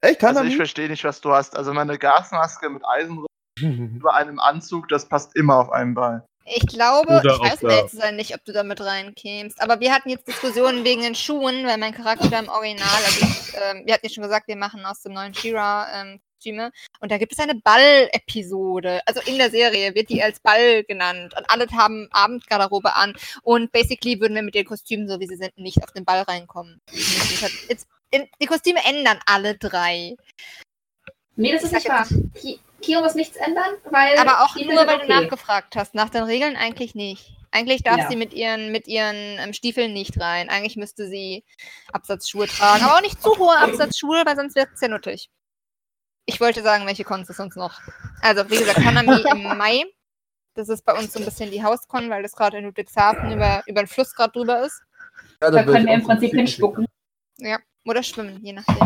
Echt, 0.01 0.19
kann 0.19 0.29
Also 0.29 0.39
er 0.39 0.43
ich 0.43 0.49
nicht? 0.49 0.57
verstehe 0.57 0.87
nicht, 0.89 1.03
was 1.03 1.19
du 1.21 1.31
hast. 1.31 1.55
Also 1.57 1.73
meine 1.73 1.97
Gasmaske 1.97 2.69
mit 2.69 2.83
Eisen 2.85 3.25
über 3.59 4.13
einem 4.13 4.39
Anzug, 4.39 4.87
das 4.89 5.07
passt 5.07 5.35
immer 5.35 5.57
auf 5.57 5.71
einen 5.71 5.93
Ball. 5.93 6.25
Ich 6.51 6.65
glaube, 6.65 7.19
Oder 7.19 7.35
ich 7.35 7.39
weiß 7.41 7.63
ehrlich 7.63 7.91
zu 7.91 7.97
sein 7.97 8.15
nicht, 8.15 8.33
ob 8.33 8.43
du 8.43 8.51
damit 8.53 8.81
reinkämst. 8.81 9.61
Aber 9.61 9.79
wir 9.81 9.93
hatten 9.93 10.09
jetzt 10.09 10.27
Diskussionen 10.27 10.83
wegen 10.83 11.01
den 11.01 11.13
Schuhen, 11.13 11.67
weil 11.67 11.77
mein 11.77 11.93
Charakter 11.93 12.39
im 12.39 12.49
Original, 12.49 12.87
also 13.05 13.23
ich, 13.25 13.53
ähm, 13.55 13.85
wir 13.85 13.93
hatten 13.93 14.07
ja 14.07 14.11
schon 14.11 14.23
gesagt, 14.23 14.47
wir 14.47 14.55
machen 14.55 14.83
aus 14.85 15.01
dem 15.03 15.13
neuen 15.13 15.33
Shira 15.35 15.87
ähm, 15.93 16.19
Kostüme. 16.39 16.71
Und 17.01 17.11
da 17.11 17.17
gibt 17.17 17.33
es 17.33 17.39
eine 17.39 17.55
Ball-Episode. 17.55 19.01
Also 19.05 19.21
in 19.25 19.37
der 19.37 19.51
Serie 19.51 19.93
wird 19.93 20.09
die 20.09 20.23
als 20.23 20.39
Ball 20.39 20.83
genannt. 20.83 21.33
Und 21.37 21.49
alle 21.49 21.67
haben 21.71 22.07
Abendgarderobe 22.11 22.95
an. 22.95 23.13
Und 23.43 23.71
basically 23.71 24.19
würden 24.19 24.35
wir 24.35 24.41
mit 24.41 24.55
den 24.55 24.65
Kostümen, 24.65 25.07
so 25.07 25.19
wie 25.19 25.27
sie 25.27 25.35
sind, 25.35 25.57
nicht 25.57 25.83
auf 25.83 25.91
den 25.91 26.05
Ball 26.05 26.21
reinkommen. 26.21 26.81
Die 26.91 28.45
Kostüme 28.45 28.79
ändern 28.85 29.19
alle 29.25 29.55
drei. 29.55 30.15
Nee, 31.35 31.51
das 31.53 31.63
ist 31.63 31.69
Ich 31.69 31.75
nicht 31.75 31.89
wahr. 31.89 32.07
Ki- 32.35 32.59
Kio 32.81 33.01
muss 33.01 33.15
nichts 33.15 33.35
ändern, 33.37 33.75
weil. 33.91 34.17
Aber 34.17 34.43
auch 34.43 34.55
nur, 34.55 34.75
weil 34.87 34.97
du 34.99 35.03
okay. 35.03 35.07
nachgefragt 35.07 35.75
hast. 35.75 35.93
Nach 35.95 36.09
den 36.09 36.23
Regeln 36.23 36.55
eigentlich 36.55 36.95
nicht. 36.95 37.33
Eigentlich 37.51 37.81
darf 37.83 37.97
Ja. 37.97 38.09
sie 38.09 38.15
mit 38.15 38.33
ihren, 38.33 38.71
mit 38.71 38.87
ihren 38.87 39.15
ähm, 39.39 39.53
Stiefeln 39.53 39.91
nicht 39.91 40.19
rein. 40.19 40.49
Eigentlich 40.49 40.75
müsste 40.75 41.07
sie 41.07 41.43
Absatzschuhe 41.91 42.47
tragen. 42.47 42.83
Aber 42.83 42.95
auch 42.97 43.01
nicht 43.01 43.21
zu 43.21 43.35
hohe 43.37 43.57
Absatzschuhe, 43.57 44.21
weil 44.25 44.35
sonst 44.35 44.55
wird 44.55 44.69
es 44.73 44.81
ja 44.81 44.87
nuttig. 44.87 45.29
Ich 46.29 46.39
wollte 46.39 46.61
sagen, 46.61 46.85
welche 46.85 47.03
Cons 47.03 47.27
es 47.29 47.37
sonst 47.37 47.55
noch. 47.55 47.79
Also, 48.21 48.47
wie 48.49 48.57
gesagt, 48.57 48.77
Hanami 48.77 49.21
im 49.31 49.43
Mai. 49.57 49.83
Das 50.55 50.69
ist 50.69 50.85
bei 50.85 50.93
uns 50.93 51.11
so 51.13 51.19
ein 51.19 51.25
bisschen 51.25 51.49
die 51.51 51.63
Hauskon, 51.63 52.09
weil 52.09 52.21
das 52.21 52.33
gerade 52.33 52.57
in 52.57 52.65
Ludwigshafen 52.65 53.31
über, 53.31 53.63
über 53.65 53.81
den 53.81 53.87
Fluss 53.87 54.13
gerade 54.13 54.31
drüber 54.33 54.63
ist. 54.65 54.81
Ja, 55.41 55.49
Da 55.51 55.65
würd 55.65 55.67
können 55.75 55.85
wir 55.87 55.93
im 55.95 56.03
Prinzip 56.03 56.31
hinspucken. 56.31 56.85
Oder 57.87 58.03
schwimmen, 58.03 58.43
je 58.43 58.53
nachdem. 58.53 58.77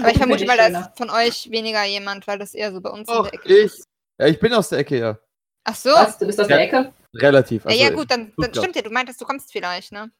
Aber 0.00 0.10
ich 0.10 0.18
vermute 0.18 0.44
mal, 0.44 0.56
da 0.56 0.66
ist 0.66 0.98
von 0.98 1.08
euch 1.10 1.50
weniger 1.50 1.84
jemand, 1.84 2.26
weil 2.26 2.38
das 2.38 2.52
eher 2.54 2.72
so 2.72 2.80
bei 2.80 2.90
uns 2.90 3.08
in 3.08 3.14
Doch, 3.14 3.30
der 3.30 3.34
Ecke 3.34 3.48
ich. 3.48 3.64
ist. 3.64 3.84
Ja, 4.20 4.26
ich 4.26 4.38
bin 4.40 4.52
aus 4.52 4.68
der 4.68 4.80
Ecke, 4.80 4.98
ja. 4.98 5.18
Ach 5.64 5.74
so. 5.74 5.90
Was? 5.90 6.18
Du 6.18 6.26
bist 6.26 6.40
aus 6.40 6.48
Ja. 6.48 6.56
der 6.56 6.64
Ecke? 6.66 6.92
Relativ. 7.14 7.64
Ja, 7.64 7.70
Also, 7.70 7.82
ja, 7.84 7.90
gut, 7.90 8.10
dann, 8.10 8.32
dann 8.36 8.52
stimmt 8.54 8.76
ja. 8.76 8.82
Du 8.82 8.90
meintest, 8.90 9.20
du 9.20 9.24
kommst 9.24 9.52
vielleicht, 9.52 9.92
ne? 9.92 10.10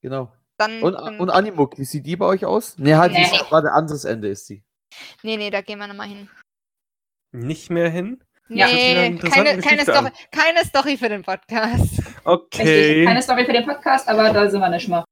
Genau. 0.00 0.32
Dann, 0.58 0.82
Und, 0.82 0.92
dann 0.94 1.18
und 1.20 1.30
Animuk, 1.30 1.76
wie 1.78 1.84
sieht 1.84 2.06
die 2.06 2.16
bei 2.16 2.26
euch 2.26 2.44
aus? 2.44 2.78
Nee, 2.78 2.94
halt, 2.94 3.12
Nee. 3.12 3.26
die 3.30 3.36
ist 3.36 3.44
gerade 3.48 3.72
anderes 3.72 4.04
Ende 4.04 4.28
ist 4.28 4.46
sie. 4.46 4.62
Nee, 5.22 5.36
nee, 5.36 5.50
da 5.50 5.60
gehen 5.60 5.78
wir 5.78 5.86
nochmal 5.86 6.08
hin. 6.08 6.28
Nicht 7.32 7.70
mehr 7.70 7.90
hin? 7.90 8.22
Ja. 8.48 8.66
Nee, 8.66 9.18
keine, 9.18 9.60
keine, 9.60 9.82
Story, 9.82 10.10
keine 10.30 10.64
Story 10.64 10.96
für 10.96 11.08
den 11.08 11.22
Podcast. 11.22 11.98
Richtig. 11.98 12.14
Okay. 12.24 13.04
Keine 13.04 13.22
Story 13.22 13.44
für 13.44 13.52
den 13.52 13.66
Podcast, 13.66 14.08
aber 14.08 14.32
da 14.32 14.48
sind 14.48 14.60
wir 14.60 14.68
nicht 14.70 14.88
mal. 14.88 15.04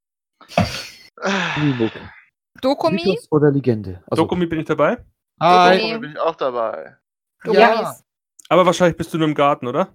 Dokumi? 2.60 3.02
Mythos 3.04 3.28
oder 3.30 3.50
Legende? 3.50 4.02
Also, 4.10 4.22
Dokumi 4.22 4.46
bin 4.46 4.60
ich 4.60 4.66
dabei. 4.66 5.04
Hi. 5.40 5.78
Dokumi. 5.78 5.98
Bin 5.98 6.10
ich 6.12 6.18
auch 6.18 6.36
dabei. 6.36 6.96
Dokumis. 7.44 8.04
Aber 8.48 8.64
wahrscheinlich 8.64 8.96
bist 8.96 9.12
du 9.12 9.18
nur 9.18 9.28
im 9.28 9.34
Garten, 9.34 9.66
oder? 9.66 9.94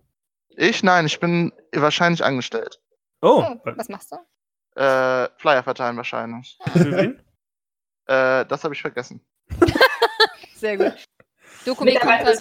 Ich? 0.50 0.84
Nein, 0.84 1.06
ich 1.06 1.20
bin 1.20 1.52
wahrscheinlich 1.74 2.24
angestellt. 2.24 2.80
Oh. 3.22 3.44
Oh, 3.48 3.72
was 3.76 3.89
machst 3.89 4.12
du? 4.12 4.18
Äh, 4.80 5.30
Flyer 5.38 5.64
verteilen 5.64 5.98
wahrscheinlich. 5.98 6.58
Für 6.74 6.92
wen? 6.92 7.20
Äh, 8.08 8.46
das 8.46 8.64
habe 8.64 8.74
ich 8.74 8.82
vergessen. 8.82 9.22
Sehr 10.62 10.78
gut. 10.78 11.03
Dokumi 11.66 11.95
kommt 11.95 12.12
halt 12.14 12.39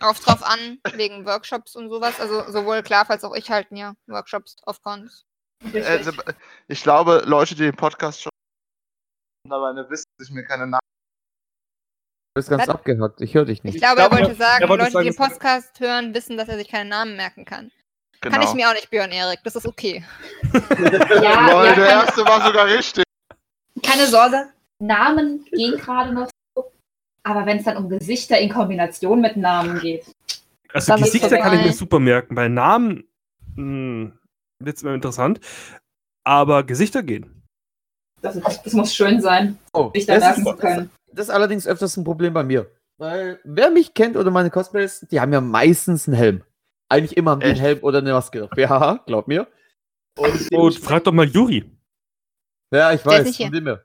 auch 0.00 0.18
drauf 0.18 0.42
an, 0.42 0.78
wegen 0.94 1.24
Workshops 1.26 1.76
und 1.76 1.88
sowas. 1.90 2.18
Also 2.20 2.50
sowohl 2.50 2.82
Klav 2.82 3.10
als 3.10 3.22
auch 3.22 3.34
ich 3.34 3.50
halten 3.50 3.76
ja 3.76 3.94
Workshops 4.06 4.56
auf 4.64 4.82
Cons. 4.82 5.24
Seb- 5.62 6.34
ich 6.68 6.82
glaube, 6.82 7.22
Leute, 7.26 7.54
die 7.54 7.62
den 7.62 7.76
Podcast 7.76 8.22
schon 8.22 8.30
mittlerweile 9.44 9.88
wissen, 9.90 10.06
dass 10.18 10.28
ich 10.28 10.34
mir 10.34 10.44
keine 10.44 10.66
Namen. 10.66 10.80
Du 12.34 12.40
bist 12.40 12.48
ganz 12.50 12.62
Was? 12.62 12.70
abgehackt. 12.70 13.20
Ich 13.20 13.34
höre 13.34 13.44
dich 13.44 13.58
Ich 13.58 13.64
nicht. 13.64 13.78
glaube, 13.78 13.96
glaube, 13.96 14.16
er 14.16 14.22
wollte 14.22 14.34
sagen, 14.36 14.66
Leute, 14.66 14.98
die 14.98 15.04
den 15.10 15.16
Podcast 15.16 15.78
hören, 15.80 16.14
wissen, 16.14 16.36
dass 16.36 16.48
er 16.48 16.56
sich 16.58 16.68
keine 16.68 16.88
Namen 16.90 17.14
merken 17.16 17.44
kann. 17.44 17.70
Genau. 18.20 18.36
Kann 18.36 18.42
ich 18.48 18.54
mir 18.54 18.68
auch 18.68 18.74
nicht, 18.74 18.90
Björn 18.90 19.12
Erik. 19.12 19.40
Das 19.44 19.54
ist 19.54 19.66
okay. 19.66 20.02
Ja, 21.22 21.50
Lol, 21.50 21.66
ja, 21.66 21.74
der 21.74 21.74
keine, 21.74 21.88
erste 21.88 22.24
war 22.24 22.44
sogar 22.44 22.66
richtig. 22.66 23.04
keine 23.82 24.06
Sorge. 24.06 24.50
Namen 24.80 25.44
gehen 25.52 25.76
gerade 25.78 26.12
noch. 26.12 26.28
Aber 27.24 27.46
wenn 27.46 27.58
es 27.58 27.64
dann 27.64 27.76
um 27.78 27.88
Gesichter 27.88 28.38
in 28.38 28.50
Kombination 28.50 29.20
mit 29.20 29.36
Namen 29.36 29.80
geht, 29.80 30.04
Also 30.72 30.92
Das 30.92 31.02
Gesichter 31.02 31.38
kann 31.38 31.58
ich 31.58 31.64
mir 31.66 31.72
super 31.72 31.98
merken. 31.98 32.34
Bei 32.34 32.48
Namen 32.48 33.04
hm, 33.56 34.12
wird 34.58 34.76
es 34.76 34.82
immer 34.82 34.94
interessant. 34.94 35.40
Aber 36.24 36.64
Gesichter 36.64 37.02
gehen. 37.02 37.42
Das, 38.22 38.38
das 38.40 38.72
muss 38.72 38.94
schön 38.94 39.20
sein, 39.20 39.58
Oh, 39.74 39.90
sich 39.94 40.06
da 40.06 40.14
das, 40.14 40.22
merken 40.24 40.40
ist, 40.40 40.46
zu 40.48 40.56
können. 40.56 40.90
das 41.12 41.26
ist 41.26 41.30
allerdings 41.34 41.66
öfters 41.66 41.96
ein 41.96 42.04
Problem 42.04 42.32
bei 42.32 42.42
mir. 42.42 42.70
Weil, 42.96 43.40
wer 43.44 43.70
mich 43.70 43.92
kennt 43.92 44.16
oder 44.16 44.30
meine 44.30 44.50
Cosplays, 44.50 45.06
die 45.10 45.20
haben 45.20 45.32
ja 45.32 45.40
meistens 45.42 46.06
einen 46.08 46.16
Helm. 46.16 46.44
Eigentlich 46.88 47.16
immer 47.16 47.32
einen 47.32 47.42
Echt? 47.42 47.60
Helm 47.60 47.78
oder 47.82 47.98
eine 47.98 48.12
Maske. 48.12 48.48
Ja, 48.56 49.02
glaub 49.06 49.28
mir. 49.28 49.46
Und 50.18 50.52
Und 50.52 50.78
frag 50.78 51.04
doch 51.04 51.12
mal 51.12 51.26
Juri. 51.26 51.64
ja, 52.72 52.92
ich 52.92 53.02
Der 53.02 53.12
ist 53.12 53.18
weiß, 53.18 53.26
nicht 53.26 53.36
hier. 53.36 53.46
von 53.46 53.54
dem 53.54 53.66
her. 53.66 53.84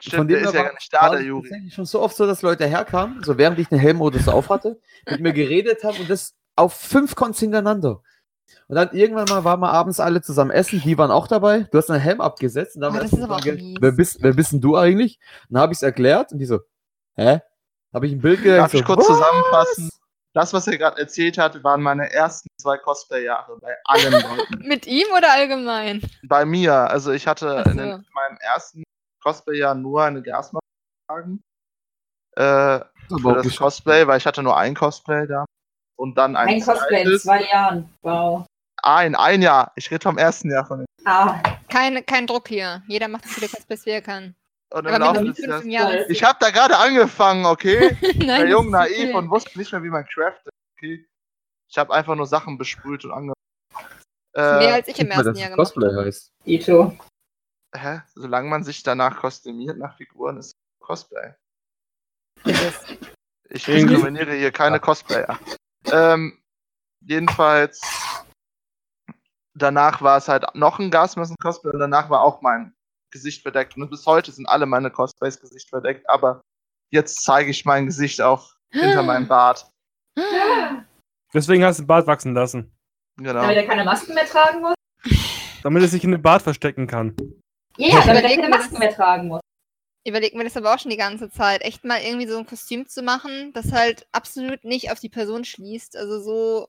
Stimmt, 0.00 0.30
der 0.30 0.40
ist 0.40 0.52
ja 0.54 0.62
gar 0.62 0.74
nicht 0.74 0.92
da, 0.92 1.00
war 1.02 1.10
der 1.12 1.20
es 1.20 1.26
Juri. 1.26 1.70
schon 1.74 1.86
so 1.86 2.00
oft 2.00 2.16
so, 2.16 2.26
dass 2.26 2.42
Leute 2.42 2.66
herkamen, 2.66 3.22
so 3.22 3.38
während 3.38 3.58
ich 3.58 3.68
den 3.68 3.78
Helm 3.78 4.00
oder 4.02 4.18
so 4.18 4.30
auf 4.32 4.50
hatte, 4.50 4.78
mit 5.08 5.20
mir 5.20 5.32
geredet 5.32 5.82
haben 5.84 5.96
und 5.98 6.10
das 6.10 6.34
auf 6.54 6.74
fünf 6.74 7.14
Cons 7.14 7.38
hintereinander. 7.40 8.02
Und 8.68 8.74
dann 8.76 8.90
irgendwann 8.92 9.26
mal 9.28 9.44
waren 9.44 9.60
wir 9.60 9.70
abends 9.72 10.00
alle 10.00 10.22
zusammen 10.22 10.50
essen, 10.50 10.80
die 10.84 10.98
waren 10.98 11.10
auch 11.10 11.28
dabei. 11.28 11.66
Du 11.70 11.78
hast 11.78 11.90
einen 11.90 12.00
Helm 12.00 12.20
abgesetzt 12.20 12.76
und 12.76 12.82
dann 12.82 12.94
Oh, 12.96 12.98
das 13.00 13.12
ist 13.12 13.22
aber 13.22 13.38
wer 13.42 13.92
bist, 13.92 14.22
wer 14.22 14.32
bist 14.34 14.52
denn 14.52 14.60
du 14.60 14.76
eigentlich? 14.76 15.18
Und 15.48 15.54
dann 15.54 15.62
habe 15.62 15.72
ich 15.72 15.78
es 15.78 15.82
erklärt 15.82 16.32
und 16.32 16.38
die 16.38 16.46
so, 16.46 16.60
hä? 17.14 17.40
Habe 17.94 18.06
ich 18.06 18.12
ein 18.12 18.20
Bild 18.20 18.44
Darf 18.44 18.72
so, 18.72 18.78
ich 18.78 18.84
kurz 18.84 19.00
"Was?" 19.00 19.06
zusammenfassen? 19.06 19.90
Das, 20.34 20.52
was 20.52 20.66
er 20.66 20.76
gerade 20.76 20.98
erzählt 21.00 21.38
hat, 21.38 21.64
waren 21.64 21.80
meine 21.80 22.12
ersten 22.12 22.48
zwei 22.60 22.76
Cosplay-Jahre 22.76 23.56
bei 23.60 23.74
allen 23.84 24.12
Leuten. 24.12 24.68
Mit 24.68 24.86
ihm 24.86 25.06
oder 25.16 25.32
allgemein? 25.32 26.02
bei 26.24 26.44
mir, 26.44 26.74
also 26.74 27.12
ich 27.12 27.26
hatte 27.26 27.62
so. 27.64 27.70
in 27.70 27.76
meinem 27.78 28.38
ersten 28.40 28.82
Cosplay-Jahr 29.30 29.74
nur 29.74 30.02
eine 30.04 30.22
Gasmaske 30.22 30.60
getragen. 31.08 31.42
Äh, 32.36 32.80
für 33.20 33.42
das. 33.42 33.56
Cosplay, 33.56 34.06
weil 34.06 34.18
ich 34.18 34.26
hatte 34.26 34.42
nur 34.42 34.56
ein 34.56 34.74
Cosplay 34.74 35.26
da. 35.26 35.44
Und 35.98 36.16
dann 36.16 36.36
ein, 36.36 36.48
Ein 36.48 36.60
Cosplay 36.62 37.02
in 37.02 37.18
zwei 37.18 37.42
Jahren. 37.44 37.92
Wow. 38.02 38.46
Ein, 38.82 39.14
ein 39.16 39.42
Jahr. 39.42 39.72
Ich 39.74 39.90
rede 39.90 40.02
vom 40.02 40.18
ersten 40.18 40.50
Jahr 40.50 40.64
von 40.66 40.80
dem. 40.80 40.86
Ah, 41.04 41.40
Keine, 41.68 42.02
kein 42.02 42.26
Druck 42.26 42.48
hier. 42.48 42.82
Jeder 42.86 43.08
macht 43.08 43.24
so 43.24 43.30
viele 43.30 43.48
Cosplays, 43.48 43.84
wie 43.86 43.90
er 43.90 44.02
kann. 44.02 44.34
Und 44.72 44.86
im 44.86 44.94
Aber 44.94 44.98
Laufe 45.04 45.24
des 45.24 45.38
mit 45.38 45.46
Jahres. 45.46 45.60
15 45.62 45.70
Jahren 45.70 45.92
Jahres- 45.92 46.10
Ich 46.10 46.22
habe 46.24 46.38
da 46.40 46.50
gerade 46.50 46.76
angefangen, 46.76 47.46
okay? 47.46 47.96
Nein, 48.18 48.26
Der 48.26 48.48
Jung 48.48 48.70
naiv 48.70 49.08
okay. 49.08 49.14
und 49.14 49.30
wusste 49.30 49.58
nicht 49.58 49.72
mehr, 49.72 49.82
wie 49.82 49.88
man 49.90 50.04
craftet, 50.06 50.52
okay? 50.76 51.06
Ich 51.70 51.78
habe 51.78 51.92
einfach 51.94 52.14
nur 52.14 52.26
Sachen 52.26 52.58
besprüht 52.58 53.04
und 53.04 53.12
angefangen. 53.12 53.34
Mehr 54.36 54.60
Äh, 54.60 54.72
als 54.72 54.88
ich 54.88 54.98
im 55.00 55.10
ersten 55.10 55.34
Jahr 55.34 55.50
gemacht 55.50 55.56
Cosplay 55.56 55.88
habe. 55.94 56.04
heißt. 56.06 56.28
Ito. 56.44 56.96
Hä? 57.76 58.02
Solange 58.14 58.48
man 58.48 58.64
sich 58.64 58.82
danach 58.82 59.18
kostümiert 59.18 59.78
nach 59.78 59.96
Figuren, 59.96 60.38
ist 60.38 60.52
Cosplay. 60.80 61.34
Ich 63.48 63.64
diskriminiere 63.64 64.34
hier 64.34 64.52
keine 64.52 64.80
Cosplayer. 64.80 65.38
Ähm, 65.92 66.42
jedenfalls, 67.00 67.80
danach 69.54 70.02
war 70.02 70.18
es 70.18 70.28
halt 70.28 70.44
noch 70.54 70.78
ein 70.78 70.90
Gasmassen-Cosplay 70.90 71.72
und 71.72 71.80
danach 71.80 72.10
war 72.10 72.22
auch 72.22 72.42
mein 72.42 72.74
Gesicht 73.12 73.42
verdeckt. 73.42 73.76
Und 73.76 73.88
bis 73.90 74.06
heute 74.06 74.32
sind 74.32 74.46
alle 74.46 74.66
meine 74.66 74.90
Cosplays 74.90 75.40
Gesicht 75.40 75.68
verdeckt, 75.68 76.08
aber 76.08 76.40
jetzt 76.92 77.22
zeige 77.24 77.50
ich 77.50 77.64
mein 77.64 77.86
Gesicht 77.86 78.20
auch 78.20 78.54
hinter 78.70 79.02
meinem 79.02 79.28
Bart. 79.28 79.70
Deswegen 81.32 81.64
hast 81.64 81.78
du 81.78 81.82
den 81.82 81.88
Bart 81.88 82.06
wachsen 82.06 82.34
lassen. 82.34 82.72
Genau. 83.16 83.42
Damit 83.42 83.56
er 83.56 83.66
keine 83.66 83.84
Masken 83.84 84.14
mehr 84.14 84.26
tragen 84.26 84.60
muss? 84.60 84.74
Damit 85.62 85.82
er 85.82 85.88
sich 85.88 86.04
in 86.04 86.12
den 86.12 86.22
Bart 86.22 86.42
verstecken 86.42 86.86
kann. 86.86 87.16
Ja, 87.78 87.88
ja, 87.88 88.00
damit 88.06 88.22
er 88.24 88.30
keine 88.30 88.42
mir 88.42 88.48
Masken 88.50 88.70
das- 88.72 88.78
mehr 88.80 88.94
tragen 88.94 89.28
muss. 89.28 89.40
Überlegen 90.06 90.38
wir 90.38 90.44
das 90.44 90.56
aber 90.56 90.72
auch 90.72 90.78
schon 90.78 90.92
die 90.92 90.96
ganze 90.96 91.30
Zeit. 91.30 91.62
Echt 91.62 91.84
mal 91.84 92.00
irgendwie 92.00 92.28
so 92.28 92.38
ein 92.38 92.46
Kostüm 92.46 92.86
zu 92.86 93.02
machen, 93.02 93.52
das 93.54 93.72
halt 93.72 94.06
absolut 94.12 94.64
nicht 94.64 94.92
auf 94.92 95.00
die 95.00 95.08
Person 95.08 95.44
schließt. 95.44 95.96
Also 95.96 96.20
so. 96.20 96.68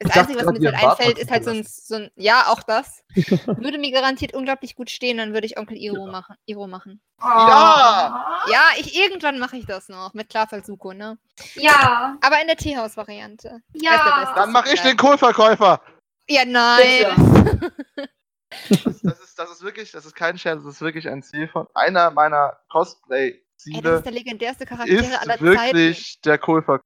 Das 0.00 0.12
Ich 0.14 0.16
Einzige, 0.20 0.38
was 0.46 0.58
mir 0.58 0.70
Bart 0.72 0.84
einfällt, 1.00 1.18
ist 1.18 1.28
halt 1.30 1.44
so 1.44 1.50
ein, 1.50 1.66
so 1.68 1.96
ein. 1.96 2.10
Ja, 2.14 2.44
auch 2.48 2.62
das. 2.62 3.02
Würde 3.46 3.78
mir 3.78 3.90
garantiert 3.90 4.32
unglaublich 4.32 4.74
gut 4.76 4.90
stehen, 4.90 5.18
dann 5.18 5.34
würde 5.34 5.46
ich 5.46 5.58
Onkel 5.58 5.76
Iro 5.76 6.06
Ja. 6.06 6.12
machen. 6.12 6.36
Iro 6.46 6.66
machen. 6.68 7.02
Ja! 7.20 8.40
Ja, 8.50 8.62
ich 8.78 8.96
irgendwann 8.96 9.38
mache 9.40 9.56
ich 9.56 9.66
das 9.66 9.88
noch 9.88 10.14
mit 10.14 10.28
Klarfall-Suko, 10.30 10.92
ne? 10.92 11.18
Ja, 11.56 12.16
Aber 12.22 12.40
in 12.40 12.46
der 12.46 12.56
Teehaus-Variante. 12.56 13.58
ja. 13.74 14.20
Beste. 14.20 14.34
Dann 14.36 14.52
mache 14.52 14.72
ich 14.72 14.80
den 14.80 14.96
Kohlverkäufer. 14.96 15.82
Ja, 16.28 16.44
nein. 16.46 17.68
Das, 18.50 19.02
das, 19.02 19.20
ist, 19.20 19.38
das 19.38 19.50
ist 19.50 19.62
wirklich, 19.62 19.92
das 19.92 20.06
ist 20.06 20.14
kein 20.14 20.38
Scherz, 20.38 20.62
das 20.64 20.74
ist 20.76 20.80
wirklich 20.80 21.08
ein 21.08 21.22
Ziel 21.22 21.48
von 21.48 21.66
einer 21.74 22.10
meiner 22.10 22.46
Ey, 22.48 22.54
das 22.54 22.68
Cosplay-Ziele. 22.68 23.90
ist 23.96 24.04
der 24.04 24.12
legendärste 24.12 24.66
Charaktere 24.66 25.00
Ist 25.00 25.12
aller 25.20 25.38
Zeiten. 25.38 25.44
wirklich 25.44 26.20
der 26.22 26.38
Kohlverkäufer. 26.38 26.84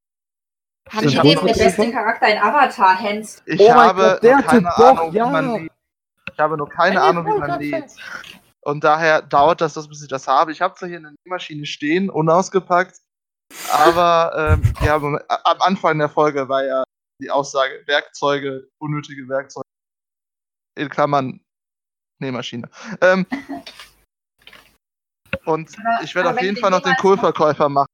Habe 0.91 1.07
ich 1.07 1.15
ist 1.15 1.23
dem 1.23 1.23
der 1.23 1.37
Kohlverkäufer? 1.37 1.65
beste 1.65 1.93
Charakter 1.93 2.29
in 2.29 2.39
Avatar, 2.39 2.99
Hans. 3.01 3.43
Ich 3.47 3.61
Oh 3.61 3.73
habe 3.73 4.03
Gott, 4.03 4.23
der 4.23 4.37
nur 4.37 4.45
keine 4.45 4.63
doch, 4.77 4.99
Ahnung, 4.99 5.13
ja. 5.13 5.29
wie 5.29 5.33
man 5.33 5.55
lädt. 5.63 5.73
Ich 6.33 6.39
habe 6.39 6.57
nur 6.57 6.69
keine 6.69 6.95
Ja, 6.97 7.07
Ahnung, 7.09 7.27
wie 7.27 7.31
man 7.39 7.41
grad 7.43 7.61
lädt. 7.61 7.93
Und 8.63 8.85
daher 8.85 9.23
dauert 9.23 9.61
das, 9.61 9.75
bis 9.89 10.03
ich 10.03 10.09
das 10.09 10.27
habe. 10.29 10.53
Ich 10.53 10.61
habe 10.61 10.75
zwar 10.75 10.89
hier 10.89 10.99
eine 10.99 11.15
Nähmaschine 11.25 11.67
stehen, 11.67 12.11
unausgepackt, 12.11 12.97
aber 13.73 14.59
ähm, 14.63 14.73
ja, 14.85 14.95
am 14.97 15.19
am 15.29 15.61
Anfang 15.61 15.99
der 15.99 16.09
Folge 16.09 16.49
war 16.49 16.65
ja 16.65 16.85
die 17.21 17.31
Aussage, 17.31 17.83
Werkzeuge, 17.87 18.69
unnötige 18.79 19.29
Werkzeuge. 19.29 19.67
In 20.77 20.89
Klammern 20.89 21.41
Nähmaschine. 22.23 22.69
Ähm, 23.01 23.27
und 25.45 25.77
Aber- 25.79 26.05
ich 26.05 26.15
werde 26.15 26.31
auf 26.31 26.41
jeden 26.41 26.57
Fall 26.57 26.71
noch 26.71 26.81
den 26.83 26.95
Kohlverkäufer 26.97 27.69
machen. 27.69 27.89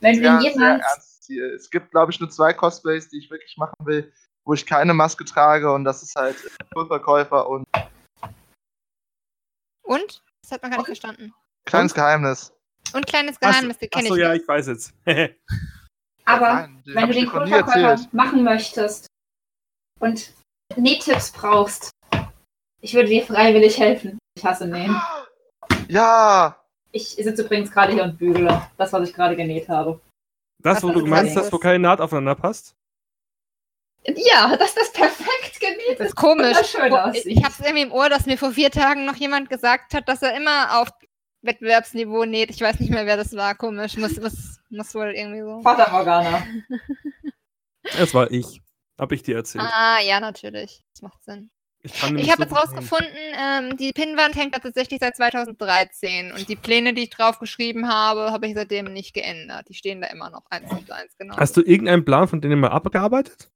Wenn 0.00 0.16
du 0.18 0.22
Ja, 0.24 0.32
den 0.38 0.40
sehr 0.42 0.50
jemals. 0.52 1.28
Es 1.56 1.68
gibt, 1.70 1.90
glaube 1.90 2.10
ich, 2.12 2.20
nur 2.20 2.30
zwei 2.30 2.52
Cosplays, 2.54 3.08
die 3.10 3.18
ich 3.18 3.30
wirklich 3.30 3.56
machen 3.58 3.76
will, 3.84 4.12
wo 4.46 4.54
ich 4.54 4.64
keine 4.64 4.94
Maske 4.94 5.24
trage 5.26 5.70
und 5.72 5.84
das 5.84 6.02
ist 6.02 6.14
halt 6.16 6.36
Kohlverkäufer 6.72 7.48
und 7.48 7.66
Und? 9.82 10.22
Das 10.42 10.52
hat 10.52 10.62
man 10.62 10.70
gar 10.70 10.78
nicht 10.78 10.86
verstanden. 10.86 11.34
kleines 11.66 11.92
Geheimnis. 11.94 12.52
Und 12.94 13.06
kleines 13.06 13.36
Achso, 13.36 13.50
Geheimnis, 13.50 13.78
den 13.78 13.90
kenne 13.90 14.04
achso 14.04 14.14
ich. 14.16 14.20
ja, 14.22 14.32
nicht. 14.32 14.42
ich 14.42 14.48
weiß 14.48 14.66
jetzt. 14.68 14.94
Aber 16.24 16.52
Nein, 16.54 16.82
wenn 16.86 17.06
du 17.08 17.12
den 17.14 17.26
Kohlverkäufer 17.28 18.08
machen 18.12 18.44
möchtest 18.44 19.06
und 20.00 20.32
Nähtipps 20.76 21.32
brauchst, 21.32 21.90
ich 22.80 22.94
würde 22.94 23.08
dir 23.08 23.24
freiwillig 23.24 23.78
helfen. 23.78 24.18
Ich 24.36 24.44
hasse 24.44 24.66
Nähen. 24.66 25.00
Ja, 25.88 26.56
Ich 26.92 27.08
sitze 27.10 27.42
übrigens 27.42 27.70
gerade 27.70 27.92
hier 27.92 28.04
und 28.04 28.18
bügele. 28.18 28.68
Das, 28.76 28.92
was 28.92 29.08
ich 29.08 29.14
gerade 29.14 29.36
genäht 29.36 29.68
habe. 29.68 30.00
Das, 30.60 30.82
wo 30.82 30.88
Was 30.88 30.94
du 30.94 31.06
meinst, 31.06 31.36
das? 31.36 31.44
dass 31.44 31.52
wo 31.52 31.58
keine 31.58 31.78
Naht 31.78 32.00
aufeinander 32.00 32.34
passt? 32.34 32.74
Ja, 34.06 34.56
dass 34.56 34.74
das 34.74 34.92
perfekt 34.92 35.60
genäht 35.60 35.98
Das 36.00 36.08
ist. 36.08 36.14
komisch. 36.16 36.56
aussieht. 36.76 37.26
Ich 37.26 37.38
habe 37.44 37.52
es 37.52 37.60
irgendwie 37.60 37.82
im 37.82 37.92
Ohr, 37.92 38.08
dass 38.08 38.26
mir 38.26 38.38
vor 38.38 38.52
vier 38.52 38.70
Tagen 38.70 39.04
noch 39.04 39.16
jemand 39.16 39.50
gesagt 39.50 39.92
hat, 39.94 40.08
dass 40.08 40.22
er 40.22 40.34
immer 40.36 40.80
auf 40.80 40.88
Wettbewerbsniveau 41.42 42.24
näht. 42.24 42.50
Ich 42.50 42.60
weiß 42.60 42.80
nicht 42.80 42.90
mehr, 42.90 43.06
wer 43.06 43.16
das 43.16 43.34
war. 43.36 43.54
Komisch. 43.54 43.96
Muss, 43.96 44.16
muss, 44.20 44.58
muss 44.70 44.94
wohl 44.94 45.12
irgendwie 45.14 45.42
so. 45.42 45.60
Vater 45.62 45.90
Morgana. 45.90 46.42
Das 47.96 48.12
war 48.12 48.30
ich. 48.30 48.60
Hab 48.98 49.12
ich 49.12 49.22
dir 49.22 49.36
erzählt. 49.36 49.64
Ah, 49.66 49.98
ja, 50.00 50.20
natürlich. 50.20 50.82
Das 50.92 51.00
macht 51.00 51.22
Sinn. 51.24 51.50
Ich, 51.82 51.94
Ich 51.94 52.02
habe 52.02 52.16
so 52.16 52.42
jetzt 52.42 52.52
rausgefunden, 52.52 53.16
ähm, 53.36 53.76
die 53.76 53.92
Pinnwand 53.92 54.34
hängt 54.34 54.54
da 54.54 54.58
tatsächlich 54.58 54.98
seit 55.00 55.16
2013 55.16 56.32
und 56.32 56.48
die 56.48 56.56
Pläne, 56.56 56.92
die 56.92 57.04
ich 57.04 57.10
drauf 57.10 57.38
geschrieben 57.38 57.88
habe, 57.88 58.32
habe 58.32 58.48
ich 58.48 58.54
seitdem 58.54 58.92
nicht 58.92 59.14
geändert. 59.14 59.68
Die 59.68 59.74
stehen 59.74 60.00
da 60.00 60.08
immer 60.08 60.28
noch 60.30 60.44
eins 60.50 60.70
und 60.72 60.90
eins, 60.90 61.16
genau. 61.16 61.36
Hast 61.36 61.56
du 61.56 61.62
irgendeinen 61.62 62.04
Plan 62.04 62.26
von 62.26 62.40
denen 62.40 62.58
mal 62.60 62.70
abgearbeitet? 62.70 63.50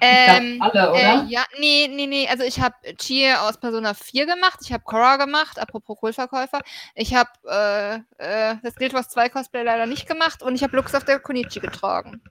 ähm, 0.00 0.58
glaub, 0.58 0.74
alle, 0.74 0.90
oder? 0.90 1.24
Äh, 1.24 1.26
ja, 1.28 1.44
nee, 1.58 1.88
nee, 1.88 2.06
nee. 2.06 2.28
Also 2.28 2.44
ich 2.44 2.60
habe 2.60 2.74
Chie 2.96 3.32
aus 3.34 3.58
Persona 3.58 3.94
4 3.94 4.26
gemacht, 4.26 4.60
ich 4.62 4.72
habe 4.72 4.84
Korra 4.84 5.16
gemacht, 5.16 5.58
apropos 5.58 5.98
Kohlverkäufer. 5.98 6.60
Ich 6.94 7.14
habe 7.14 7.30
äh, 7.44 7.94
äh, 8.18 8.56
das 8.62 8.76
Guild 8.76 8.94
Wars 8.94 9.08
2 9.08 9.28
Cosplay 9.28 9.62
leider 9.62 9.86
nicht 9.86 10.08
gemacht 10.08 10.42
und 10.42 10.54
ich 10.54 10.62
habe 10.62 10.76
Lux 10.76 10.94
auf 10.94 11.04
der 11.04 11.20
Konichi 11.20 11.60
getragen. 11.60 12.22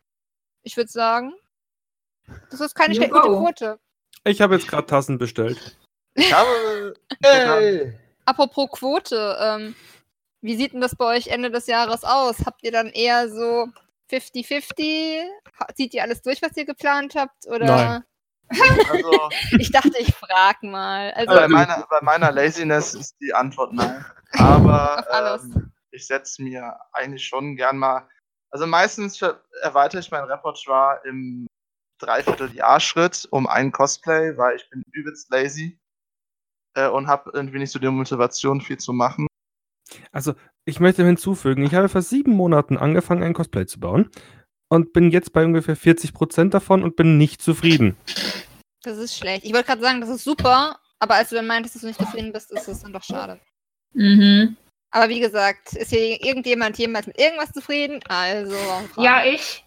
Ich 0.64 0.78
würde 0.78 0.92
sagen, 0.92 1.34
das 2.50 2.60
ist 2.62 2.76
keine 2.76 2.96
schlechte 2.96 3.14
gute. 3.14 3.28
Quote. 3.28 3.80
Ich 4.24 4.42
habe 4.42 4.56
jetzt 4.56 4.68
gerade 4.68 4.86
Tassen 4.88 5.18
bestellt. 5.18 5.78
ich 6.16 6.34
habe. 6.34 6.94
Hey. 7.24 7.98
Apropos 8.26 8.70
Quote, 8.72 9.38
ähm, 9.42 9.76
wie 10.42 10.56
sieht 10.56 10.74
denn 10.74 10.82
das 10.82 10.96
bei 10.96 11.18
euch 11.18 11.28
Ende 11.28 11.50
des 11.52 11.68
Jahres 11.68 12.04
aus? 12.04 12.46
Habt 12.46 12.64
ihr 12.64 12.72
dann 12.72 12.88
eher 12.88 13.28
so 13.30 13.68
50-50? 14.12 15.24
Ha- 15.60 15.68
Zieht 15.76 15.94
ihr 15.94 16.04
alles 16.04 16.22
durch, 16.22 16.42
was 16.42 16.56
ihr 16.56 16.66
geplant 16.66 17.16
habt? 17.16 17.48
Oder? 17.48 17.66
Nein. 17.66 18.04
Also, 18.90 19.30
Ich 19.60 19.72
dachte, 19.72 19.94
ich 20.00 20.14
frag 20.16 20.62
mal. 20.64 21.12
Also, 21.12 21.34
bei, 21.34 21.48
meiner, 21.48 21.86
bei 21.90 22.00
meiner 22.02 22.32
Laziness 22.32 22.94
ist 22.94 23.16
die 23.22 23.34
Antwort 23.34 23.74
nein. 23.74 24.06
Aber 24.34 25.40
ähm, 25.44 25.72
ich 25.92 26.06
setze 26.08 26.42
mir 26.44 26.78
eigentlich 26.94 27.26
schon 27.26 27.56
gern 27.56 27.78
mal. 27.78 28.08
Also 28.52 28.66
meistens 28.66 29.22
erweitere 29.62 30.00
ich 30.02 30.10
mein 30.12 30.24
Repertoire 30.24 31.02
im 31.06 31.48
Dreivierteljahr-Schritt 32.00 33.28
um 33.32 33.48
ein 33.48 33.72
Cosplay, 33.72 34.38
weil 34.38 34.56
ich 34.56 34.70
bin 34.70 34.84
übelst 34.92 35.30
lazy 35.32 35.80
äh, 36.76 36.88
und 36.88 37.08
habe 37.08 37.32
irgendwie 37.34 37.60
nicht 37.60 37.72
so 37.72 37.80
die 37.80 37.90
Motivation, 37.90 38.62
viel 38.62 38.78
zu 38.78 38.94
machen. 38.94 39.28
Also, 40.12 40.34
ich 40.66 40.80
möchte 40.80 41.06
hinzufügen, 41.06 41.64
ich 41.64 41.74
habe 41.74 41.90
vor 41.90 42.02
sieben 42.02 42.32
Monaten 42.32 42.78
angefangen, 42.78 43.24
ein 43.24 43.34
Cosplay 43.34 43.66
zu 43.66 43.80
bauen. 43.80 44.10
und 44.72 44.94
bin 44.94 45.10
jetzt 45.10 45.34
bei 45.34 45.44
ungefähr 45.44 45.76
40% 45.76 46.50
davon 46.50 46.84
und 46.84 46.96
bin 46.96 47.18
nicht 47.18 47.42
zufrieden. 47.42 47.98
Das 48.84 48.98
ist 49.00 49.18
schlecht. 49.18 49.44
Ich 49.44 49.52
wollte 49.52 49.66
gerade 49.66 49.82
sagen, 49.82 50.00
das 50.00 50.10
ist 50.10 50.24
super, 50.24 50.80
aber 51.00 51.16
als 51.16 51.30
du 51.30 51.36
dann 51.36 51.48
meintest, 51.48 51.76
dass 51.76 51.82
du 51.82 51.88
nicht 51.88 52.00
zufrieden 52.00 52.32
bist, 52.32 52.52
ist 52.52 52.68
das 52.68 52.82
dann 52.82 52.94
doch 52.94 53.04
schade. 53.04 53.40
Mhm. 53.94 54.58
Aber 54.92 55.10
wie 55.10 55.20
gesagt, 55.20 55.74
ist 55.74 55.90
hier 55.90 56.24
irgendjemand 56.24 56.78
jemals 56.78 57.08
mit 57.08 57.20
irgendwas 57.20 57.52
zufrieden? 57.52 58.00
Also. 58.08 58.56
Ja, 58.98 59.26
ich. 59.26 59.66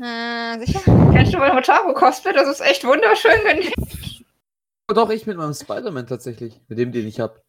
Äh, 0.00 0.58
sicher? 0.64 0.80
Kennst 1.12 1.34
du 1.34 1.38
meine 1.38 1.54
Motaro-Cosplay? 1.54 2.32
Das 2.32 2.48
ist 2.48 2.60
echt 2.60 2.84
wunderschön 2.84 3.40
genäht. 3.46 3.74
Doch, 4.88 5.10
ich 5.10 5.26
mit 5.26 5.36
meinem 5.36 5.54
Spider-Man 5.54 6.06
tatsächlich. 6.06 6.60
Mit 6.68 6.78
dem, 6.78 6.92
den 6.92 7.06
ich 7.06 7.20
habe. 7.20 7.40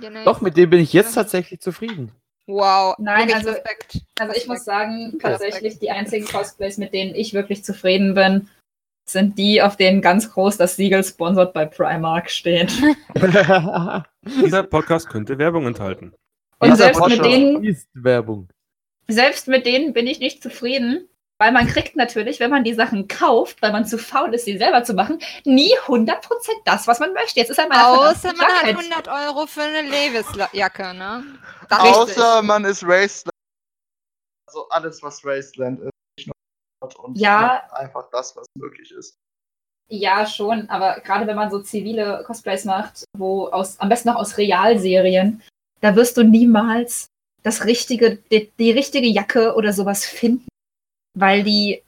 Ja, 0.00 0.10
nee. 0.10 0.24
Doch, 0.24 0.40
mit 0.40 0.56
dem 0.56 0.70
bin 0.70 0.80
ich 0.80 0.92
jetzt 0.92 1.14
tatsächlich 1.14 1.60
zufrieden. 1.60 2.12
Wow. 2.46 2.94
Nein, 2.98 3.32
also- 3.32 3.50
Respekt. 3.50 4.00
Also 4.18 4.34
ich 4.36 4.46
muss 4.46 4.64
sagen, 4.64 5.04
Respekt. 5.04 5.22
tatsächlich 5.22 5.78
die 5.78 5.90
einzigen 5.90 6.26
Cosplays, 6.26 6.78
mit 6.78 6.92
denen 6.92 7.14
ich 7.14 7.32
wirklich 7.34 7.64
zufrieden 7.64 8.14
bin, 8.14 8.48
sind 9.08 9.38
die, 9.38 9.62
auf 9.62 9.76
denen 9.76 10.02
ganz 10.02 10.30
groß 10.30 10.56
das 10.56 10.76
Siegel 10.76 11.02
sponsored 11.02 11.52
bei 11.52 11.64
Primark 11.66 12.30
steht. 12.30 12.72
Dieser 14.24 14.62
Podcast 14.64 15.08
könnte 15.08 15.38
Werbung 15.38 15.66
enthalten. 15.66 16.12
Und 16.58 16.76
selbst 16.76 17.04
mit 17.08 17.24
denen, 17.24 17.64
Ist 17.64 17.88
Werbung. 17.94 18.48
selbst 19.08 19.48
mit 19.48 19.66
denen 19.66 19.92
bin 19.92 20.06
ich 20.06 20.20
nicht 20.20 20.42
zufrieden, 20.42 21.08
weil 21.40 21.52
man 21.52 21.66
kriegt 21.66 21.96
natürlich, 21.96 22.38
wenn 22.38 22.50
man 22.50 22.64
die 22.64 22.74
Sachen 22.74 23.08
kauft, 23.08 23.62
weil 23.62 23.72
man 23.72 23.86
zu 23.86 23.96
faul 23.96 24.34
ist, 24.34 24.44
sie 24.44 24.58
selber 24.58 24.84
zu 24.84 24.92
machen, 24.92 25.18
nie 25.44 25.74
100% 25.86 26.20
das, 26.66 26.86
was 26.86 27.00
man 27.00 27.14
möchte. 27.14 27.40
Jetzt 27.40 27.48
ist 27.48 27.58
einmal 27.58 27.82
Außer 27.82 28.34
man 28.34 28.46
hat 28.46 28.64
100 28.64 29.08
Euro 29.08 29.46
für 29.46 29.62
eine 29.62 29.88
Levis-Jacke, 29.88 30.92
ne? 30.92 31.24
Das 31.70 31.80
Außer 31.80 32.42
man 32.42 32.66
ist 32.66 32.82
Raceland. 32.84 33.30
Also 34.46 34.68
alles, 34.68 35.02
was 35.02 35.24
Raceland 35.24 35.80
ist. 35.80 35.90
nicht 36.18 36.26
nur 36.26 36.34
Sport 36.76 36.96
Und 37.06 37.18
Ja. 37.18 37.62
einfach 37.72 38.10
das, 38.10 38.36
was 38.36 38.46
möglich 38.58 38.92
ist. 38.92 39.16
Ja, 39.88 40.26
schon, 40.26 40.68
aber 40.68 41.00
gerade 41.00 41.26
wenn 41.26 41.36
man 41.36 41.50
so 41.50 41.60
zivile 41.60 42.22
Cosplays 42.26 42.66
macht, 42.66 43.04
wo 43.16 43.48
aus, 43.48 43.80
am 43.80 43.88
besten 43.88 44.10
noch 44.10 44.16
aus 44.16 44.36
Realserien, 44.36 45.42
da 45.80 45.96
wirst 45.96 46.18
du 46.18 46.22
niemals 46.22 47.06
das 47.42 47.64
richtige, 47.64 48.18
die, 48.30 48.52
die 48.58 48.72
richtige 48.72 49.08
Jacke 49.08 49.54
oder 49.54 49.72
sowas 49.72 50.04
finden, 50.04 50.49
weil 51.14 51.42
die 51.44 51.82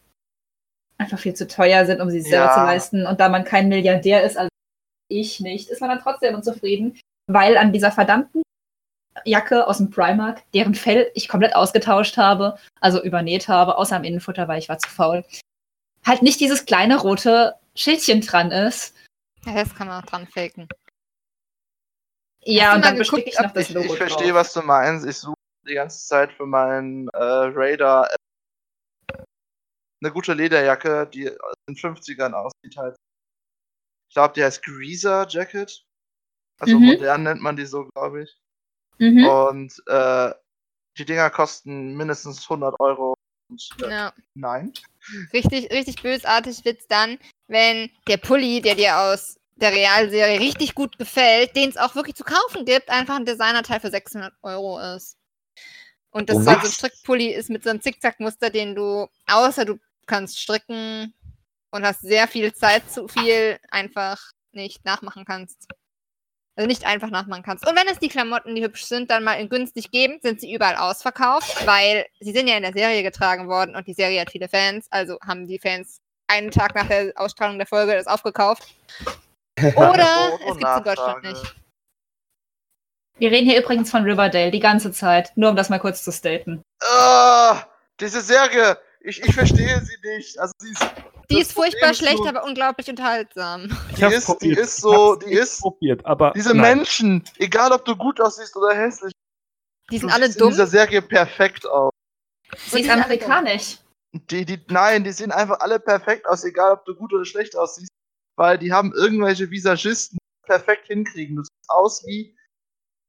einfach 0.98 1.18
viel 1.18 1.34
zu 1.34 1.46
teuer 1.46 1.84
sind, 1.86 2.00
um 2.00 2.10
sie 2.10 2.20
selber 2.20 2.46
Ja. 2.46 2.54
zu 2.54 2.60
leisten. 2.60 3.06
Und 3.06 3.20
da 3.20 3.28
man 3.28 3.44
kein 3.44 3.68
Milliardär 3.68 4.22
ist, 4.24 4.36
also 4.36 4.48
ich 5.08 5.40
nicht, 5.40 5.68
ist 5.68 5.80
man 5.80 5.90
dann 5.90 6.00
trotzdem 6.00 6.34
unzufrieden, 6.34 6.98
weil 7.26 7.56
an 7.56 7.72
dieser 7.72 7.92
verdammten 7.92 8.42
Jacke 9.24 9.66
aus 9.66 9.78
dem 9.78 9.90
Primark, 9.90 10.42
deren 10.54 10.74
Fell 10.74 11.10
ich 11.14 11.28
komplett 11.28 11.54
ausgetauscht 11.54 12.16
habe, 12.16 12.56
also 12.80 13.02
übernäht 13.02 13.48
habe, 13.48 13.76
außer 13.76 13.96
am 13.96 14.04
Innenfutter, 14.04 14.48
weil 14.48 14.58
ich 14.58 14.68
war 14.68 14.78
zu 14.78 14.88
faul, 14.88 15.24
halt 16.06 16.22
nicht 16.22 16.40
dieses 16.40 16.64
kleine 16.64 16.96
rote 16.98 17.54
Schildchen 17.74 18.20
dran 18.22 18.50
ist. 18.50 18.94
Ja, 19.44 19.54
das 19.54 19.74
kann 19.74 19.88
man 19.88 20.02
auch 20.02 20.06
dran 20.06 20.26
faken. 20.26 20.68
Ja, 22.44 22.74
und 22.74 22.84
dann 22.84 22.96
geguckt, 22.96 23.24
besticke 23.24 23.30
ich 23.30 23.38
noch 23.40 23.52
das 23.52 23.68
Ich, 23.68 23.74
Logo 23.74 23.92
ich 23.92 23.98
verstehe, 23.98 24.28
drauf. 24.28 24.36
was 24.40 24.52
du 24.52 24.62
meinst. 24.62 25.06
Ich 25.06 25.16
suche 25.18 25.34
die 25.68 25.74
ganze 25.74 26.06
Zeit 26.06 26.32
für 26.32 26.46
meinen 26.46 27.08
äh, 27.08 27.18
Raider 27.18 28.08
eine 30.02 30.12
gute 30.12 30.34
Lederjacke, 30.34 31.06
die 31.12 31.30
aus 31.30 31.54
den 31.68 31.76
50ern 31.76 32.32
aussieht 32.32 32.76
halt. 32.76 32.96
Ich 34.08 34.14
glaube, 34.14 34.34
die 34.34 34.44
heißt 34.44 34.62
Greaser 34.64 35.26
Jacket. 35.28 35.84
Also 36.60 36.78
Mhm. 36.78 36.86
modern 36.86 37.22
nennt 37.22 37.40
man 37.40 37.56
die 37.56 37.66
so, 37.66 37.84
glaube 37.94 38.24
ich. 38.24 38.36
Mhm. 38.98 39.24
Und 39.24 39.82
äh, 39.86 40.32
die 40.98 41.04
Dinger 41.04 41.30
kosten 41.30 41.94
mindestens 41.96 42.48
100 42.48 42.78
Euro. 42.80 43.14
Und, 43.48 43.70
äh, 43.82 43.90
Ja. 43.90 44.12
Nein. 44.34 44.72
Richtig, 45.32 45.70
richtig 45.72 46.02
bösartig 46.02 46.64
wird's 46.64 46.86
dann, 46.86 47.18
wenn 47.48 47.90
der 48.06 48.18
Pulli, 48.18 48.60
der 48.60 48.74
dir 48.74 48.98
aus 48.98 49.38
der 49.56 49.72
Realserie 49.72 50.40
richtig 50.40 50.74
gut 50.74 50.98
gefällt, 50.98 51.56
den 51.56 51.70
es 51.70 51.76
auch 51.76 51.94
wirklich 51.94 52.16
zu 52.16 52.24
kaufen 52.24 52.64
gibt, 52.64 52.88
einfach 52.88 53.16
ein 53.16 53.24
Designerteil 53.24 53.80
für 53.80 53.90
600 53.90 54.32
Euro 54.42 54.78
ist. 54.96 55.16
Und 56.10 56.28
das 56.28 56.36
Oh, 56.38 56.42
so 56.42 56.50
ein? 56.50 56.60
Strickpulli 56.66 57.28
ist 57.32 57.48
mit 57.50 57.64
so 57.64 57.70
einem 57.70 57.80
Zickzackmuster, 57.80 58.50
den 58.50 58.74
du, 58.74 59.08
außer 59.26 59.64
du 59.64 59.78
kannst 60.06 60.40
stricken 60.40 61.14
und 61.70 61.84
hast 61.84 62.00
sehr 62.00 62.28
viel 62.28 62.52
Zeit 62.52 62.90
zu 62.90 63.08
viel, 63.08 63.58
einfach 63.70 64.20
nicht 64.52 64.84
nachmachen 64.84 65.24
kannst. 65.24 65.68
Also 66.54 66.68
nicht 66.68 66.84
einfach 66.84 67.08
nachmachen 67.08 67.42
kannst. 67.42 67.66
Und 67.66 67.74
wenn 67.76 67.88
es 67.88 67.98
die 67.98 68.08
Klamotten, 68.08 68.54
die 68.54 68.62
hübsch 68.62 68.84
sind, 68.84 69.10
dann 69.10 69.24
mal 69.24 69.34
in 69.34 69.48
günstig 69.48 69.90
geben, 69.90 70.18
sind 70.20 70.40
sie 70.40 70.52
überall 70.52 70.76
ausverkauft, 70.76 71.66
weil 71.66 72.06
sie 72.20 72.32
sind 72.32 72.46
ja 72.46 72.56
in 72.56 72.62
der 72.62 72.74
Serie 72.74 73.02
getragen 73.02 73.48
worden 73.48 73.74
und 73.74 73.86
die 73.86 73.94
Serie 73.94 74.20
hat 74.20 74.30
viele 74.30 74.48
Fans, 74.48 74.86
also 74.90 75.16
haben 75.26 75.46
die 75.46 75.58
Fans 75.58 76.00
einen 76.26 76.50
Tag 76.50 76.74
nach 76.74 76.86
der 76.88 77.12
Ausstrahlung 77.16 77.58
der 77.58 77.66
Folge 77.66 77.94
das 77.94 78.06
aufgekauft. 78.06 78.64
Oder 79.76 80.38
es 80.46 80.58
gibt 80.58 80.68
es 80.68 80.76
in 80.76 80.84
Deutschland 80.84 81.22
nicht. 81.24 81.56
Wir 83.18 83.30
reden 83.30 83.48
hier 83.48 83.60
übrigens 83.60 83.90
von 83.90 84.02
Riverdale 84.04 84.50
die 84.50 84.60
ganze 84.60 84.92
Zeit, 84.92 85.32
nur 85.36 85.50
um 85.50 85.56
das 85.56 85.70
mal 85.70 85.78
kurz 85.78 86.02
zu 86.02 86.12
staten. 86.12 86.62
Ah, 86.82 87.62
diese 88.00 88.20
Serie, 88.20 88.78
ich, 89.04 89.22
ich 89.22 89.34
verstehe 89.34 89.80
sie 89.84 89.96
nicht. 90.16 90.38
Also 90.38 90.52
sie 90.58 90.70
ist, 90.70 90.86
Die 91.30 91.40
ist 91.40 91.52
furchtbar 91.52 91.90
ist 91.90 91.98
schlecht, 91.98 92.18
nur- 92.18 92.28
aber 92.28 92.44
unglaublich 92.44 92.88
unterhaltsam. 92.88 93.64
Ich 93.90 93.96
Die 93.96 94.04
ist- 94.04 94.26
die 94.28 94.32
probiert. 94.32 94.58
ist 94.58 94.74
Ich 94.76 94.82
so- 94.82 95.16
die 95.16 95.32
ist- 95.32 95.60
probiert, 95.60 96.04
aber 96.06 96.32
diese 96.34 96.54
nein. 96.54 96.78
Menschen, 96.78 97.24
egal 97.38 97.72
ob 97.72 97.84
du 97.84 97.96
gut 97.96 98.20
aussiehst 98.20 98.54
oder 98.56 98.74
hässlich, 98.74 99.12
Die 99.90 99.98
sind 99.98 100.10
du 100.10 100.14
alle 100.14 100.28
dumm. 100.30 100.48
in 100.48 100.50
dieser 100.50 100.66
Serie 100.66 101.02
perfekt 101.02 101.66
aus. 101.66 101.90
Sie 102.50 102.56
ist 102.56 102.74
die 102.76 102.82
sind 102.82 102.90
amerikanisch. 102.92 103.78
Die, 104.12 104.44
die, 104.44 104.60
nein, 104.68 105.04
die 105.04 105.12
sehen 105.12 105.32
einfach 105.32 105.60
alle 105.60 105.80
perfekt 105.80 106.26
aus, 106.26 106.44
egal 106.44 106.72
ob 106.72 106.84
du 106.84 106.94
gut 106.94 107.12
oder 107.14 107.24
schlecht 107.24 107.56
aussiehst, 107.56 107.90
weil 108.36 108.58
die 108.58 108.70
haben 108.72 108.92
irgendwelche 108.92 109.50
Visagisten 109.50 110.18
die 110.18 110.46
perfekt 110.46 110.86
hinkriegen. 110.88 111.36
Du 111.36 111.42
siehst 111.42 111.70
aus 111.70 112.04
wie 112.06 112.36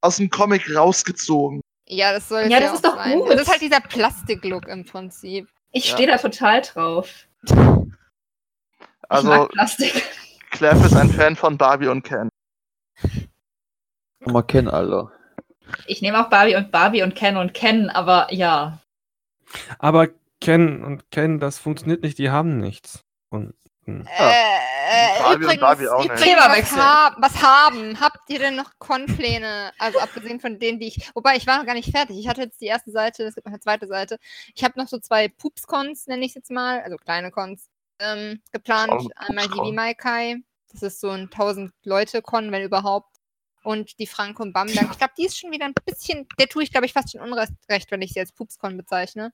aus 0.02 0.18
dem 0.18 0.30
Comic 0.30 0.74
rausgezogen. 0.74 1.62
Ja, 1.89 2.14
das 2.14 2.30
soll 2.30 2.44
Ja, 2.50 2.60
das 2.62 2.70
auch 2.72 2.76
ist 2.76 2.86
doch 2.86 2.96
sein. 2.96 3.20
gut. 3.20 3.30
Das 3.32 3.41
ist 3.41 3.50
halt 3.50 3.62
dieser 3.62 3.82
Plastiklook 3.82 4.68
im 4.70 4.86
Prinzip. 4.86 5.50
Ich 5.74 5.89
Ja. 5.89 5.93
stehe 5.93 6.07
da 6.07 6.17
total 6.17 6.61
drauf. 6.61 7.28
Ich 7.43 7.53
Also, 9.09 9.28
mag 9.28 9.49
Plastik. 9.49 10.03
Clef 10.51 10.86
ist 10.86 10.95
ein 10.95 11.09
Fan 11.09 11.36
von 11.36 11.57
Barbie 11.57 11.88
und 11.88 12.03
Ken. 12.03 12.30
Mal 14.19 14.43
kennen, 14.43 14.69
Alter. 14.69 15.11
Ich 15.88 16.01
nehme 16.01 16.24
auch 16.24 16.30
Barbie 16.30 16.55
und 16.55 16.71
Barbie 16.71 17.03
und 17.03 17.15
Ken 17.15 17.38
und 17.38 17.53
Ken, 17.53 17.89
aber 17.89 18.32
ja. 18.32 18.80
Aber 19.80 20.07
Ken 20.39 20.84
und 20.84 21.09
Ken, 21.11 21.39
das 21.39 21.57
funktioniert 21.57 22.03
nicht, 22.03 22.17
die 22.19 22.30
haben 22.30 22.57
nichts. 22.59 23.03
Und, 23.30 23.55
hm. 23.86 24.07
Äh, 24.07 24.63
äh, 24.88 25.19
Barbie 25.19 25.36
und 25.36 25.41
übrigens, 25.41 25.61
Barbie 25.61 25.88
auch 25.89 25.99
nicht. 25.99 26.11
übrigens 26.11 26.71
was, 26.71 26.77
hab, 26.77 27.21
was 27.21 27.41
haben? 27.41 27.99
Habt 27.99 28.29
ihr 28.29 28.39
denn 28.39 28.55
noch 28.55 28.71
Con-Pläne? 28.79 29.73
Also 29.77 29.99
abgesehen 29.99 30.39
von 30.39 30.57
denen, 30.57 30.79
die 30.79 30.88
ich. 30.88 31.11
Wobei, 31.13 31.36
ich 31.36 31.47
war 31.47 31.57
noch 31.57 31.65
gar 31.65 31.73
nicht 31.73 31.91
fertig. 31.91 32.17
Ich 32.17 32.27
hatte 32.27 32.41
jetzt 32.41 32.61
die 32.61 32.67
erste 32.67 32.91
Seite, 32.91 33.23
es 33.23 33.36
gibt 33.36 33.45
noch 33.45 33.51
eine 33.51 33.59
zweite 33.59 33.88
Seite. 33.88 34.19
Ich 34.55 34.63
habe 34.63 34.79
noch 34.79 34.88
so 34.88 34.99
zwei 34.99 35.27
Pups-Cons, 35.27 36.07
nenne 36.07 36.23
ich 36.23 36.29
es 36.29 36.36
jetzt 36.36 36.51
mal, 36.51 36.81
also 36.81 36.95
kleine 36.95 37.31
Cons, 37.31 37.69
ähm, 37.99 38.41
geplant. 38.51 38.93
Oh, 38.93 39.09
Einmal 39.15 39.47
die. 39.47 39.59
Vimaikai. 39.59 40.38
Das 40.71 40.81
ist 40.81 41.01
so 41.01 41.09
ein 41.09 41.29
1000-Leute-Con, 41.29 42.51
wenn 42.51 42.63
überhaupt. 42.63 43.09
Und 43.63 43.97
die 43.99 44.07
Franco 44.07 44.43
und 44.43 44.51
Bamberg. 44.51 44.89
Ich 44.91 44.97
glaube, 44.97 45.13
die 45.17 45.25
ist 45.25 45.39
schon 45.39 45.51
wieder 45.51 45.65
ein 45.65 45.73
bisschen. 45.86 46.27
Der 46.38 46.49
tue 46.49 46.63
ich, 46.63 46.71
glaube 46.71 46.86
ich, 46.86 46.91
fast 46.91 47.11
schon 47.11 47.21
unrecht, 47.21 47.91
wenn 47.91 48.01
ich 48.01 48.11
sie 48.11 48.19
als 48.19 48.34
Pups-Con 48.34 48.75
bezeichne. 48.75 49.31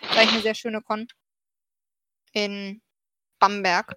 Das 0.00 0.10
ist 0.10 0.16
eigentlich 0.18 0.32
eine 0.32 0.42
sehr 0.42 0.54
schöne 0.54 0.82
Con. 0.82 1.06
In 2.32 2.82
Bamberg. 3.40 3.96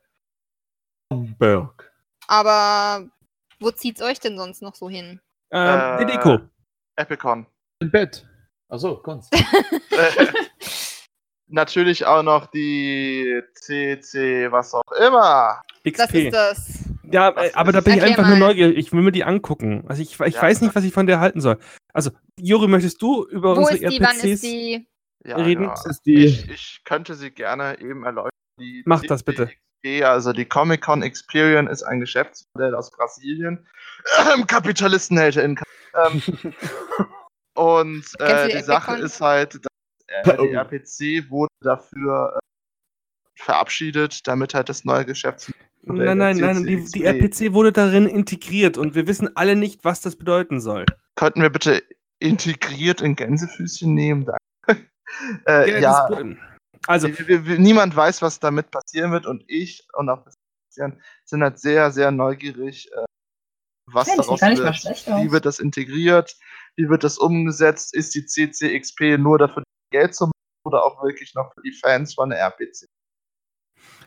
Berg. 1.37 1.91
Aber 2.27 3.07
wo 3.59 3.69
zieht's 3.71 4.01
euch 4.01 4.19
denn 4.19 4.37
sonst 4.37 4.61
noch 4.61 4.73
so 4.75 4.89
hin? 4.89 5.19
Ähm, 5.51 5.97
die 5.99 6.03
Äh, 6.05 6.07
Deko. 6.17 6.39
Epicon. 6.95 7.45
Im 7.79 7.91
Bett. 7.91 8.25
Achso, 8.69 8.97
kannst. 8.97 9.31
Äh, 9.33 9.39
Natürlich 11.47 12.05
auch 12.05 12.23
noch 12.23 12.47
die 12.47 13.41
CC, 13.53 14.51
was 14.51 14.73
auch 14.73 14.81
immer. 14.99 15.61
Das 15.83 15.93
XP. 16.07 16.15
ist 16.15 16.33
das. 16.33 16.79
Ja, 17.11 17.35
Was 17.35 17.49
äh, 17.49 17.53
aber 17.53 17.71
da 17.71 17.81
bin 17.81 17.93
ich 17.95 18.01
einfach 18.01 18.19
Erklär 18.23 18.37
nur 18.37 18.39
mal. 18.39 18.47
neugierig. 18.53 18.77
Ich 18.77 18.91
will 18.91 19.03
mir 19.03 19.11
die 19.11 19.23
angucken. 19.23 19.83
Also 19.87 20.01
ich, 20.01 20.19
ich 20.19 20.33
Ja. 20.35 20.41
weiß 20.41 20.61
nicht, 20.61 20.73
was 20.73 20.83
ich 20.83 20.93
von 20.93 21.05
der 21.05 21.19
halten 21.19 21.41
soll. 21.41 21.59
Also, 21.93 22.09
Juri, 22.39 22.67
möchtest 22.67 22.99
du 23.03 23.27
über 23.27 23.55
Wo 23.55 23.59
unsere 23.59 23.77
ist 23.77 23.91
die? 23.91 23.99
Wann 23.99 24.15
RPCs? 24.15 24.23
ist 24.25 24.43
die? 24.43 24.87
Ja, 25.25 25.35
Reden. 25.35 25.63
ja. 25.65 25.69
Das 25.69 25.85
ist 25.85 26.01
die. 26.05 26.25
Ich, 26.25 26.49
ich 26.49 26.81
könnte 26.85 27.13
sie 27.13 27.29
gerne 27.29 27.79
eben 27.79 28.03
erläutern. 28.03 28.29
Die 28.59 28.83
Mach 28.85 29.01
das 29.01 29.23
bitte. 29.23 29.49
Also 30.03 30.31
die 30.31 30.45
Comic 30.45 30.81
Con 30.81 31.01
Experience 31.01 31.69
ist 31.69 31.83
ein 31.83 31.99
Geschäftsmodell 31.99 32.73
aus 32.75 32.91
Brasilien. 32.91 33.67
Ähm, 34.35 34.45
Kapitalistenhälter 34.47 35.43
in 35.43 35.57
ähm, 35.95 36.21
Und 37.55 38.03
äh, 38.19 38.49
die 38.49 38.57
die 38.57 38.63
Sache 38.63 38.97
ist 38.97 39.21
halt, 39.21 39.55
dass, 39.55 39.71
äh, 40.07 40.37
Oh. 40.37 40.45
die 40.45 40.53
RPC 40.53 41.29
wurde 41.29 41.53
dafür 41.61 42.33
äh, 42.35 42.39
verabschiedet, 43.41 44.27
damit 44.27 44.53
halt 44.53 44.67
das 44.67 44.83
neue 44.83 45.05
Geschäftsmodell 45.05 45.55
Nein, 45.85 46.17
nein, 46.17 46.37
nein, 46.37 46.63
die, 46.65 46.83
die 46.83 47.05
RPC 47.05 47.53
wurde 47.53 47.71
darin 47.71 48.07
integriert 48.07 48.77
und 48.77 48.93
wir 48.95 49.07
wissen 49.07 49.35
alle 49.37 49.55
nicht, 49.55 49.85
was 49.85 50.01
das 50.01 50.17
bedeuten 50.17 50.59
soll. 50.59 50.85
Könnten 51.15 51.41
wir 51.41 51.49
bitte 51.49 51.81
integriert 52.19 52.99
in 52.99 53.15
Gänsefüßchen 53.15 53.93
nehmen? 53.93 54.25
Danke. 54.25 54.85
äh, 55.47 55.81
ja, 55.81 56.07
das, 56.09 56.25
Also 56.87 57.07
niemand 57.07 57.95
weiß, 57.95 58.21
was 58.21 58.39
damit 58.39 58.71
passieren 58.71 59.11
wird 59.11 59.25
und 59.25 59.43
ich 59.47 59.87
und 59.93 60.09
auch 60.09 60.25
Christian 60.73 61.01
sind 61.23 61.43
halt 61.43 61.59
sehr, 61.59 61.91
sehr 61.91 62.11
neugierig, 62.11 62.91
äh, 62.91 63.05
was 63.91 64.07
daraus 64.15 64.41
wird. 64.41 65.05
Wie 65.23 65.31
wird 65.31 65.45
das 65.45 65.59
integriert? 65.59 66.35
Wie 66.75 66.89
wird 66.89 67.03
das 67.03 67.17
umgesetzt? 67.17 67.93
Ist 67.93 68.15
die 68.15 68.25
CCXP 68.25 69.17
nur 69.17 69.37
dafür 69.37 69.63
Geld 69.91 70.15
zu 70.15 70.25
machen 70.25 70.31
oder 70.65 70.83
auch 70.83 71.03
wirklich 71.03 71.33
noch 71.35 71.53
für 71.53 71.61
die 71.61 71.73
Fans 71.73 72.13
von 72.15 72.29
der 72.29 72.39
RPC? 72.39 72.87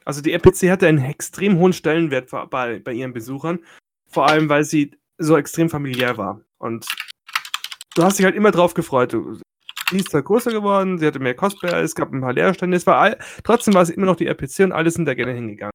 Also 0.05 0.21
die 0.21 0.33
RPC 0.33 0.71
hatte 0.71 0.87
einen 0.87 1.05
extrem 1.05 1.59
hohen 1.59 1.73
Stellenwert 1.73 2.31
bei, 2.51 2.79
bei 2.79 2.93
ihren 2.93 3.13
Besuchern, 3.13 3.65
vor 4.09 4.29
allem 4.29 4.49
weil 4.49 4.65
sie 4.65 4.97
so 5.19 5.37
extrem 5.37 5.69
familiär 5.69 6.17
war. 6.17 6.41
Und 6.59 6.87
du 7.95 8.03
hast 8.03 8.19
dich 8.19 8.25
halt 8.25 8.37
immer 8.37 8.51
drauf 8.53 8.75
gefreut. 8.75 9.13
Du, 9.13 9.41
sie 9.91 9.99
ist 9.99 10.11
zwar 10.11 10.23
größer 10.23 10.53
geworden, 10.53 10.99
sie 10.99 11.07
hatte 11.07 11.19
mehr 11.19 11.35
Cosplayer, 11.35 11.83
es 11.83 11.95
gab 11.95 12.13
ein 12.13 12.21
paar 12.21 12.33
Leerstände, 12.33 12.77
es 12.77 12.87
war 12.87 12.99
all, 12.99 13.19
trotzdem 13.45 13.75
war 13.75 13.83
es 13.83 13.91
immer 13.91 14.07
noch 14.07 14.17
die 14.17 14.27
RPC 14.27 14.61
und 14.61 14.73
alle 14.73 14.91
sind 14.91 15.05
da 15.07 15.15
gerne 15.15 15.33
hingegangen. 15.33 15.73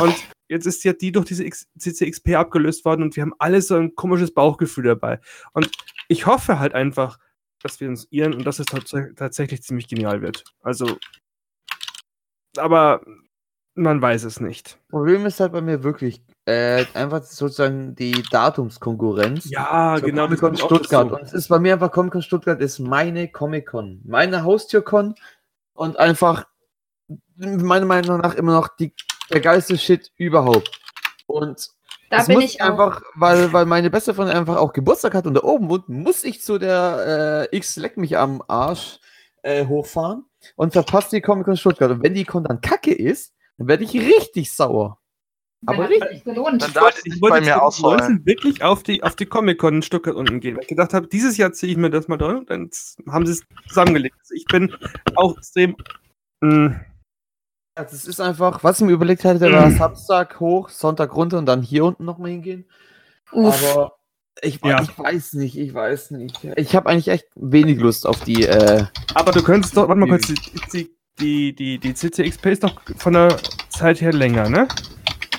Und 0.00 0.14
jetzt 0.48 0.66
ist 0.66 0.84
ja 0.84 0.92
die 0.92 1.12
durch 1.12 1.26
diese 1.26 1.48
CCXP 1.78 2.34
abgelöst 2.34 2.84
worden 2.84 3.02
und 3.02 3.16
wir 3.16 3.22
haben 3.22 3.34
alle 3.38 3.62
so 3.62 3.76
ein 3.76 3.94
komisches 3.94 4.32
Bauchgefühl 4.34 4.84
dabei. 4.84 5.20
Und 5.52 5.70
ich 6.08 6.26
hoffe 6.26 6.58
halt 6.58 6.74
einfach, 6.74 7.18
dass 7.62 7.80
wir 7.80 7.88
uns 7.88 8.06
irren 8.10 8.34
und 8.34 8.44
dass 8.44 8.58
es 8.58 8.66
tatsächlich 9.16 9.62
ziemlich 9.62 9.88
genial 9.88 10.20
wird. 10.20 10.44
Also, 10.60 10.98
aber 12.56 13.02
man 13.74 14.00
weiß 14.00 14.24
es 14.24 14.40
nicht. 14.40 14.78
Problem 14.88 15.26
ist 15.26 15.40
halt 15.40 15.52
bei 15.52 15.60
mir 15.60 15.82
wirklich 15.82 16.22
äh, 16.46 16.84
einfach 16.94 17.22
sozusagen 17.22 17.94
die 17.94 18.22
Datumskonkurrenz. 18.30 19.50
Ja, 19.50 19.98
genau. 19.98 20.24
Comic-Con 20.24 20.56
Stuttgart. 20.56 21.08
So. 21.08 21.16
Und 21.16 21.22
es 21.22 21.32
ist 21.32 21.48
bei 21.48 21.58
mir 21.58 21.74
einfach 21.74 21.90
Comic-Con 21.90 22.22
Stuttgart 22.22 22.60
ist 22.60 22.78
meine 22.78 23.28
Comic-Con. 23.28 24.02
Meine 24.04 24.44
Haustür-Con 24.44 25.14
und 25.74 25.98
einfach 25.98 26.46
meiner 27.36 27.86
Meinung 27.86 28.20
nach 28.20 28.34
immer 28.34 28.52
noch 28.52 28.68
die, 28.68 28.94
der 29.32 29.40
geilste 29.40 29.76
Shit 29.76 30.12
überhaupt. 30.16 30.70
Und 31.26 31.68
da 32.10 32.22
bin 32.24 32.40
ich 32.42 32.62
einfach, 32.62 33.02
weil, 33.14 33.52
weil 33.52 33.66
meine 33.66 33.90
beste 33.90 34.14
Freundin 34.14 34.36
einfach 34.36 34.56
auch 34.56 34.72
Geburtstag 34.72 35.14
hat 35.14 35.26
und 35.26 35.34
da 35.34 35.42
oben 35.42 35.68
wohnt, 35.68 35.88
muss 35.88 36.22
ich 36.22 36.42
zu 36.42 36.58
der 36.58 37.48
äh, 37.52 37.56
X 37.56 37.76
leck 37.76 37.96
mich 37.96 38.16
am 38.16 38.42
Arsch 38.46 39.00
äh, 39.42 39.66
hochfahren 39.66 40.24
und 40.54 40.72
verpasst 40.72 41.12
die 41.12 41.20
Comic-Con 41.20 41.56
Stuttgart. 41.56 41.90
Und 41.90 42.02
wenn 42.02 42.14
die 42.14 42.24
Con 42.24 42.44
dann 42.44 42.60
kacke 42.60 42.94
ist, 42.94 43.33
dann 43.58 43.68
werde 43.68 43.84
ich 43.84 43.94
richtig 43.94 44.52
sauer. 44.52 44.98
Aber 45.66 45.88
richtig 45.88 46.24
gelohnt. 46.24 46.62
Dann 46.62 46.72
darf 46.74 47.00
ich 47.04 47.20
bei 47.20 47.40
mir 47.40 47.62
ausholen. 47.62 48.24
wirklich 48.26 48.62
auf 48.62 48.82
die, 48.82 49.02
auf 49.02 49.16
die 49.16 49.26
Comic-Con 49.26 49.76
in 49.76 49.82
Stuttgart 49.82 50.14
unten 50.14 50.40
gehen. 50.40 50.56
Weil 50.56 50.62
ich 50.64 50.68
gedacht 50.68 50.92
habe, 50.92 51.06
dieses 51.06 51.36
Jahr 51.36 51.52
ziehe 51.52 51.72
ich 51.72 51.78
mir 51.78 51.90
das 51.90 52.06
mal 52.06 52.18
drin 52.18 52.36
und 52.38 52.50
dann 52.50 52.70
haben 53.08 53.26
sie 53.26 53.32
es 53.32 53.42
zusammengelegt. 53.68 54.16
Also 54.20 54.34
ich 54.34 54.44
bin 54.44 54.74
auch 55.14 55.36
extrem. 55.38 55.76
Mh, 56.40 56.68
mm, 56.68 56.80
das 57.76 58.04
ist 58.04 58.20
einfach, 58.20 58.62
was 58.62 58.80
ich 58.80 58.86
mir 58.86 58.92
überlegt 58.92 59.24
hatte, 59.24 59.50
war 59.52 59.70
Samstag 59.70 60.38
hoch, 60.38 60.68
Sonntag 60.68 61.16
runter 61.16 61.38
und 61.38 61.46
dann 61.46 61.62
hier 61.62 61.84
unten 61.84 62.04
nochmal 62.04 62.30
hingehen. 62.30 62.66
Uff. 63.32 63.68
Aber 63.68 63.96
ich, 64.42 64.60
ja. 64.64 64.82
ich, 64.82 64.96
weiß 64.96 65.32
nicht, 65.34 65.58
ich 65.58 65.74
weiß 65.74 66.12
nicht. 66.12 66.44
Ich 66.56 66.76
habe 66.76 66.88
eigentlich 66.88 67.08
echt 67.08 67.26
wenig 67.34 67.78
Lust 67.78 68.06
auf 68.06 68.22
die. 68.22 68.44
Äh, 68.44 68.84
Aber 69.14 69.32
du 69.32 69.42
könntest 69.42 69.76
doch, 69.76 69.88
warte 69.88 69.98
mal 69.98 70.08
kurz, 70.08 70.26
die, 70.26 70.34
die, 70.72 70.96
die, 71.18 71.78
die 71.78 71.94
CCXP 71.94 72.46
ist 72.46 72.64
doch 72.64 72.80
von 72.96 73.12
der 73.12 73.36
Zeit 73.68 74.00
her 74.00 74.12
länger, 74.12 74.48
ne? 74.48 74.68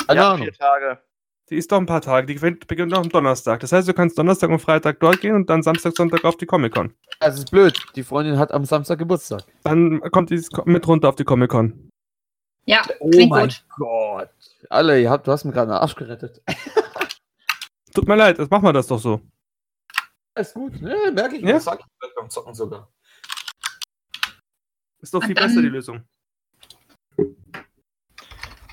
Ja, 0.10 0.38
vier 0.38 0.54
Tage. 0.54 1.00
Die 1.50 1.58
ist 1.58 1.72
doch 1.72 1.78
ein 1.78 1.86
paar 1.86 2.02
Tage. 2.02 2.26
Die 2.26 2.34
beginnt 2.34 2.92
noch 2.92 3.00
am 3.00 3.10
Donnerstag. 3.10 3.60
Das 3.60 3.72
heißt, 3.72 3.88
du 3.88 3.94
kannst 3.94 4.18
Donnerstag 4.18 4.50
und 4.50 4.60
Freitag 4.60 5.00
dort 5.00 5.22
gehen 5.22 5.36
und 5.36 5.50
dann 5.50 5.62
Samstag, 5.62 5.96
Sonntag 5.96 6.24
auf 6.24 6.38
die 6.38 6.48
Comic-Con. 6.48 6.94
Das 7.20 7.38
ist 7.38 7.52
blöd. 7.52 7.80
Die 7.96 8.04
Freundin 8.04 8.40
hat 8.40 8.52
am 8.52 8.66
Samstag 8.66 8.98
Geburtstag. 8.98 9.44
Dann 9.64 10.02
kommt 10.12 10.32
die 10.32 10.44
mit 10.66 10.88
runter 10.88 11.10
auf 11.10 11.16
die 11.16 11.24
Comic-Con. 11.24 11.92
Ja, 12.66 12.82
oh 13.00 13.10
mein 13.28 13.50
gut. 13.50 13.66
Gott. 13.78 14.30
Alle, 14.72 15.00
ihr 15.00 15.12
habt, 15.12 15.28
du 15.28 15.32
hast 15.32 15.46
mir 15.46 15.52
gerade 15.52 15.72
einen 15.72 15.82
Arsch 15.82 15.96
gerettet. 15.96 16.42
Tut 17.94 18.08
mir 18.08 18.16
leid, 18.16 18.40
jetzt 18.40 18.50
machen 18.50 18.64
wir 18.64 18.74
das 18.74 18.88
doch 18.88 19.00
so. 19.00 19.22
Ist 20.34 20.56
gut, 20.56 20.82
ne? 20.82 20.96
Merke 21.14 21.36
ich. 21.36 21.44
Ja? 21.44 21.54
Das 21.54 21.66
sag 21.66 21.80
ich 21.80 22.16
beim 22.16 22.30
Zocken 22.30 22.56
sogar. 22.56 22.92
Ist 25.06 25.14
doch 25.14 25.24
viel 25.24 25.36
dann, 25.36 25.50
besser 25.50 25.62
die 25.62 25.68
Lösung. 25.68 26.02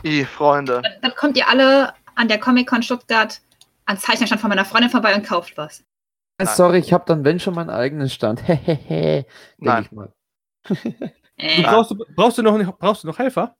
I, 0.03 0.25
Freunde. 0.25 0.81
Dann, 0.83 0.93
dann, 1.03 1.15
kommt 1.15 1.37
ihr 1.37 1.47
alle 1.47 1.93
an 2.15 2.27
der 2.27 2.41
Comic-Con 2.41 2.83
Stuttgart 2.83 3.43
ans 3.85 4.01
Zeichnerstand 4.01 4.41
von 4.41 4.49
meiner 4.49 4.65
Freundin 4.65 4.89
vorbei 4.89 5.15
und 5.15 5.27
kauft 5.27 5.59
was. 5.59 5.85
Nein. 6.39 6.49
Sorry, 6.49 6.79
ich 6.79 6.95
habe 6.95 7.05
dann, 7.07 7.23
wenn 7.27 7.39
schon, 7.39 7.55
meinen 7.55 7.69
eigenen 7.69 8.09
Stand. 8.09 8.41
Hehehe. 8.49 9.27
Nein. 9.59 9.83
Ich 9.85 9.93
mal. 9.93 10.11
äh. 11.37 11.63
brauchst, 11.65 11.91
du, 11.91 12.03
brauchst, 12.17 12.39
du 12.39 12.43
noch, 12.43 12.79
brauchst 12.79 13.03
du 13.03 13.09
noch 13.09 13.19
Helfer? 13.19 13.59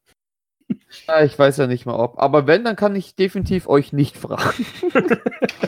Ja, 1.07 1.23
ich 1.25 1.39
weiß 1.39 1.59
ja 1.59 1.67
nicht 1.67 1.85
mal 1.85 1.97
ob. 1.97 2.19
Aber 2.19 2.47
wenn, 2.47 2.65
dann 2.65 2.77
kann 2.77 2.97
ich 2.97 3.17
definitiv 3.17 3.69
euch 3.69 3.93
nicht 3.93 4.17
fragen. 4.17 4.65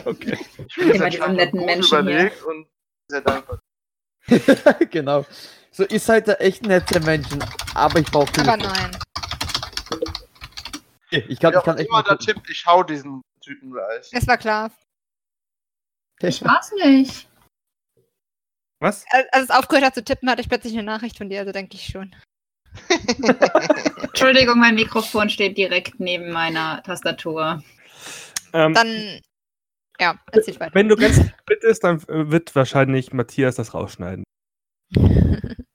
okay. 0.05 0.39
Ich 0.67 0.75
bin 0.75 0.89
immer 0.89 1.11
diese 1.11 1.29
netten 1.29 1.65
Menschen 1.65 1.99
überlegt 1.99 2.37
hier. 2.39 2.47
und 2.47 2.67
sehr 3.11 3.21
dankbar. 3.21 3.59
genau. 4.89 5.23
So, 5.75 5.83
ihr 5.87 5.99
seid 5.99 6.25
da 6.29 6.35
echt 6.35 6.65
nette 6.65 7.01
Menschen, 7.01 7.43
aber 7.73 7.99
ich 7.99 8.05
brauche 8.05 8.31
Aber 8.39 8.55
nein. 8.55 8.97
Ich 11.09 11.37
kann, 11.37 11.51
ja, 11.51 11.59
ich 11.59 11.65
kann 11.65 11.77
echt. 11.77 11.89
Immer 11.89 12.01
der 12.01 12.17
Tipp, 12.17 12.41
ich 12.49 12.65
hau 12.65 12.81
diesen 12.81 13.21
Typen 13.41 13.71
gleich. 13.71 14.07
Es 14.13 14.25
war 14.25 14.37
klar. 14.37 14.71
Ich 16.21 16.41
war's 16.45 16.71
nicht. 16.81 17.27
Was? 18.79 19.03
Als 19.09 19.43
es 19.43 19.49
aufgehört 19.49 19.83
hat 19.83 19.95
zu 19.95 20.03
tippen, 20.05 20.29
hatte 20.29 20.39
ich 20.39 20.47
plötzlich 20.47 20.71
eine 20.71 20.83
Nachricht 20.83 21.17
von 21.17 21.29
dir, 21.29 21.41
also 21.41 21.51
denke 21.51 21.75
ich 21.75 21.87
schon. 21.87 22.15
Entschuldigung, 24.01 24.57
mein 24.57 24.75
Mikrofon 24.75 25.29
steht 25.29 25.57
direkt 25.57 25.99
neben 25.99 26.31
meiner 26.31 26.83
Tastatur. 26.83 27.61
Ähm, 28.53 28.73
dann, 28.73 29.19
ja, 29.99 30.17
erzähl 30.31 30.57
weiter. 30.57 30.73
Wenn 30.73 30.87
du 30.87 30.95
ganz 30.95 31.19
bittest, 31.45 31.83
dann 31.83 32.01
wird 32.07 32.55
wahrscheinlich 32.55 33.11
Matthias 33.11 33.55
das 33.55 33.73
rausschneiden. 33.73 34.23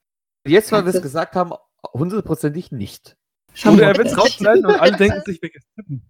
Jetzt, 0.46 0.72
weil 0.72 0.84
wir 0.84 0.94
es 0.94 1.02
gesagt 1.02 1.34
haben, 1.34 1.52
hundertprozentig 1.92 2.72
nicht. 2.72 3.16
Oder 3.66 3.88
er 3.88 3.96
wird 3.96 4.08
es 4.08 4.18
rausschneiden 4.18 4.64
und 4.66 4.80
alle 4.80 4.96
denken 4.96 5.22
sich, 5.24 5.40
welches 5.42 5.64
Tippen. 5.74 6.02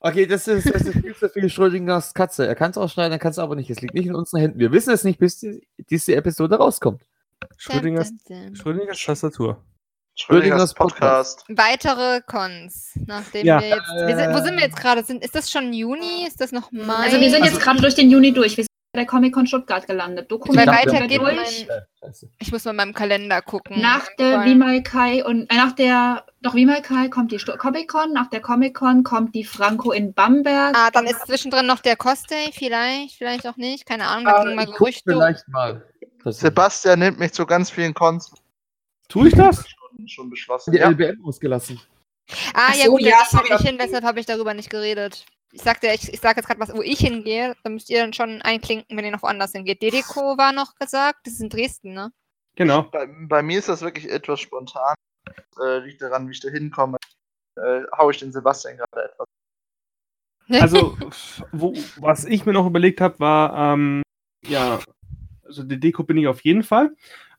Okay, 0.00 0.26
das 0.26 0.46
ist, 0.46 0.72
das 0.72 0.82
ist 0.82 0.98
viel 0.98 1.14
zu 1.16 1.28
viel 1.28 1.48
Schrödingers 1.48 2.14
Katze. 2.14 2.46
Er 2.46 2.54
kann 2.54 2.70
es 2.70 2.78
ausschneiden, 2.78 3.12
er 3.12 3.18
kann 3.18 3.30
es 3.30 3.38
aber 3.38 3.56
nicht. 3.56 3.70
Es 3.70 3.80
liegt 3.80 3.94
nicht 3.94 4.06
in 4.06 4.14
unseren 4.14 4.40
Händen. 4.40 4.58
Wir 4.58 4.70
wissen 4.70 4.92
es 4.92 5.04
nicht, 5.04 5.18
bis 5.18 5.38
die, 5.38 5.66
diese 5.90 6.14
Episode 6.14 6.56
rauskommt. 6.56 7.02
Schrödingers, 7.56 8.12
Schrödingers 8.52 9.02
Tastatur. 9.02 9.62
Schrödingers 10.14 10.74
Podcast. 10.74 11.44
Weitere 11.48 12.22
Cons, 12.22 12.92
nachdem 13.06 13.46
ja. 13.46 13.60
wir 13.60 13.68
jetzt. 13.68 13.88
Wir 14.06 14.16
sind, 14.16 14.34
wo 14.34 14.38
sind 14.42 14.56
wir 14.56 14.64
jetzt 14.64 14.76
gerade? 14.76 15.00
Ist 15.00 15.34
das 15.34 15.50
schon 15.50 15.72
Juni? 15.72 16.26
Ist 16.26 16.40
das 16.40 16.52
noch 16.52 16.72
Mai? 16.72 16.94
Also 16.94 17.20
wir 17.20 17.30
sind 17.30 17.44
jetzt 17.44 17.54
also, 17.54 17.64
gerade 17.64 17.80
durch 17.80 17.94
den 17.94 18.10
Juni 18.10 18.32
durch. 18.32 18.56
Wir 18.56 18.64
der 18.96 19.06
Comic-Con 19.06 19.46
Stuttgart 19.46 19.86
gelandet. 19.86 20.30
Dokument 20.30 20.66
weiter 20.66 21.06
geht 21.06 21.22
mein, 21.22 21.38
Ich 22.38 22.50
muss 22.50 22.64
mal 22.64 22.72
in 22.72 22.76
meinem 22.76 22.94
Kalender 22.94 23.42
gucken. 23.42 23.80
Nach 23.80 24.06
der 24.18 24.44
Wimaikai 24.44 25.24
und 25.24 25.50
äh, 25.50 25.56
nach 25.56 25.72
der 25.72 26.24
doch 26.42 26.54
Wimaikai 26.54 27.08
kommt 27.08 27.32
die 27.32 27.38
Comic-Con, 27.38 28.12
nach 28.12 28.28
der 28.28 28.40
Comic-Con 28.40 29.02
kommt 29.04 29.34
die 29.34 29.44
Franco 29.44 29.92
in 29.92 30.14
Bamberg. 30.14 30.76
Ah, 30.76 30.90
dann 30.90 31.06
ist 31.06 31.26
zwischendrin 31.26 31.66
noch 31.66 31.80
der 31.80 31.96
Cosplay, 31.96 32.50
vielleicht, 32.52 33.16
vielleicht 33.16 33.46
auch 33.46 33.56
nicht, 33.56 33.86
keine 33.86 34.06
Ahnung, 34.06 34.26
ah, 34.28 34.44
mal 34.54 34.66
Gerüchte. 34.66 35.12
Vielleicht 35.12 35.48
mal. 35.48 35.84
Sebastian 36.24 36.98
nimmt 36.98 37.18
mich 37.18 37.32
zu 37.32 37.46
ganz 37.46 37.70
vielen 37.70 37.94
Cons. 37.94 38.32
Tue 39.08 39.28
ich 39.28 39.34
das? 39.34 39.64
schon 40.06 40.30
beschlossen. 40.30 40.72
Die 40.72 40.78
ja. 40.78 40.88
LBM 40.88 41.24
ausgelassen. 41.24 41.80
Ah, 42.54 42.72
so, 42.72 42.80
ja 42.80 42.86
gut, 42.88 43.00
ja, 43.02 43.16
ich 43.30 43.50
nicht 43.50 43.62
hin, 43.62 43.78
deshalb 43.80 44.04
habe 44.04 44.18
ich 44.20 44.26
darüber 44.26 44.52
nicht 44.52 44.70
geredet. 44.70 45.24
Ich 45.56 45.62
sagte, 45.62 45.86
ich, 45.86 46.12
ich 46.12 46.20
sage 46.20 46.36
jetzt 46.36 46.46
gerade 46.46 46.60
was, 46.60 46.74
wo 46.74 46.82
ich 46.82 46.98
hingehe, 46.98 47.56
da 47.64 47.70
müsst 47.70 47.88
ihr 47.88 48.00
dann 48.00 48.12
schon 48.12 48.42
einklinken, 48.42 48.94
wenn 48.94 49.06
ihr 49.06 49.10
noch 49.10 49.22
woanders 49.22 49.52
hingeht. 49.52 49.80
Dedeco 49.80 50.36
war 50.36 50.52
noch 50.52 50.74
gesagt, 50.74 51.20
das 51.24 51.32
ist 51.32 51.40
in 51.40 51.48
Dresden, 51.48 51.94
ne? 51.94 52.12
Genau. 52.56 52.82
Bei, 52.82 53.06
bei 53.06 53.42
mir 53.42 53.58
ist 53.58 53.70
das 53.70 53.80
wirklich 53.80 54.10
etwas 54.10 54.38
spontan. 54.40 54.94
Äh, 55.58 55.78
liegt 55.78 56.02
daran, 56.02 56.28
wie 56.28 56.32
ich 56.32 56.40
da 56.40 56.50
hinkomme. 56.50 56.98
Äh, 57.56 57.84
hau 57.96 58.10
ich 58.10 58.18
den 58.18 58.32
Sebastian 58.32 58.76
gerade 58.76 59.10
etwas. 59.10 59.26
Also, 60.60 60.96
wo, 61.52 61.72
was 61.96 62.26
ich 62.26 62.44
mir 62.44 62.52
noch 62.52 62.66
überlegt 62.66 63.00
habe, 63.00 63.18
war, 63.18 63.72
ähm, 63.72 64.02
ja, 64.46 64.78
also 65.42 65.64
die 65.64 65.80
Deko 65.80 66.04
bin 66.04 66.18
ich 66.18 66.28
auf 66.28 66.42
jeden 66.42 66.62
Fall. 66.62 66.94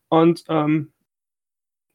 Und 0.09 0.43
ähm, 0.49 0.91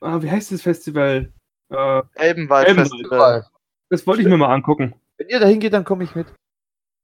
ah, 0.01 0.23
wie 0.23 0.31
heißt 0.31 0.53
das 0.53 0.63
Festival? 0.63 1.33
Äh, 1.69 2.03
Elbenwald, 2.15 2.69
Elbenwald 2.69 2.91
Festival. 2.93 3.47
Das 3.91 4.07
wollte 4.07 4.23
ich 4.23 4.29
mir 4.29 4.39
mal 4.39 4.55
angucken. 4.55 4.95
Wenn 5.23 5.29
ihr 5.29 5.39
dahin 5.39 5.61
geht, 5.61 5.73
dann 5.73 5.85
komme 5.85 6.03
ich 6.03 6.17
mit. 6.17 6.27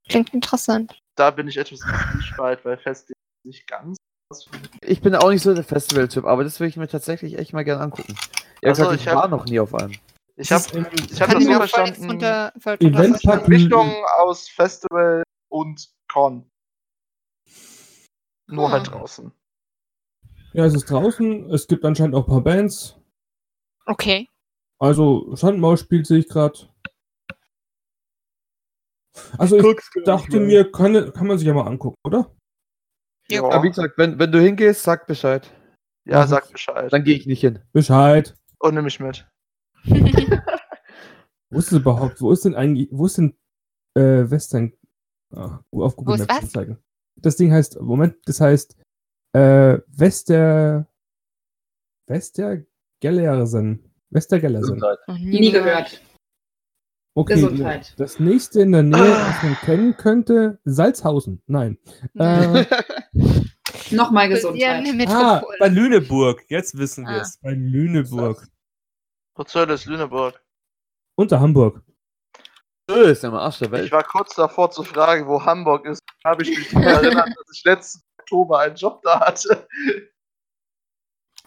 Klingt 0.08 0.34
interessant. 0.34 1.00
Da 1.14 1.30
bin 1.30 1.46
ich 1.46 1.56
etwas 1.56 1.78
spalt, 2.20 2.64
weil 2.64 2.76
Festival 2.76 3.14
nicht 3.44 3.68
ganz. 3.68 3.96
Ich 4.80 5.00
bin 5.00 5.14
auch 5.14 5.30
nicht 5.30 5.42
so 5.42 5.54
der 5.54 5.62
Festival-Typ, 5.62 6.24
aber 6.24 6.42
das 6.42 6.58
würde 6.58 6.70
ich 6.70 6.76
mir 6.76 6.88
tatsächlich 6.88 7.38
echt 7.38 7.52
mal 7.52 7.62
gerne 7.62 7.80
angucken. 7.80 8.16
Ja, 8.60 8.70
also, 8.70 8.82
gesagt, 8.82 9.00
ich, 9.00 9.06
ich 9.06 9.14
war 9.14 9.28
noch 9.28 9.44
nie 9.44 9.60
auf 9.60 9.72
einem. 9.72 9.92
Ich 10.34 10.50
habe 10.50 10.64
ich 11.08 11.20
hab 11.20 11.30
das 11.30 11.44
so 11.44 11.52
verstanden. 11.52 12.10
Unter, 12.10 12.52
Event 12.80 13.46
Mischung 13.46 13.94
aus 14.16 14.48
Festival 14.48 15.22
und 15.48 15.88
Con. 16.12 16.50
Nur 18.48 18.66
hm. 18.66 18.72
halt 18.72 18.90
draußen. 18.90 19.30
Ja, 20.54 20.64
es 20.64 20.74
ist 20.74 20.90
draußen. 20.90 21.50
Es 21.50 21.68
gibt 21.68 21.84
anscheinend 21.84 22.16
auch 22.16 22.26
ein 22.26 22.32
paar 22.32 22.42
Bands. 22.42 22.96
Okay. 23.86 24.28
Also, 24.80 25.36
Sandmaus-Spiel 25.36 26.04
sehe 26.04 26.18
ich 26.18 26.28
gerade. 26.28 26.68
Also, 29.38 29.56
ich 29.56 29.62
Guck's 29.62 29.90
dachte 30.04 30.40
mir, 30.40 30.70
kann, 30.70 31.12
kann 31.12 31.26
man 31.26 31.38
sich 31.38 31.46
ja 31.46 31.54
mal 31.54 31.66
angucken, 31.66 31.96
oder? 32.04 32.34
Ja, 33.30 33.42
Ja, 33.48 33.62
wie 33.62 33.68
gesagt, 33.68 33.98
wenn, 33.98 34.18
wenn 34.18 34.32
du 34.32 34.40
hingehst, 34.40 34.82
sag 34.82 35.06
Bescheid. 35.06 35.50
Ja, 36.06 36.26
sag 36.26 36.50
Bescheid. 36.50 36.92
Dann 36.92 37.04
gehe 37.04 37.16
ich 37.16 37.26
nicht 37.26 37.40
hin. 37.40 37.58
Bescheid. 37.72 38.34
Und 38.58 38.74
nimm 38.74 38.84
mich 38.84 38.98
mit. 39.00 39.26
Wo 41.50 41.58
ist 41.58 41.72
es 41.72 41.78
überhaupt? 41.78 42.20
Wo 42.20 42.30
ist 42.32 42.44
denn 42.44 42.54
eigentlich, 42.54 42.88
wo 42.90 43.06
ist 43.06 43.16
denn 43.18 43.34
äh, 43.94 44.30
Western? 44.30 44.72
Ah, 45.34 45.60
auf 45.70 45.96
Google 45.96 46.18
Wo 46.18 46.22
ist 46.22 46.28
Maps 46.28 46.42
was? 46.44 46.50
zeigen. 46.52 46.78
Das 47.16 47.36
Ding 47.36 47.52
heißt, 47.52 47.80
Moment, 47.80 48.16
das 48.26 48.40
heißt 48.40 48.76
äh, 49.32 49.78
Wester 49.88 50.86
Westergellersen. 52.06 53.82
Westergellersen. 54.10 54.78
Noch 54.78 54.96
Nie 55.18 55.50
gehört. 55.52 56.00
Okay, 57.18 57.34
Gesundheit. 57.34 57.94
das 57.96 58.20
nächste 58.20 58.60
in 58.60 58.70
der 58.72 58.82
Nähe, 58.84 59.00
was 59.00 59.42
man 59.42 59.54
kennen 59.56 59.96
könnte, 59.96 60.60
Salzhausen. 60.64 61.42
Nein. 61.46 61.78
Äh, 62.18 62.64
Nochmal 63.90 64.28
Gesundheit. 64.28 64.86
Ah, 65.08 65.42
Bei 65.58 65.68
Lüneburg, 65.68 66.42
jetzt 66.48 66.76
wissen 66.78 67.04
wir 67.06 67.14
Ah. 67.16 67.20
es. 67.22 67.38
bei 67.42 67.50
Lüneburg. 67.52 68.46
Wo 69.34 69.42
zur 69.44 69.62
Hölle 69.62 69.74
ist 69.74 69.86
Lüneburg? 69.86 70.40
Unter 71.16 71.40
Hamburg. 71.40 71.82
Das 72.86 72.98
ist 73.08 73.22
ja 73.22 73.30
mal 73.30 73.40
Arsch 73.40 73.58
der 73.58 73.66
Ich 73.68 73.72
Welt. 73.72 73.92
war 73.92 74.04
kurz 74.04 74.34
davor 74.34 74.70
zu 74.70 74.82
fragen, 74.84 75.26
wo 75.26 75.42
Hamburg 75.44 75.86
ist. 75.86 76.00
Da 76.22 76.30
habe 76.30 76.42
ich 76.42 76.56
mich 76.56 76.68
daran 76.70 76.84
erinnert, 77.04 77.28
dass 77.28 77.56
ich 77.56 77.64
letzten 77.64 78.00
Oktober 78.20 78.58
einen 78.60 78.76
Job 78.76 79.00
da 79.02 79.20
hatte. 79.20 79.66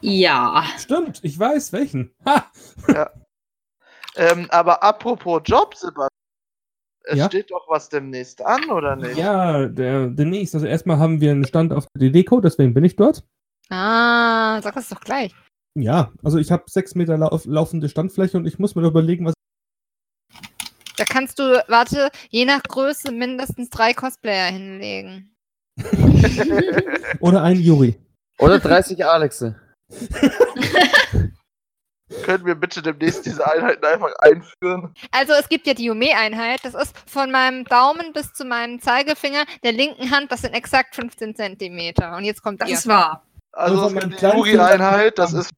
Ja. 0.01 0.65
Stimmt, 0.79 1.19
ich 1.23 1.37
weiß 1.37 1.73
welchen. 1.73 2.13
Ha! 2.25 2.51
Ähm, 4.15 4.47
aber 4.49 4.83
apropos 4.83 5.41
Job, 5.45 5.75
Sebastian. 5.75 6.07
Es 7.03 7.17
Ja? 7.17 7.25
steht 7.27 7.49
doch 7.49 7.67
was 7.67 7.89
demnächst 7.89 8.45
an, 8.45 8.69
oder 8.69 8.95
nicht? 8.95 9.17
Ja, 9.17 9.65
der, 9.67 10.07
demnächst. 10.07 10.53
Also 10.53 10.67
erstmal 10.67 10.99
haben 10.99 11.19
wir 11.19 11.31
einen 11.31 11.45
Stand 11.45 11.73
auf 11.73 11.85
der 11.95 12.09
DDCO, 12.11 12.41
deswegen 12.41 12.73
bin 12.73 12.83
ich 12.83 12.95
dort. 12.95 13.23
Ah, 13.69 14.61
sag 14.61 14.75
das 14.75 14.89
doch 14.89 14.99
gleich. 15.01 15.33
Ja, 15.75 16.11
also 16.23 16.37
ich 16.37 16.51
habe 16.51 16.63
sechs 16.67 16.93
Meter 16.95 17.17
lauf, 17.17 17.45
laufende 17.45 17.89
Standfläche 17.89 18.37
und 18.37 18.45
ich 18.45 18.59
muss 18.59 18.75
mir 18.75 18.85
überlegen, 18.85 19.25
was. 19.25 19.33
Da 20.97 21.05
kannst 21.05 21.39
du, 21.39 21.63
warte, 21.67 22.09
je 22.29 22.45
nach 22.45 22.61
Größe 22.61 23.11
mindestens 23.11 23.69
drei 23.69 23.93
Cosplayer 23.93 24.51
hinlegen. 24.51 25.33
Oder 27.19 27.41
ein 27.41 27.59
Juri. 27.59 27.97
Oder 28.37 28.59
30 28.59 29.03
Alexe. 29.05 29.59
Können 32.23 32.45
wir 32.45 32.55
bitte 32.55 32.81
demnächst 32.81 33.25
diese 33.25 33.45
Einheiten 33.49 33.83
einfach 33.85 34.13
einführen? 34.19 34.93
Also 35.11 35.33
es 35.33 35.47
gibt 35.49 35.65
ja 35.67 35.73
die 35.73 35.85
Yume-Einheit, 35.85 36.59
das 36.63 36.73
ist 36.75 36.93
von 37.09 37.31
meinem 37.31 37.65
Daumen 37.65 38.13
bis 38.13 38.33
zu 38.33 38.45
meinem 38.45 38.79
Zeigefinger 38.81 39.45
der 39.63 39.71
linken 39.71 40.11
Hand, 40.11 40.31
das 40.31 40.41
sind 40.41 40.53
exakt 40.53 40.95
15 40.95 41.35
Zentimeter. 41.35 42.15
Und 42.17 42.23
jetzt 42.25 42.41
kommt 42.41 42.61
Das 42.61 42.69
ihr. 42.69 42.75
ist 42.75 42.87
wahr. 42.87 43.25
Also 43.53 43.81
Also 43.83 43.95
gibt 43.95 44.21
die 44.21 44.25
Yuri-Einheit, 44.25 45.17
das 45.17 45.33
ist 45.33 45.51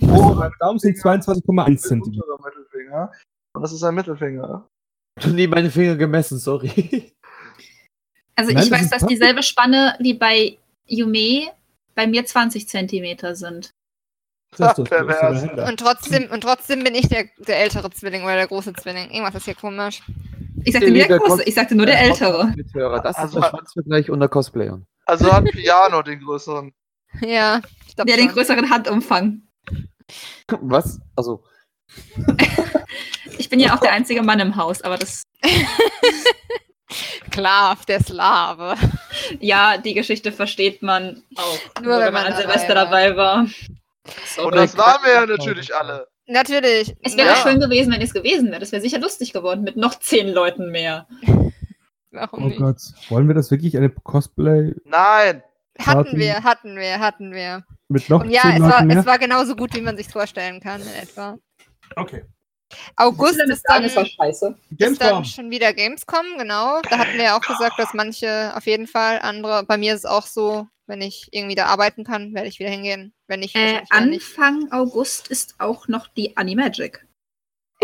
Oh, 0.00 0.34
mein 0.34 0.50
Daumen 0.58 0.78
sind 0.78 0.96
22,1 0.96 1.64
ein 1.64 1.78
Zentimeter. 1.78 2.24
Mittelfinger. 2.42 3.12
Und 3.54 3.62
das 3.62 3.72
ist 3.72 3.82
ein 3.82 3.94
Mittelfinger. 3.94 4.66
Ich 5.18 5.26
hab 5.26 5.32
nie 5.34 5.46
meine 5.46 5.70
Finger 5.70 5.96
gemessen, 5.96 6.38
sorry. 6.38 7.12
Also 8.34 8.52
Nein, 8.52 8.62
ich 8.62 8.70
das 8.70 8.80
weiß, 8.80 8.90
dass 8.90 9.06
dieselbe 9.06 9.42
Spanne 9.42 9.94
wie 10.00 10.14
bei 10.14 10.56
Yume 10.86 11.50
bei 11.94 12.06
mir 12.06 12.24
20 12.24 12.66
Zentimeter 12.66 13.34
sind. 13.34 13.70
Das 14.58 14.74
das. 14.76 15.68
Und 15.70 15.80
trotzdem, 15.80 16.30
und 16.30 16.42
trotzdem 16.42 16.84
bin 16.84 16.94
ich 16.94 17.08
der, 17.08 17.24
der 17.38 17.60
ältere 17.60 17.90
Zwilling 17.90 18.22
oder 18.24 18.34
der 18.36 18.46
große 18.48 18.72
Zwilling. 18.74 19.10
Irgendwas 19.10 19.34
ist 19.36 19.44
hier 19.46 19.54
komisch. 19.54 20.02
Ich 20.64 20.72
sagte 20.74 20.92
der 20.92 21.02
Liebe 21.08 21.18
Große, 21.18 21.42
ich 21.44 21.54
sagte 21.54 21.74
nur 21.74 21.86
der 21.86 22.00
Ältere. 22.00 22.52
Mithörer, 22.54 23.00
das 23.00 23.16
Also- 23.16 23.38
ist 23.38 23.44
der 23.44 23.50
Schwanzvergleich 23.50 24.10
unter 24.10 24.28
Cosplayern. 24.28 24.86
Also 25.06 25.32
hat 25.32 25.44
Piano 25.46 26.02
den 26.02 26.20
größeren. 26.20 26.72
Ja, 27.22 27.60
ich 27.88 27.96
glaube 27.96 28.08
Der 28.10 28.16
den 28.18 28.28
größeren 28.28 28.70
Handumfang. 28.70 29.42
Was? 30.60 31.00
Also, 31.16 31.42
Ich 33.38 33.48
bin 33.48 33.58
ja 33.60 33.74
auch 33.74 33.80
der 33.80 33.92
einzige 33.92 34.22
Mann 34.22 34.38
im 34.40 34.56
Haus, 34.56 34.82
aber 34.82 34.98
das, 34.98 35.22
Klar, 37.30 37.78
der 37.88 38.02
Slave. 38.02 38.76
ja, 39.40 39.78
die 39.78 39.94
Geschichte 39.94 40.30
versteht 40.32 40.82
man 40.82 41.22
auch. 41.36 41.82
Nur 41.82 41.98
wenn 42.00 42.12
man 42.12 42.26
an 42.26 42.32
dabei 42.32 42.42
Silvester 42.42 42.74
war. 42.74 42.84
dabei 42.84 43.16
war. 43.16 43.46
Und 44.44 44.54
das 44.54 44.76
waren 44.76 45.02
wir 45.04 45.12
ja 45.12 45.26
natürlich 45.26 45.74
alle. 45.74 46.08
Natürlich. 46.26 46.94
Es 47.02 47.16
wäre 47.16 47.28
Ja. 47.28 47.34
auch 47.34 47.42
schön 47.42 47.60
gewesen, 47.60 47.92
wenn 47.92 48.00
es 48.00 48.12
gewesen 48.14 48.48
wäre. 48.50 48.60
Das 48.60 48.72
wäre 48.72 48.82
sicher 48.82 48.98
lustig 48.98 49.32
geworden 49.32 49.62
mit 49.64 49.76
noch 49.76 49.98
zehn 49.98 50.28
Leuten 50.28 50.70
mehr. 50.70 51.06
Warum 52.10 52.44
Oh 52.44 52.46
nicht? 52.48 52.58
Gott. 52.58 52.76
Wollen 53.08 53.26
wir 53.28 53.34
das 53.34 53.50
wirklich 53.50 53.76
eine 53.76 53.90
Cosplay 53.90 54.74
Nein. 54.84 55.42
Hatten 55.78 56.04
Party. 56.04 56.18
wir, 56.18 56.42
hatten 56.44 56.76
wir, 56.76 56.98
hatten 57.00 57.32
wir. 57.32 57.64
mit 57.88 58.08
noch 58.10 58.22
Und 58.22 58.30
ja, 58.30 58.42
zehn 58.42 58.56
es 58.56 58.60
war, 58.60 58.70
Leuten 58.70 58.86
mehr? 58.88 58.98
es 58.98 59.06
war 59.06 59.18
genauso 59.18 59.56
gut, 59.56 59.74
wie 59.74 59.80
man 59.80 59.96
sich 59.96 60.08
vorstellen 60.08 60.60
kann, 60.60 60.82
in 60.82 60.88
etwa. 61.02 61.38
okay. 61.96 62.24
August 62.96 63.40
ist 63.48 63.62
dann, 63.68 63.88
scheiße. 63.88 64.56
ist 64.78 65.00
dann 65.00 65.24
schon 65.24 65.50
wieder 65.50 65.72
Gamescom, 65.72 66.24
genau. 66.38 66.80
Da 66.90 66.98
hatten 66.98 67.14
wir 67.16 67.24
ja 67.24 67.36
auch 67.36 67.40
gesagt, 67.42 67.78
dass 67.78 67.94
manche 67.94 68.52
auf 68.56 68.66
jeden 68.66 68.86
Fall, 68.86 69.18
andere, 69.20 69.64
bei 69.64 69.76
mir 69.76 69.94
ist 69.94 70.00
es 70.00 70.06
auch 70.06 70.26
so, 70.26 70.66
wenn 70.86 71.00
ich 71.00 71.28
irgendwie 71.30 71.54
da 71.54 71.66
arbeiten 71.66 72.04
kann, 72.04 72.34
werde 72.34 72.48
ich 72.48 72.58
wieder 72.58 72.70
hingehen. 72.70 73.12
Wenn 73.28 73.40
nicht, 73.40 73.54
Äh, 73.56 73.60
wieder 73.60 73.80
nicht. 73.80 73.92
Anfang 73.92 74.70
August 74.72 75.28
ist 75.28 75.54
auch 75.58 75.88
noch 75.88 76.08
die 76.08 76.36
Animagic. 76.36 77.06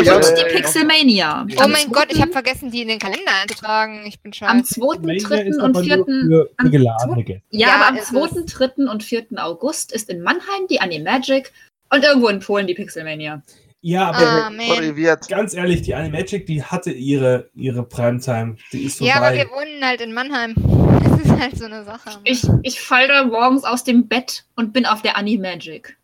Ja, 0.01 0.14
Und 0.14 0.24
die 0.39 0.45
Pixelmania. 0.55 1.45
Oh 1.57 1.61
Am 1.62 1.72
mein 1.72 1.91
Gott, 1.91 2.07
ich 2.11 2.20
habe 2.20 2.30
2., 2.30 2.32
vergessen, 2.32 2.70
die 2.70 2.82
in 2.82 2.89
den 2.89 3.01
Kalender 3.01 3.32
einzutragen. 3.43 4.07
Ich 4.07 4.20
bin 4.20 4.30
Am 4.43 4.59
scheiße. 4.64 4.74
2., 4.80 4.99
Mania 5.01 5.28
3. 5.28 5.41
ist 5.43 5.57
und 5.57 5.76
aber 5.76 5.82
nur 5.82 5.82
4. 5.82 6.05
Für, 6.05 6.51
am 6.57 6.66
für 6.66 6.70
geladene 6.70 7.24
Gäste. 7.24 7.43
Ja, 7.51 7.68
Ja, 7.68 7.74
aber 7.74 7.86
am 7.89 7.97
ist 7.97 8.09
2., 8.09 8.66
3. 8.76 8.91
und 8.91 9.03
4. 9.03 9.26
August 9.39 9.93
ist 9.93 10.09
in 10.09 10.22
Mannheim 10.22 10.66
die 10.70 10.80
Animagic 10.80 11.53
und 11.91 12.05
irgendwo 12.05 12.28
in 12.28 12.39
Polen 12.39 12.68
die 12.68 12.74
Pixelmania. 12.74 13.43
Ja, 13.81 14.09
aber 14.09 14.51
Ah, 14.51 15.16
ganz 15.29 15.55
ehrlich, 15.55 15.83
die 15.83 15.95
Animagic, 15.95 16.47
die 16.47 16.64
hatte 16.64 16.91
ihre, 16.91 17.49
ihre 17.55 17.85
Primetime. 17.85 18.57
Die 18.72 18.85
ist 18.85 18.99
vorbei. 18.99 19.11
Ja, 19.12 19.16
aber 19.18 19.35
wir 19.35 19.49
wohnen 19.51 19.85
halt 19.85 20.01
in 20.01 20.12
Mannheim. 20.12 20.55
Das 21.18 21.20
ist 21.26 21.41
halt 21.41 21.59
so 21.59 21.64
eine 21.64 21.85
Sache. 21.85 22.11
Ich, 22.24 22.47
ich 22.62 22.81
fall 22.81 23.09
da 23.09 23.24
morgens 23.24 23.64
aus 23.64 23.83
dem 23.85 24.07
Bett 24.09 24.45
und 24.57 24.72
bin 24.72 24.87
auf 24.87 25.03
der 25.03 25.16
Animagic. 25.16 25.97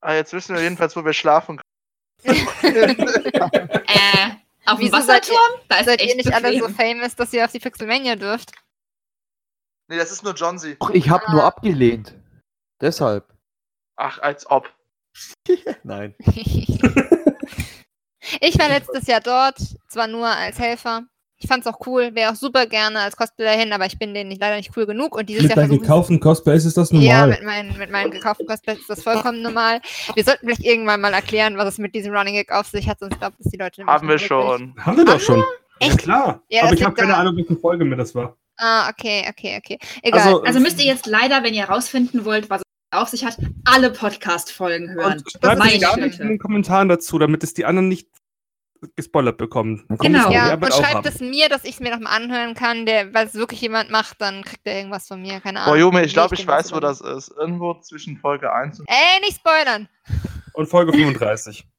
Ah, 0.00 0.14
jetzt 0.14 0.32
wissen 0.32 0.54
wir 0.54 0.62
jedenfalls, 0.62 0.94
wo 0.96 1.04
wir 1.04 1.12
schlafen 1.12 1.58
können. 2.22 2.46
Äh, 3.88 4.30
auf 4.66 4.78
dem 4.78 4.86
Wieso 4.86 5.00
seid 5.00 5.22
Wasserturm? 5.22 5.60
Da 5.68 5.76
ist 5.78 5.86
Seid 5.86 6.00
echt 6.00 6.10
ihr 6.10 6.16
nicht 6.16 6.32
alle 6.34 6.52
so 6.58 6.66
bequem. 6.66 6.74
famous, 6.98 7.16
dass 7.16 7.32
ihr 7.32 7.44
auf 7.44 7.52
die 7.52 7.58
Pixelmania 7.60 8.16
dürft? 8.16 8.52
nee, 9.88 9.96
das 9.96 10.12
ist 10.12 10.22
nur 10.22 10.34
Johnsy. 10.34 10.76
Doch, 10.78 10.90
ich 10.90 11.08
habe 11.08 11.30
nur 11.30 11.44
abgelehnt. 11.44 12.14
Deshalb. 12.80 13.24
Ach, 13.96 14.18
als 14.20 14.50
ob. 14.50 14.70
Nein. 15.84 16.14
ich 18.40 18.58
war 18.58 18.68
letztes 18.68 19.06
Jahr 19.06 19.20
dort, 19.20 19.58
zwar 19.88 20.06
nur 20.06 20.26
als 20.26 20.58
Helfer. 20.58 21.02
Ich 21.40 21.46
fand's 21.48 21.68
auch 21.68 21.78
cool, 21.86 22.16
wäre 22.16 22.32
auch 22.32 22.36
super 22.36 22.66
gerne 22.66 22.98
als 22.98 23.16
Cosplayer 23.16 23.56
hin, 23.56 23.72
aber 23.72 23.86
ich 23.86 23.96
bin 23.96 24.12
denen 24.12 24.28
nicht, 24.28 24.40
leider 24.40 24.56
nicht 24.56 24.76
cool 24.76 24.86
genug 24.86 25.16
und 25.16 25.28
dieses 25.28 25.44
Mit 25.44 25.50
Jahr 25.56 25.68
deinen 25.68 25.80
gekauften 25.80 26.18
Cosplays 26.18 26.64
ist 26.64 26.76
das 26.76 26.90
Ja, 26.90 26.98
normal. 26.98 27.28
mit 27.28 27.42
meinen, 27.44 27.78
mit 27.78 27.90
meinen 27.92 28.10
gekauften 28.10 28.44
Cosplays 28.46 28.80
ist 28.80 28.90
das 28.90 29.04
vollkommen 29.04 29.40
normal. 29.40 29.80
Wir 30.14 30.24
sollten 30.24 30.46
vielleicht 30.46 30.64
irgendwann 30.64 31.00
mal 31.00 31.12
erklären, 31.12 31.56
was 31.56 31.68
es 31.74 31.78
mit 31.78 31.94
diesem 31.94 32.12
Running 32.12 32.34
Gag 32.34 32.50
auf 32.50 32.66
sich 32.66 32.88
hat, 32.88 32.98
sonst 32.98 33.20
glaubt 33.20 33.36
es 33.38 33.50
die 33.52 33.56
Leute 33.56 33.80
nämlich 33.82 33.94
Haben 33.94 34.08
wir 34.08 34.14
nicht 34.16 34.28
wirklich. 34.30 34.48
schon. 34.58 34.84
Haben 34.84 34.96
wir 34.96 35.04
doch 35.04 35.20
schon. 35.20 35.38
Ja, 35.80 35.86
Echt? 35.86 35.98
klar. 35.98 36.42
Ja, 36.48 36.62
aber 36.62 36.70
das 36.70 36.80
ich 36.80 36.84
habe 36.84 36.96
liegt 36.96 37.08
keine. 37.08 37.16
Ahnung, 37.16 37.36
welche 37.36 37.54
Folge 37.54 37.84
mir 37.84 37.94
das 37.96 38.12
war. 38.16 38.36
Ah, 38.56 38.88
okay, 38.90 39.24
okay, 39.30 39.56
okay. 39.58 39.78
Egal. 40.02 40.20
Also, 40.20 40.42
Also 40.42 40.58
müsst 40.58 40.80
ihr 40.80 40.86
jetzt 40.86 41.06
leider, 41.06 41.44
wenn 41.44 41.54
ihr 41.54 41.68
herausfinden 41.68 42.24
wollt, 42.24 42.50
was 42.50 42.62
auf 42.90 43.08
sich 43.08 43.24
hat, 43.24 43.36
alle 43.64 43.90
Podcast-Folgen 43.90 44.94
hören. 44.94 45.18
Und 45.18 45.30
schreibt 45.30 45.58
meine 45.58 45.74
es 45.74 45.80
gar 45.80 45.96
nicht 45.98 46.20
in 46.20 46.28
den 46.28 46.38
Kommentaren 46.38 46.88
dazu, 46.88 47.18
damit 47.18 47.44
es 47.44 47.54
die 47.54 47.64
anderen 47.64 47.88
nicht 47.88 48.08
gespoilert 48.96 49.38
bekommen. 49.38 49.84
Genau. 50.00 50.28
es 50.28 50.34
ja, 50.34 50.54
und 50.54 50.72
schreibt 50.72 51.06
es 51.06 51.20
mir, 51.20 51.48
dass 51.48 51.64
ich 51.64 51.74
es 51.74 51.80
mir 51.80 51.90
nochmal 51.90 52.22
anhören 52.22 52.54
kann. 52.54 52.86
Der, 52.86 53.12
weil 53.12 53.26
es 53.26 53.34
wirklich 53.34 53.60
jemand 53.60 53.90
macht, 53.90 54.20
dann 54.20 54.42
kriegt 54.42 54.66
er 54.66 54.76
irgendwas 54.76 55.08
von 55.08 55.20
mir. 55.20 55.40
Keine 55.40 55.60
Ahnung. 55.60 55.74
Boah, 55.74 55.78
Junge, 55.78 56.04
ich 56.04 56.12
glaube, 56.12 56.34
ich 56.34 56.42
den 56.42 56.48
weiß, 56.48 56.72
wo 56.72 56.80
das 56.80 57.00
ist. 57.00 57.32
Irgendwo 57.36 57.74
zwischen 57.80 58.16
Folge 58.16 58.52
1 58.52 58.80
und. 58.80 58.88
Ey, 58.88 59.20
nicht 59.20 59.38
spoilern! 59.38 59.88
Und 60.52 60.68
Folge 60.68 60.92
35. 60.92 61.66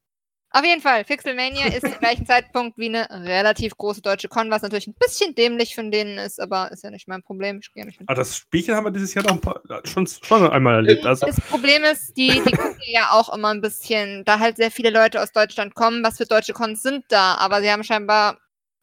Auf 0.51 0.65
jeden 0.65 0.81
Fall, 0.81 1.03
Pixelmania 1.03 1.67
ist 1.67 1.81
zum 1.81 1.99
gleichen 1.99 2.25
Zeitpunkt 2.25 2.77
wie 2.77 2.87
eine 2.87 3.07
relativ 3.27 3.77
große 3.77 4.01
deutsche 4.01 4.27
Con, 4.27 4.49
was 4.49 4.63
natürlich 4.63 4.87
ein 4.87 4.95
bisschen 4.95 5.35
dämlich 5.35 5.75
von 5.75 5.91
denen 5.91 6.17
ist, 6.17 6.41
aber 6.41 6.71
ist 6.71 6.83
ja 6.83 6.89
nicht 6.89 7.07
mein 7.07 7.21
Problem. 7.21 7.59
Ich 7.61 7.71
gehe 7.71 7.85
nicht. 7.85 7.99
Aber 8.01 8.15
das 8.15 8.35
Spielchen 8.35 8.75
haben 8.75 8.85
wir 8.85 8.91
dieses 8.91 9.13
Jahr 9.13 9.25
noch 9.25 9.33
ein 9.33 9.41
paar, 9.41 9.61
schon, 9.83 10.07
schon 10.07 10.49
einmal 10.49 10.75
erlebt. 10.75 11.05
Also, 11.05 11.27
Das 11.27 11.39
Problem 11.41 11.83
ist, 11.83 12.17
die, 12.17 12.41
die 12.43 12.51
gucken 12.51 12.79
ja 12.87 13.11
auch 13.11 13.31
immer 13.31 13.49
ein 13.49 13.61
bisschen, 13.61 14.25
da 14.25 14.39
halt 14.39 14.57
sehr 14.57 14.71
viele 14.71 14.89
Leute 14.89 15.21
aus 15.21 15.31
Deutschland 15.31 15.75
kommen, 15.75 16.03
was 16.03 16.17
für 16.17 16.25
deutsche 16.25 16.53
Cons 16.53 16.81
sind 16.81 17.05
da, 17.09 17.35
aber 17.35 17.61
sie 17.61 17.69
haben 17.69 17.83
scheinbar 17.83 18.39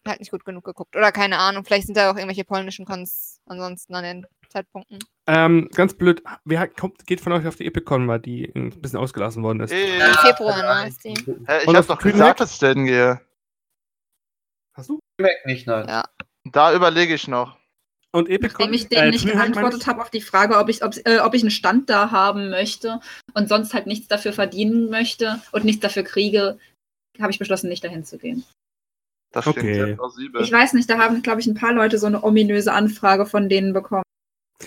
halt 0.07 0.21
nicht 0.21 0.31
gut 0.31 0.45
genug 0.45 0.65
geguckt. 0.65 0.95
Oder 0.95 1.11
keine 1.11 1.39
Ahnung, 1.39 1.65
vielleicht 1.65 1.87
sind 1.87 1.97
da 1.97 2.13
auch 2.13 2.17
irgendwelche 2.17 2.45
polnischen 2.45 2.85
Cons 2.85 3.41
ansonsten 3.47 3.93
an 3.97 4.05
den 4.05 4.27
Zeitpunkten. 4.51 5.01
Ähm, 5.29 5.69
ganz 5.75 5.95
blöd, 5.95 6.23
wer 6.45 6.69
kommt, 6.69 7.05
geht 7.07 7.21
von 7.21 7.33
euch 7.33 7.47
auf 7.47 7.57
die 7.57 7.67
Epicon, 7.67 8.07
weil 8.07 8.21
die 8.21 8.53
ein 8.55 8.71
bisschen 8.71 8.99
ausgelassen 9.01 9.43
worden 9.43 9.61
ist? 9.61 9.73
Äh, 9.73 9.97
Im 9.97 10.15
Februar, 10.15 10.83
ne? 10.85 10.89
Ist 10.89 11.05
die. 11.05 11.15
hä, 11.47 11.63
ich 11.63 11.67
Und 11.69 11.77
hab 11.77 11.87
doch 11.87 11.99
gesagt, 11.99 12.41
dass 12.41 12.53
ich 12.53 12.59
da 12.61 12.69
hingehe. 12.69 13.21
Hast 14.75 14.91
du? 14.91 15.01
Weg 15.19 15.45
nicht, 15.47 15.67
nein. 15.67 15.89
Ja. 15.89 16.05
Da 16.45 16.73
überlege 16.75 17.15
ich 17.15 17.27
noch. 17.27 17.57
Und 18.13 18.29
Epicon? 18.29 18.71
Nachdem 18.71 18.75
ich 18.75 18.89
dem 18.89 19.11
nicht 19.11 19.25
Dreamhack 19.25 19.39
meinst 19.39 19.55
geantwortet 19.55 19.87
habe 19.89 20.03
auf 20.03 20.11
die 20.11 20.21
Frage, 20.21 20.59
ob 20.59 20.69
ich, 20.69 20.85
ob, 20.85 20.95
äh, 21.05 21.19
ob 21.19 21.35
ich 21.35 21.43
einen 21.43 21.51
Stand 21.51 21.91
da 21.91 22.13
haben 22.13 22.51
möchte 22.51 23.01
und 23.35 23.49
sonst 23.49 23.75
halt 23.75 23.87
nichts 23.87 24.07
dafür 24.09 24.33
verdienen 24.33 24.91
möchte 24.91 25.43
und 25.53 25.65
nichts 25.65 25.81
dafür 25.81 26.05
kriege, 26.05 26.59
habe 27.21 27.33
ich 27.33 27.39
beschlossen, 27.39 27.69
nicht 27.69 27.83
dahin 27.83 28.05
zu 28.05 28.17
gehen. 28.19 28.45
Das 29.33 29.45
klingt 29.45 29.59
Okay. 29.59 29.75
sehr 29.75 29.95
plausibel. 29.97 30.43
Ich 30.43 30.53
weiß 30.53 30.75
nicht, 30.75 30.89
da 30.89 30.99
haben, 30.99 31.21
glaube 31.23 31.41
ich, 31.41 31.47
ein 31.47 31.55
paar 31.55 31.73
Leute 31.73 31.99
so 31.99 32.07
eine 32.07 32.23
ominöse 32.23 32.73
Anfrage 32.73 33.27
von 33.27 33.49
denen 33.49 33.73
bekommen. 33.73 34.05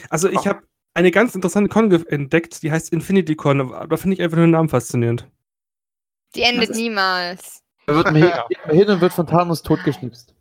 Also 0.10 0.30
ich 0.30 0.46
habe 0.48 0.62
eine 0.94 1.12
ganz 1.12 1.36
interessante 1.36 1.70
Con 1.70 1.92
entdeckt, 2.08 2.62
die 2.64 2.72
heißt 2.72 2.92
Infinity 2.94 3.36
Con, 3.36 3.62
aber 3.62 3.88
da 3.88 3.98
finde 3.98 4.16
ich 4.16 4.22
einfach 4.22 4.38
nur 4.38 4.46
den 4.48 4.52
Namen 4.52 4.70
faszinierend. 4.70 5.28
Die 6.36 6.42
endet 6.44 6.72
niemals. 6.76 7.64
Da 7.86 7.96
wird 7.96 8.06
man 8.06 8.16
hin, 8.16 8.32
man 8.68 8.76
hin 8.76 8.90
und 8.90 9.02
wird 9.02 9.14
von 9.14 9.26
Thanos 9.26 9.64
totgeschnipst. 9.64 10.34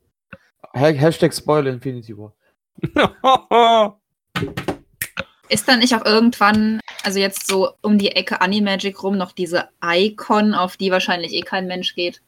Ha- 0.74 0.88
Hashtag 0.92 1.32
Spoiler 1.34 1.70
Infinity 1.70 2.14
War. 2.16 2.34
Ist 5.48 5.66
dann 5.66 5.78
nicht 5.78 5.94
auch 5.94 6.04
irgendwann, 6.04 6.78
also 7.04 7.18
jetzt 7.18 7.46
so 7.46 7.70
um 7.80 7.96
die 7.96 8.12
Ecke 8.12 8.42
Animagic 8.42 9.02
rum, 9.02 9.16
noch 9.16 9.32
diese 9.32 9.70
Icon, 9.82 10.52
auf 10.52 10.76
die 10.76 10.90
wahrscheinlich 10.90 11.32
eh 11.32 11.40
kein 11.40 11.66
Mensch 11.66 11.94
geht? 11.94 12.20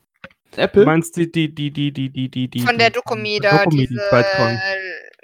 du 0.53 0.63
Apple? 0.63 0.85
meinst 0.87 1.17
die, 1.17 1.31
die, 1.31 1.55
die, 1.55 1.71
die, 1.71 1.93
die, 1.93 2.09
die, 2.09 2.29
die, 2.31 2.49
die 2.49 2.61
Von 2.63 2.79
der 2.79 2.89
die- 2.89 2.95
Dokumi 2.95 3.35
die 3.35 3.41
da, 3.41 3.59
Dokumi, 3.59 3.77
die 3.83 3.87
diese 3.89 4.01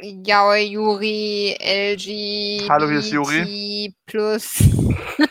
Yaoi 0.00 0.64
Yuri, 0.66 1.56
LG, 1.58 2.68
Hallo, 2.68 2.88
hier 2.88 2.98
ist 2.98 3.10
Yuri. 3.12 3.88
BT 3.90 3.96
plus. 4.06 4.58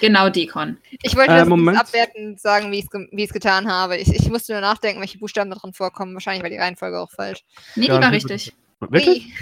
Genau 0.00 0.28
die 0.28 0.46
Con. 0.46 0.76
Ich 1.02 1.16
wollte 1.16 1.32
Äh, 1.32 1.38
das 1.38 1.48
Moment. 1.48 1.78
abwertend 1.80 2.38
sagen, 2.38 2.70
wie 2.70 2.80
ich 2.80 3.24
es 3.24 3.32
getan 3.32 3.66
habe. 3.66 3.96
Ich, 3.96 4.12
ich 4.14 4.28
musste 4.28 4.52
nur 4.52 4.60
nachdenken, 4.60 5.00
welche 5.00 5.18
Buchstaben 5.18 5.48
da 5.50 5.56
drin 5.56 5.72
vorkommen. 5.72 6.12
Wahrscheinlich 6.12 6.42
war 6.42 6.50
die 6.50 6.58
Reihenfolge 6.58 7.00
auch 7.00 7.10
falsch. 7.10 7.42
Nee, 7.74 7.86
Ja, 7.86 7.96
die 7.96 8.02
war 8.04 8.10
die- 8.10 8.14
richtig. 8.16 8.54
Wirklich? 8.80 9.32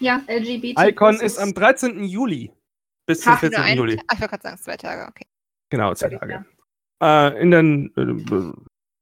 Ja, 0.00 0.20
LGBT. 0.26 0.76
Icon 0.80 1.20
ist 1.20 1.38
am 1.38 1.54
13. 1.54 2.02
Juli. 2.02 2.50
Bis 3.06 3.20
zum 3.20 3.32
Ha, 3.32 3.34
nur 3.36 3.38
14. 3.50 3.62
ein- 3.62 3.76
Juli. 3.78 4.00
Ach, 4.08 4.14
ich 4.14 4.20
wollte 4.20 4.30
gerade 4.30 4.42
sagen, 4.42 4.58
zwei 4.58 4.76
Tage, 4.76 5.08
okay. 5.08 5.26
Genau, 5.70 5.94
zwei 5.94 6.08
Ja. 6.10 6.18
Tage. 6.18 6.44
Äh, 7.00 7.40
in 7.40 7.50
den 7.52 7.92
äh, 7.96 8.34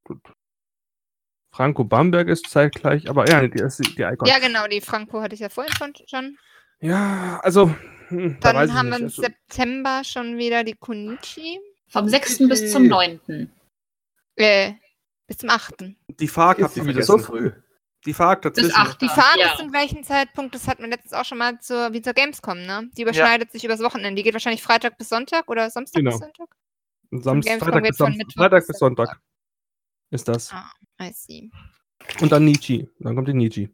gut. 0.05 0.21
Franco 1.53 1.85
Bamberg 1.85 2.29
ist 2.29 2.49
zeitgleich, 2.49 3.09
aber 3.11 3.29
ja, 3.29 3.41
die, 3.43 3.51
die, 3.51 3.95
die 3.97 4.03
Icon. 4.03 4.29
Ja, 4.29 4.39
genau, 4.39 4.67
die 4.69 4.81
Franco 4.81 5.21
hatte 5.21 5.35
ich 5.35 5.41
ja 5.41 5.49
vorhin 5.49 5.73
schon. 5.75 5.95
schon. 6.07 6.39
Ja, 6.81 7.41
also. 7.43 7.75
hm, 8.09 8.39
da 8.41 8.53
Dann 8.53 8.69
ich 8.69 8.75
haben 8.75 8.89
wir 8.91 8.99
im 8.99 9.05
Also, 9.05 9.23
September 9.23 10.03
schon 10.05 10.39
wieder 10.39 10.65
die 10.65 10.75
Konichi. 10.75 11.59
Vom 11.89 12.09
6. 12.09 12.39
bis 12.49 12.71
zum 12.71 12.87
9. 12.87 13.51
Äh, 14.37 14.73
bis 15.27 15.39
zum 15.39 15.51
8. 15.51 15.85
die 16.21 16.29
FARC 16.29 16.63
habt 16.63 16.71
Ist 16.71 16.77
ihr 16.77 16.83
sie 16.85 16.89
wieder 16.89 17.03
so 17.03 17.19
früh? 17.19 17.51
Die 18.07 18.15
FARC 18.15 18.43
Bis 18.43 18.53
dazwischen. 18.53 18.77
8. 18.81 19.03
Die 19.03 19.09
fahren 19.09 19.39
ja. 19.39 19.49
bis 19.49 19.57
zum 19.59 19.71
gleichen 19.73 20.05
Zeitpunkt, 20.05 20.55
das 20.55 20.69
hatten 20.69 20.83
wir 20.85 20.89
letztens 20.89 21.13
auch 21.13 21.25
schon 21.25 21.39
mal 21.39 21.59
zur, 21.61 21.93
wie 21.93 22.01
zur 22.01 22.15
Gamescom, 22.15 22.63
ne? 22.65 22.89
Die 22.97 23.03
überschneidet 23.03 23.51
sich 23.53 23.65
übers 23.65 23.81
Wochenende. 23.81 24.15
Die 24.15 24.23
geht 24.23 24.33
wahrscheinlich 24.33 24.63
Freitag 24.63 24.97
bis 24.97 25.09
Sonntag 25.09 25.49
oder 25.49 25.69
Samstag 25.69 25.99
Genau. 25.99 26.13
bis 26.13 26.21
Sonntag? 26.21 26.49
Samstag, 27.11 27.59
Freitag, 27.59 27.83
geht 27.83 27.91
bis 27.91 27.99
Samstag, 27.99 28.19
Mittwoch 28.19 28.35
Freitag 28.43 28.59
bis 28.61 28.67
bis 28.69 28.79
Sonntag 28.79 29.21
ist 30.11 30.29
das. 30.29 30.53
Ah, 30.53 30.71
I 31.01 31.13
see. 31.13 31.51
Und 32.21 32.33
dann 32.33 32.45
Nietzsche. 32.45 32.89
Dann 32.99 33.15
kommt 33.15 33.29
die 33.29 33.35
Nietzsche. 33.35 33.71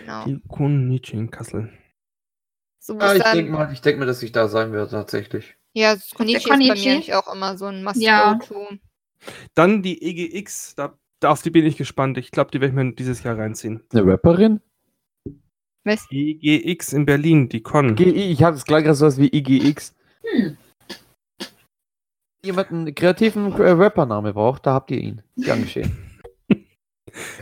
Genau. 0.00 0.24
Die 0.24 0.40
Nietzsche 0.68 1.16
in 1.16 1.30
Kassel. 1.30 1.70
So 2.82 2.98
Ja, 2.98 3.12
ist 3.12 3.18
ich 3.18 3.32
denke 3.32 3.52
mal, 3.52 3.72
ich 3.72 3.80
denk 3.80 3.98
mal, 3.98 4.06
dass 4.06 4.22
ich 4.22 4.32
da 4.32 4.48
sein 4.48 4.72
werde, 4.72 4.90
tatsächlich. 4.90 5.56
ja, 5.74 5.94
das 5.94 6.10
Konichi 6.10 6.38
ist 6.38 6.48
bei 6.48 6.56
mir 6.56 7.18
auch 7.18 7.32
immer 7.34 7.56
so 7.58 7.66
ein 7.66 7.86
Ja. 7.96 8.34
Must-Go-To. 8.34 8.78
Dann 9.54 9.82
die 9.82 10.02
EGX. 10.02 10.74
Da, 10.76 10.98
da 11.20 11.30
auf 11.30 11.42
die 11.42 11.50
bin 11.50 11.66
ich 11.66 11.76
gespannt. 11.76 12.16
Ich 12.18 12.30
glaube, 12.30 12.50
die 12.50 12.60
werde 12.60 12.72
ich 12.72 12.84
mir 12.84 12.94
dieses 12.94 13.22
Jahr 13.22 13.36
reinziehen. 13.38 13.84
Eine 13.92 14.06
Rapperin? 14.06 14.60
Was? 15.84 16.06
EGX 16.10 16.92
in 16.94 17.04
Berlin, 17.06 17.48
die 17.48 17.62
Con. 17.62 17.94
GI, 17.96 18.30
ich 18.32 18.42
habe 18.42 18.56
es 18.56 18.64
gleich 18.64 18.84
gerade 18.84 18.94
sowas 18.96 19.18
wie 19.18 19.28
IGX. 19.28 19.94
Hm. 20.22 20.56
Jemand 22.42 22.70
einen 22.70 22.94
kreativen 22.94 23.52
äh, 23.52 23.70
Rappername 23.70 24.32
braucht, 24.32 24.64
da 24.64 24.72
habt 24.72 24.90
ihr 24.90 24.98
ihn. 24.98 25.22
Gern 25.36 25.62
geschehen. 25.62 26.09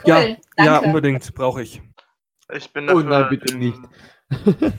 Ja, 0.05 0.17
Cool, 0.21 0.29
ja, 0.29 0.37
danke. 0.57 0.87
unbedingt 0.87 1.35
brauche 1.35 1.63
ich. 1.63 1.83
Ich 2.53 2.73
bin 2.73 2.89
Oh 2.89 3.01
dafür 3.03 3.21
nein, 3.21 3.29
bitte 3.31 3.57
nicht. 3.57 3.79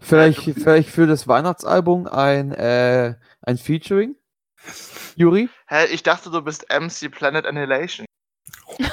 vielleicht, 0.00 0.40
vielleicht 0.40 0.88
für 0.90 1.06
das 1.06 1.26
Weihnachtsalbum 1.28 2.06
ein, 2.06 2.52
äh, 2.52 3.14
ein 3.42 3.58
Featuring? 3.58 4.16
Juri? 5.16 5.48
Hä, 5.68 5.86
ich 5.86 6.02
dachte, 6.02 6.30
du 6.30 6.42
bist 6.42 6.66
MC 6.70 7.10
Planet 7.10 7.46
Annihilation. 7.46 8.06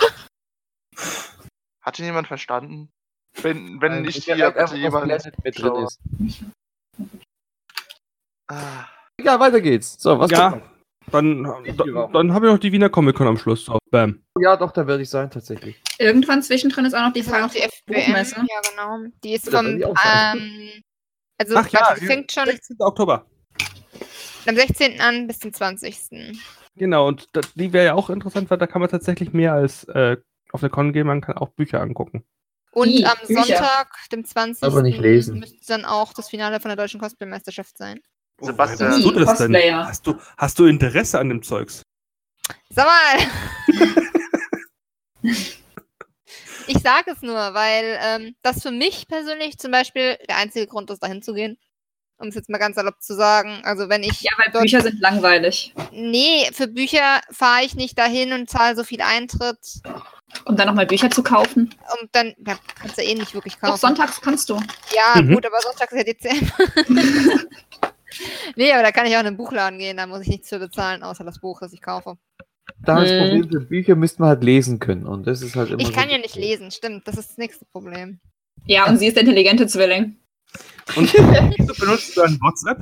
Hat 1.81 1.99
ihn 1.99 2.05
jemand 2.05 2.27
verstanden? 2.27 2.89
Wenn, 3.41 3.81
wenn 3.81 3.93
Nein, 3.93 4.01
nicht 4.03 4.17
ich 4.19 4.25
hier, 4.25 4.51
bitte 4.51 4.75
jemand. 4.75 5.07
mit 5.43 5.59
drin 5.59 5.75
ist. 5.83 5.99
Ah, 8.47 8.85
Ja, 9.19 9.39
weiter 9.39 9.59
geht's. 9.61 10.01
So, 10.01 10.19
was 10.19 10.29
Ja, 10.31 10.51
kommt 10.51 10.63
dann, 11.11 11.43
dann, 11.43 12.11
dann 12.13 12.33
haben 12.33 12.43
wir 12.43 12.51
noch 12.51 12.59
die 12.59 12.71
Wiener 12.71 12.89
Comic 12.89 13.15
Con 13.15 13.27
am 13.27 13.37
Schluss. 13.37 13.65
So, 13.65 13.77
bam. 13.91 14.23
Ja, 14.39 14.57
doch, 14.57 14.71
da 14.71 14.87
werde 14.87 15.03
ich 15.03 15.09
sein, 15.09 15.29
tatsächlich. 15.29 15.81
Irgendwann 15.99 16.41
zwischendrin 16.41 16.85
ist 16.85 16.93
auch 16.93 17.01
noch 17.01 17.13
die 17.13 17.21
Die 17.21 17.29
Frage 17.29 17.53
die 17.53 17.61
FBM. 17.61 18.15
Ja, 18.15 18.61
genau. 18.69 19.11
Die 19.23 19.33
ist 19.33 19.49
vom, 19.49 19.77
ich 19.77 19.85
ähm, 19.85 20.83
also 21.37 21.55
Ach 21.57 21.67
ja, 21.69 21.95
die 21.99 22.05
fängt 22.05 22.31
schon 22.31 22.45
16. 22.45 22.77
Oktober. 22.79 23.25
am 24.45 24.55
16. 24.55 25.01
an 25.01 25.27
bis 25.27 25.39
zum 25.39 25.53
20. 25.53 26.37
Genau, 26.75 27.07
und 27.07 27.27
da, 27.33 27.41
die 27.55 27.73
wäre 27.73 27.85
ja 27.85 27.93
auch 27.93 28.09
interessant, 28.09 28.49
weil 28.49 28.57
da 28.57 28.67
kann 28.67 28.81
man 28.81 28.89
tatsächlich 28.89 29.33
mehr 29.33 29.53
als 29.53 29.83
äh, 29.85 30.17
auf 30.51 30.61
der 30.61 30.69
Con 30.69 30.93
gehen, 30.93 31.07
man 31.07 31.21
kann 31.21 31.37
auch 31.37 31.49
Bücher 31.49 31.81
angucken. 31.81 32.23
Und 32.71 32.89
Ih, 32.89 33.05
am 33.05 33.17
Bücher. 33.27 33.43
Sonntag, 33.43 33.93
dem 34.11 34.25
20. 34.25 34.63
Aber 34.63 34.81
nicht 34.81 34.99
lesen. 34.99 35.39
müsste 35.39 35.59
dann 35.67 35.85
auch 35.85 36.13
das 36.13 36.29
Finale 36.29 36.59
von 36.59 36.69
der 36.69 36.75
deutschen 36.75 36.99
Cosplay-Meisterschaft 36.99 37.77
sein. 37.77 37.99
Sebastian. 38.41 38.89
woher 38.89 38.91
weißt 38.97 39.05
du 39.05 39.25
das 39.25 39.37
denn? 39.37 39.75
Hast 39.75 40.07
du, 40.07 40.15
hast 40.37 40.59
du 40.59 40.65
Interesse 40.65 41.19
an 41.19 41.29
dem 41.29 41.43
Zeugs? 41.43 41.83
Sag 42.69 42.85
mal! 42.85 43.27
ich 46.67 46.79
sage 46.79 47.11
es 47.11 47.21
nur, 47.21 47.35
weil 47.53 47.97
ähm, 48.01 48.35
das 48.41 48.61
für 48.61 48.71
mich 48.71 49.07
persönlich 49.07 49.57
zum 49.59 49.71
Beispiel 49.71 50.17
der 50.27 50.37
einzige 50.37 50.67
Grund 50.67 50.89
ist, 50.89 51.01
dahin 51.03 51.21
zu 51.21 51.33
gehen. 51.33 51.57
Um 52.17 52.27
es 52.29 52.35
jetzt 52.35 52.49
mal 52.49 52.57
ganz 52.59 52.75
salopp 52.75 53.01
zu 53.01 53.15
sagen. 53.15 53.59
Also 53.63 53.89
wenn 53.89 54.03
ich 54.03 54.21
Ja, 54.21 54.31
weil 54.37 54.49
dort 54.51 54.63
Bücher 54.63 54.81
sind 54.81 54.99
langweilig. 55.01 55.73
Nee, 55.91 56.47
für 56.53 56.67
Bücher 56.67 57.21
fahre 57.31 57.63
ich 57.65 57.75
nicht 57.75 57.97
dahin 57.97 58.31
und 58.33 58.49
zahle 58.49 58.75
so 58.75 58.83
viel 58.83 59.01
Eintritt. 59.01 59.57
Um 60.45 60.55
dann 60.55 60.67
nochmal 60.67 60.85
Bücher 60.85 61.09
zu 61.09 61.21
kaufen. 61.23 61.73
Und 62.01 62.09
dann 62.13 62.33
ja, 62.45 62.57
kannst 62.79 62.97
du 62.97 63.01
eh 63.03 63.15
nicht 63.15 63.33
wirklich 63.33 63.55
Auch 63.57 63.61
kaufen. 63.69 63.79
sonntags 63.79 64.21
kannst 64.21 64.49
du. 64.49 64.59
Ja, 64.95 65.21
Mhm. 65.21 65.33
gut, 65.35 65.45
aber 65.45 65.59
Sonntag 65.61 65.91
ist 65.91 65.97
ja 65.97 66.03
Dezember. 66.03 66.53
nee, 68.55 68.71
aber 68.73 68.83
da 68.83 68.91
kann 68.91 69.05
ich 69.05 69.15
auch 69.15 69.19
in 69.19 69.25
den 69.25 69.37
Buchladen 69.37 69.79
gehen, 69.79 69.97
da 69.97 70.07
muss 70.07 70.21
ich 70.21 70.27
nichts 70.27 70.49
für 70.49 70.59
bezahlen, 70.59 71.03
außer 71.03 71.23
das 71.23 71.39
Buch, 71.39 71.59
das 71.59 71.73
ich 71.73 71.81
kaufe. 71.81 72.17
Da 72.85 72.99
das 73.01 73.09
Hm. 73.11 73.19
Problem 73.19 73.49
für 73.49 73.59
Bücher 73.61 73.95
müsste 73.95 74.21
man 74.21 74.29
halt 74.29 74.43
lesen 74.43 74.79
können. 74.79 75.05
Und 75.05 75.25
das 75.27 75.41
ist 75.41 75.55
halt 75.55 75.69
immer 75.69 75.81
Ich 75.81 75.87
so 75.87 75.93
kann 75.93 76.09
ja 76.09 76.17
nicht 76.17 76.35
lesen, 76.35 76.71
stimmt, 76.71 77.07
das 77.07 77.17
ist 77.17 77.31
das 77.31 77.37
nächste 77.37 77.65
Problem. 77.65 78.19
Ja, 78.65 78.87
und 78.87 78.97
sie 78.97 79.07
ist 79.07 79.15
der 79.15 79.23
intelligente 79.23 79.67
Zwilling. 79.67 80.17
Und 80.95 81.13
wieso 81.57 81.73
benutzt 81.73 82.15
du 82.15 82.21
dann 82.21 82.39
WhatsApp? 82.41 82.79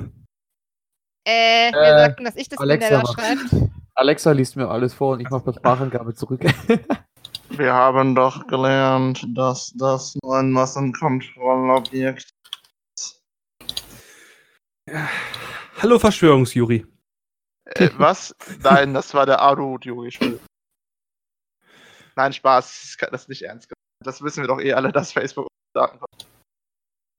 Äh, 1.26 1.68
Äh, 1.68 1.72
wir 1.72 1.98
sagten, 1.98 2.24
dass 2.24 2.36
ich 2.36 2.48
das 2.48 2.58
Alexa 2.58 2.88
bin, 2.88 2.98
der 2.98 3.02
da 3.02 3.12
schreibt. 3.12 3.70
Alexa 3.94 4.32
liest 4.32 4.56
mir 4.56 4.68
alles 4.68 4.94
vor 4.94 5.12
und 5.14 5.20
ich 5.20 5.30
mache 5.30 5.44
per 5.44 5.54
Sprachangabe 5.54 6.14
zurück. 6.14 6.40
Wir 7.50 7.72
haben 7.74 8.14
doch 8.14 8.46
gelernt, 8.46 9.26
dass 9.36 9.72
das 9.76 10.16
nur 10.22 10.36
ein 10.38 10.50
Massenkontrollobjekt 10.50 12.30
Hallo 15.78 15.98
Verschwörungsjuri. 15.98 16.86
Äh, 17.64 17.90
was? 17.96 18.34
Nein, 18.62 18.94
das 18.94 19.14
war 19.14 19.26
der 19.26 19.40
Arut, 19.40 19.84
Juri. 19.84 20.06
Entschuldigung. 20.06 20.46
Nein, 22.16 22.32
Spaß. 22.32 22.96
Das 23.10 23.22
ist 23.22 23.28
nicht 23.28 23.42
ernst. 23.42 23.72
Das 24.04 24.22
wissen 24.22 24.42
wir 24.42 24.48
doch 24.48 24.60
eh 24.60 24.72
alle, 24.72 24.92
dass 24.92 25.12
Facebook 25.12 25.48
Daten 25.74 25.98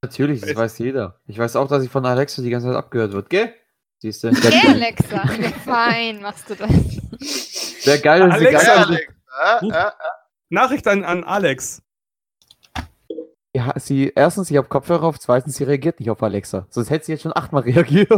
Natürlich, 0.04 0.42
das 0.42 0.56
weiß 0.56 0.78
jeder. 0.80 1.20
Ich 1.28 1.38
weiß 1.38 1.56
auch, 1.56 1.68
dass 1.68 1.84
ich 1.84 1.90
von 1.90 2.06
Alexa 2.06 2.42
die 2.42 2.50
ganze 2.50 2.68
Zeit 2.68 2.76
abgehört 2.76 3.14
wird, 3.14 3.30
gell? 3.30 3.56
Siehst 4.00 4.24
du? 4.24 4.32
Hey, 4.32 4.70
Alexa, 4.70 5.26
fein 5.64 6.22
machst 6.22 6.50
du 6.50 6.56
das. 6.56 6.70
Wäre 7.86 8.00
geil, 8.00 8.22
wenn 8.22 8.38
sie 8.38 8.48
Alexa, 8.48 8.84
Alex, 8.84 9.14
äh, 9.62 9.68
äh, 9.68 9.92
Nachricht 10.50 10.88
an, 10.88 11.06
an 11.06 11.24
Alex. 11.24 11.82
Ja, 13.56 13.74
sie, 13.80 14.12
erstens, 14.16 14.50
ich 14.52 14.58
habe 14.58 14.68
Kopfhörer 14.68 15.04
auf, 15.04 15.20
zweitens, 15.20 15.56
sie 15.56 15.64
reagiert 15.64 16.00
nicht 16.00 16.10
auf 16.10 16.22
Alexa. 16.24 16.66
Sonst 16.70 16.90
hätte 16.90 17.06
sie 17.06 17.12
jetzt 17.14 17.22
schon 17.22 17.36
achtmal 17.36 17.62
reagiert. 17.70 18.10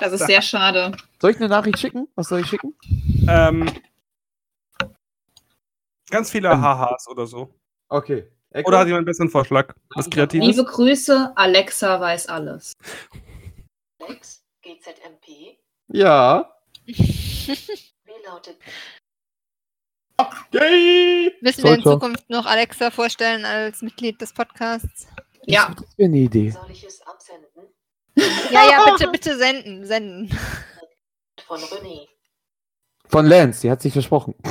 Das 0.00 0.12
ist 0.12 0.26
sehr 0.26 0.42
schade. 0.42 0.92
Soll 1.20 1.30
ich 1.30 1.36
eine 1.36 1.48
Nachricht 1.48 1.78
schicken? 1.78 2.08
Was 2.14 2.28
soll 2.28 2.40
ich 2.40 2.46
schicken? 2.46 2.74
Ähm, 3.28 3.70
ganz 6.10 6.30
viele 6.30 6.50
Ähm. 6.50 6.60
Hahas 6.60 7.06
oder 7.08 7.26
so. 7.26 7.54
Okay. 7.88 8.28
Echo? 8.50 8.68
Oder 8.68 8.78
hat 8.78 8.86
jemand 8.86 9.00
einen 9.00 9.06
besseren 9.06 9.28
Vorschlag? 9.30 9.74
Was 9.94 10.08
Kreatives? 10.08 10.46
Liebe 10.46 10.64
Grüße, 10.64 11.32
Alexa 11.36 12.00
weiß 12.00 12.28
alles. 12.28 12.72
Alex, 14.00 14.42
GZMP, 14.62 15.58
Ja. 15.88 16.52
wie 16.86 16.94
lautet 18.24 18.56
Yay! 20.52 21.34
Müssen 21.40 21.64
wir 21.64 21.74
in. 21.74 21.82
Zukunft 21.82 22.28
noch 22.30 22.46
Alexa 22.46 22.90
vorstellen 22.90 23.44
als 23.44 23.82
Mitglied 23.82 24.20
des 24.20 24.32
Podcasts? 24.32 25.06
Ja, 25.44 25.72
Das 25.76 25.86
wäre 25.98 26.08
eine 26.08 26.18
Idee. 26.18 26.50
soll 26.50 26.70
ich 26.70 26.84
es 26.84 27.02
absenden? 27.06 27.46
Ja, 28.50 28.68
ja, 28.70 28.84
bitte, 28.92 29.08
bitte 29.12 29.36
senden, 29.36 29.84
senden. 29.84 30.30
Von 31.46 31.60
René. 31.60 32.06
Von 33.08 33.26
Lance, 33.26 33.60
die 33.62 33.70
hat 33.70 33.82
sich 33.82 33.92
versprochen. 33.92 34.34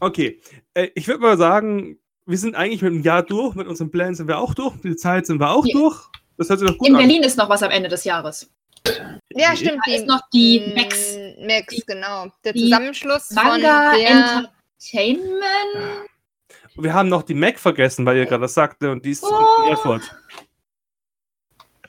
Okay, 0.00 0.40
äh, 0.74 0.88
ich 0.94 1.06
würde 1.08 1.20
mal 1.20 1.36
sagen, 1.36 1.98
wir 2.26 2.38
sind 2.38 2.54
eigentlich 2.54 2.82
mit 2.82 2.92
dem 2.92 3.02
Jahr 3.02 3.22
durch, 3.22 3.54
mit 3.54 3.66
unseren 3.66 3.90
Plänen 3.90 4.14
sind 4.14 4.28
wir 4.28 4.38
auch 4.38 4.54
durch, 4.54 4.74
mit 4.76 4.84
der 4.84 4.96
Zeit 4.96 5.26
sind 5.26 5.40
wir 5.40 5.50
auch 5.50 5.66
Ja. 5.66 5.78
durch. 5.78 6.08
Das 6.36 6.48
hört 6.48 6.60
sich 6.60 6.68
doch 6.68 6.78
gut 6.78 6.88
in 6.88 6.94
an. 6.94 7.00
Berlin 7.02 7.22
ist 7.22 7.36
noch 7.36 7.48
was 7.48 7.62
am 7.62 7.70
Ende 7.70 7.88
des 7.88 8.04
Jahres. 8.04 8.50
Ja, 9.34 9.54
stimmt. 9.56 9.80
Da 9.86 9.92
ist 9.92 10.06
noch 10.06 10.22
die 10.32 10.72
Max 10.74 11.16
Max, 11.40 11.74
genau. 11.86 12.26
Der 12.44 12.52
die 12.52 12.64
Zusammenschluss 12.64 13.30
Manga 13.30 13.50
von 13.92 13.98
der, 14.00 14.46
Entertainment. 14.82 16.08
Wir 16.76 16.94
haben 16.94 17.08
noch 17.08 17.22
die 17.22 17.34
Mac 17.34 17.58
vergessen, 17.58 18.04
weil 18.06 18.16
ihr 18.16 18.26
gerade 18.26 18.42
das 18.42 18.54
sagte, 18.54 18.90
und 18.90 19.04
die 19.04 19.10
ist 19.10 19.22
Oh. 19.24 19.62
in 19.64 19.70
Erfurt. 19.70 20.02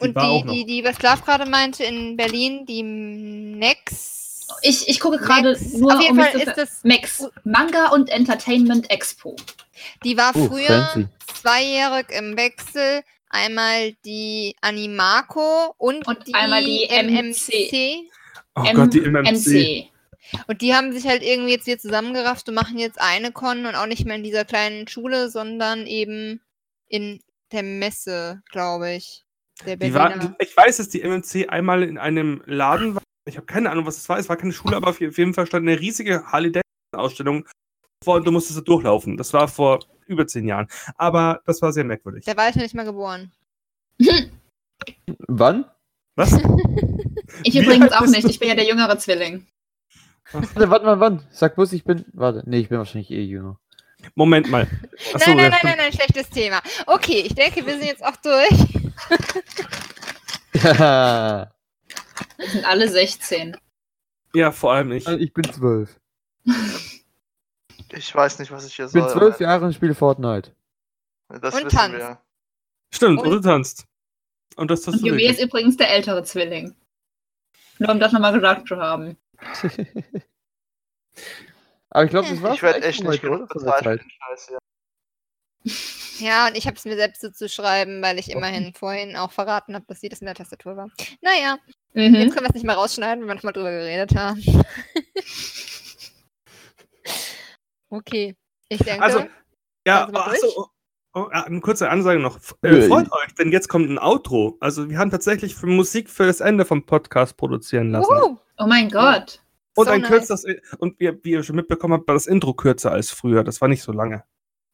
Die 0.02 0.08
und 0.08 0.18
die, 0.18 0.44
die, 0.52 0.66
die, 0.66 0.84
was 0.84 0.96
Slav 0.98 1.24
gerade 1.24 1.46
meinte, 1.50 1.84
in 1.84 2.18
Berlin, 2.18 2.66
die 2.66 2.84
Max. 2.84 4.48
Ich, 4.64 4.88
ich 4.90 5.00
gucke 5.00 5.18
gerade 5.18 5.58
nur 5.78 5.94
Auf 5.96 6.02
jeden 6.02 6.18
um 6.20 6.24
Fall 6.26 6.42
ist 6.42 6.58
das, 6.58 6.84
Max 6.84 7.26
Manga 7.44 7.88
und 7.90 8.10
Entertainment 8.10 8.90
Expo. 8.90 9.36
die 10.04 10.18
war 10.18 10.36
Oh, 10.36 10.48
früher 10.48 10.90
fancy. 10.94 11.08
zweijährig 11.36 12.08
im 12.10 12.36
Wechsel. 12.36 13.02
Einmal 13.34 13.94
die 14.06 14.56
Animako 14.62 15.74
und, 15.78 16.06
Und 16.06 16.28
die 16.28 16.34
einmal 16.34 16.64
die 16.64 16.88
MMC. 16.90 18.10
Oh 18.56 18.64
M- 18.66 18.76
Gott, 18.76 18.94
die 18.94 19.02
MMC. 19.02 19.88
Und 20.48 20.62
die 20.62 20.74
haben 20.76 20.92
sich 20.94 21.08
halt 21.08 21.24
irgendwie 21.24 21.52
jetzt 21.54 21.66
hier 21.66 21.80
zusammengerafft 21.80 22.48
und 22.50 22.56
machen 22.56 22.78
jetzt 22.78 23.00
eine 23.02 23.32
Con 23.32 23.66
und 23.66 23.76
auch 23.76 23.86
nicht 23.88 24.06
mehr 24.06 24.16
in 24.16 24.24
dieser 24.24 24.46
kleinen 24.46 24.88
Schule, 24.88 25.30
sondern 25.30 25.88
eben 25.88 26.42
in 26.88 27.22
der 27.52 27.64
Messe, 27.64 28.42
glaube 28.50 28.94
ich. 28.94 29.24
Der 29.66 29.78
Die 29.78 29.94
war, 29.94 30.36
ich 30.40 30.56
weiß, 30.56 30.78
dass 30.78 30.90
die 30.90 31.02
MMC 31.02 31.50
einmal 31.50 31.84
in 31.84 31.98
einem 31.98 32.42
Laden 32.46 32.96
war. 32.96 33.02
Ich 33.26 33.38
habe 33.38 33.46
keine 33.46 33.70
Ahnung, 33.70 33.86
was 33.86 33.98
es 33.98 34.10
war. 34.10 34.18
Es 34.18 34.28
war 34.30 34.38
keine 34.38 34.54
Schule, 34.54 34.76
aber 34.76 34.90
auf 34.90 35.00
jeden 35.00 35.34
Fall 35.34 35.46
stand 35.48 35.68
eine 35.68 35.80
riesige 35.80 36.26
Harley 36.26 36.52
Davidson-Ausstellung 36.52 37.48
vor 38.04 38.16
und 38.16 38.26
du 38.26 38.32
musstest 38.32 38.58
da 38.58 38.62
durchlaufen. 38.62 39.18
Das 39.18 39.34
war 39.34 39.48
vor 39.48 39.80
über 40.08 40.28
zehn 40.28 40.48
Jahren. 40.48 40.68
Aber 40.98 41.42
das 41.46 41.62
war 41.62 41.72
sehr 41.72 41.84
merkwürdig. 41.84 42.26
Der 42.26 42.38
war 42.38 42.50
ich 42.50 42.56
noch 42.56 42.64
nicht 42.64 42.76
mal 42.76 42.86
geboren. 42.86 43.32
Wann? 45.28 45.66
Was? 46.16 46.38
Ich 47.44 47.54
Wie 47.54 47.60
übrigens 47.60 47.94
auch 47.94 48.06
nicht. 48.08 48.28
Ich 48.28 48.40
bin 48.40 48.50
ja 48.50 48.56
der 48.56 48.66
jüngere 48.66 49.00
Zwilling. 49.00 49.48
Warte, 50.34 50.70
warte 50.70 50.86
mal, 50.86 51.00
wann? 51.00 51.26
Sag 51.32 51.56
bloß, 51.56 51.72
ich 51.72 51.86
bin. 51.86 52.04
Warte, 52.12 52.44
nee, 52.46 52.60
ich 52.60 52.68
bin 52.68 52.78
wahrscheinlich 52.78 53.10
eh 53.10 53.24
jünger. 53.24 53.58
Moment 54.16 54.50
mal. 54.52 54.68
Achso, 55.14 55.34
nein, 55.34 55.38
nein, 55.38 55.50
nein, 55.52 55.60
nein, 55.64 55.78
nein, 55.78 55.94
schlechtes 55.94 56.30
Thema. 56.30 56.62
Okay, 56.88 57.24
ich 57.26 57.34
denke, 57.34 57.66
wir 57.66 57.74
sind 57.78 57.86
jetzt 57.86 58.04
auch 58.04 58.18
durch. 58.18 58.50
Ja, 60.62 61.52
Wir 62.38 62.48
sind 62.50 62.66
alle 62.66 62.90
16. 62.90 63.56
ja, 64.34 64.52
vor 64.52 64.74
allem 64.74 64.92
ich. 64.92 65.08
ich 65.08 65.34
bin 65.34 65.46
zwölf. 65.46 66.00
Ich 67.94 68.14
weiß 68.16 68.40
nicht, 68.40 68.52
was 68.52 68.66
ich 68.66 68.76
hier 68.76 68.86
Ich 68.86 68.94
bin 68.94 69.04
soll. 69.04 69.12
zwölf 69.12 69.36
aber 69.36 69.44
Jahre 69.44 69.66
und 69.66 69.74
spiele 69.74 69.96
Fortnite. 69.96 70.52
Das 71.30 71.56
Und 71.56 71.66
wissen 71.66 71.78
tanzt. 71.78 71.98
wir. 71.98 72.20
Stimmt, 72.94 73.20
Und- 73.20 73.28
und 73.28 73.32
du 73.34 73.40
tanzt. 73.50 73.86
Und 74.58 74.70
das 74.72 74.82
tust 74.82 74.98
Und 74.98 75.04
du 75.04 75.08
Juwel 75.08 75.22
ist 75.32 75.42
übrigens 75.42 75.78
der 75.78 75.90
ältere 75.92 76.24
Zwilling. 76.24 76.76
Nur 77.80 77.90
um 77.92 78.00
das 78.00 78.12
nochmal 78.12 78.34
gesagt 78.34 78.68
zu 78.68 78.76
haben. 78.78 79.18
Aber 81.90 82.04
ich 82.06 82.10
glaube, 82.10 82.30
das 82.30 82.42
war's. 82.42 82.56
Ich 82.56 82.62
werde 82.62 82.82
echt 82.84 83.04
nicht 83.04 83.22
genug 83.22 83.42
oder? 83.42 83.48
Von 83.48 83.64
der 83.64 83.72
bezahlt 83.72 83.84
für 83.84 83.90
Zeit. 83.90 84.02
den 84.02 84.10
Scheiß 84.10 84.48
hier. 84.48 86.26
Ja, 86.28 86.48
und 86.48 86.56
ich 86.56 86.68
habe 86.68 86.78
es 86.78 86.86
mir 86.86 86.96
selbst 86.96 87.22
so 87.22 87.30
zu 87.32 87.50
schreiben, 87.50 88.02
weil 88.02 88.20
ich 88.20 88.30
immerhin 88.32 88.74
vorhin 88.74 89.16
auch 89.16 89.32
verraten 89.32 89.74
habe, 89.76 89.86
dass 89.88 90.00
sie 90.02 90.10
das 90.10 90.20
in 90.22 90.26
der 90.28 90.36
Tastatur 90.36 90.78
war. 90.78 90.90
Naja, 91.22 91.58
jetzt 91.94 92.12
Mhm. 92.12 92.14
können 92.30 92.46
wir 92.46 92.50
es 92.50 92.54
nicht 92.54 92.66
mehr 92.66 92.76
rausschneiden, 92.76 93.24
weil 93.24 93.30
wir 93.30 93.36
nochmal 93.36 93.54
drüber 93.54 93.72
geredet 93.72 94.16
haben. 94.16 94.42
okay, 97.92 98.36
ich 98.70 98.80
denke. 98.80 99.04
Also, 99.04 99.26
ja, 99.86 100.06
Sind 100.06 100.14
wir 100.16 100.26
ach 100.28 100.36
so, 100.36 100.68
oh, 101.14 101.28
ja, 101.32 101.44
eine 101.44 101.60
kurze 101.62 101.90
Ansage 101.90 102.20
noch. 102.20 102.40
Äh, 102.64 102.82
freut 102.88 103.12
euch, 103.12 103.34
denn 103.38 103.52
jetzt 103.52 103.68
kommt 103.68 103.90
ein 103.90 104.00
Outro. 104.00 104.58
Also, 104.60 104.90
wir 104.90 104.98
haben 104.98 105.12
tatsächlich 105.12 105.56
für 105.56 105.68
Musik 105.68 106.10
für 106.10 106.26
das 106.26 106.40
Ende 106.42 106.66
vom 106.66 106.86
Podcast 106.86 107.38
produzieren 107.38 107.92
lassen. 107.92 108.10
Wuhu, 108.10 108.38
Oh 108.58 108.66
mein 108.68 108.90
Gott. 108.90 109.42
Und 109.76 109.86
so 109.86 109.92
ein 109.92 110.02
nice. 110.02 110.10
kürzeres, 110.10 110.46
und 110.80 111.00
wie, 111.00 111.12
wie 111.24 111.32
ihr 111.32 111.44
schon 111.44 111.56
mitbekommen 111.56 111.94
habt, 111.94 112.08
war 112.08 112.16
das 112.16 112.28
Intro 112.28 112.54
kürzer 112.54 112.92
als 112.92 113.12
früher. 113.12 113.44
Das 113.44 113.62
war 113.62 113.68
nicht 113.68 113.82
so 113.84 113.92
lange. 113.92 114.24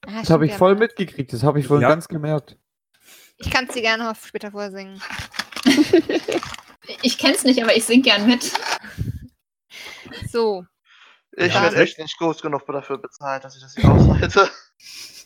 Ah, 0.05 0.21
Das 0.21 0.29
habe 0.29 0.45
ich 0.45 0.53
voll 0.53 0.73
ja. 0.73 0.79
mitgekriegt, 0.79 1.31
das 1.33 1.43
habe 1.43 1.59
ich 1.59 1.67
vorhin 1.67 1.83
Ja. 1.83 1.89
ganz 1.89 2.07
gemerkt. 2.07 2.57
Ich 3.37 3.51
kann 3.51 3.65
es 3.67 3.73
dir 3.75 3.81
gerne 3.81 4.09
auf 4.09 4.25
später 4.25 4.51
vorsingen. 4.51 5.01
Ich 7.03 7.17
kenn's 7.17 7.43
nicht, 7.43 7.61
aber 7.61 7.75
ich 7.75 7.83
sing 7.83 8.01
gern 8.01 8.25
mit. 8.27 8.49
So, 10.31 10.65
Ich 11.39 11.53
Ja. 11.53 11.61
werde 11.61 11.75
echt 11.77 11.99
nicht 11.99 12.17
groß 12.17 12.41
genug 12.41 12.65
dafür 12.65 12.97
bezahlt, 12.97 13.43
dass 13.43 13.55
ich 13.55 13.61
das 13.61 13.75
hier 13.75 13.89
aushalte. 13.91 14.49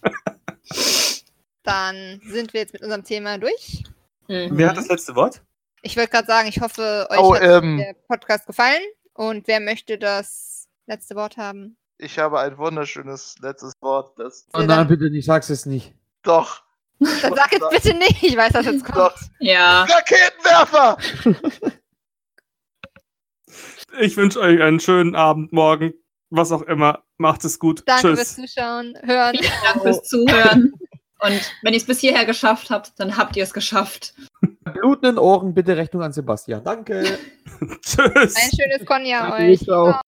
dann 1.63 2.19
sind 2.25 2.53
wir 2.53 2.59
jetzt 2.61 2.73
mit 2.73 2.81
unserem 2.81 3.03
Thema 3.05 3.37
durch. 3.37 3.83
Mhm. 4.27 4.49
Wer 4.57 4.69
hat 4.69 4.77
das 4.77 4.89
letzte 4.89 5.15
Wort? 5.15 5.41
Ich 5.83 5.95
wollte 5.95 6.11
gerade 6.11 6.27
sagen, 6.27 6.49
ich 6.49 6.59
hoffe, 6.59 7.07
euch 7.09 7.17
Oh, 7.17 7.33
hat 7.33 7.41
ähm. 7.43 7.77
der 7.77 7.93
Podcast 8.07 8.45
gefallen. 8.45 8.81
Und 9.13 9.47
wer 9.47 9.59
möchte 9.61 9.97
das 9.97 10.67
letzte 10.85 11.15
Wort 11.15 11.37
haben? 11.37 11.77
Ich 11.97 12.19
habe 12.19 12.39
ein 12.41 12.57
wunderschönes 12.57 13.35
letztes 13.39 13.73
Wort. 13.81 14.17
Das 14.19 14.47
Oh 14.53 14.59
nein, 14.59 14.87
bitte 14.87 15.09
nicht, 15.09 15.25
sag's 15.25 15.49
es 15.49 15.65
nicht. 15.65 15.93
doch. 16.23 16.61
Dann 16.99 17.33
sag 17.35 17.51
jetzt 17.51 17.69
bitte 17.71 17.93
nicht, 17.97 18.21
ich 18.21 18.35
weiß, 18.37 18.53
was 18.53 18.65
jetzt 18.65 18.83
kommt. 18.85 18.97
Doch. 18.97 19.15
Ja. 19.39 19.83
Raketenwerfer! 19.85 20.97
Ich 23.99 24.15
wünsche 24.17 24.39
euch 24.39 24.61
einen 24.61 24.79
schönen 24.79 25.15
Abend, 25.15 25.51
morgen, 25.51 25.93
was 26.31 26.51
auch 26.51 26.63
immer. 26.63 27.03
Macht 27.17 27.45
es 27.45 27.59
gut. 27.59 27.83
Danke 27.85 28.15
Tschüss. 28.15 28.35
fürs 28.35 28.35
Zuschauen, 28.35 28.97
Hören. 29.03 29.35
Vielen 29.37 29.51
Dank 29.63 29.81
fürs 29.83 30.03
Zuhören. 30.03 30.73
Und 31.23 31.53
wenn 31.61 31.73
ihr 31.73 31.77
es 31.77 31.85
bis 31.85 31.99
hierher 31.99 32.25
geschafft 32.25 32.71
habt, 32.71 32.99
dann 32.99 33.15
habt 33.15 33.37
ihr 33.37 33.43
es 33.43 33.53
geschafft. 33.53 34.15
Blutenden 34.73 35.19
Ohren, 35.19 35.53
bitte 35.53 35.77
Rechnung 35.77 36.01
an 36.01 36.13
Sebastian. 36.13 36.63
Danke. 36.63 37.03
Tschüss. 37.83 38.35
Ein 38.35 38.49
schönes 38.59 38.85
Konja 38.85 39.37
euch. 39.37 39.59
ciao. 39.59 40.01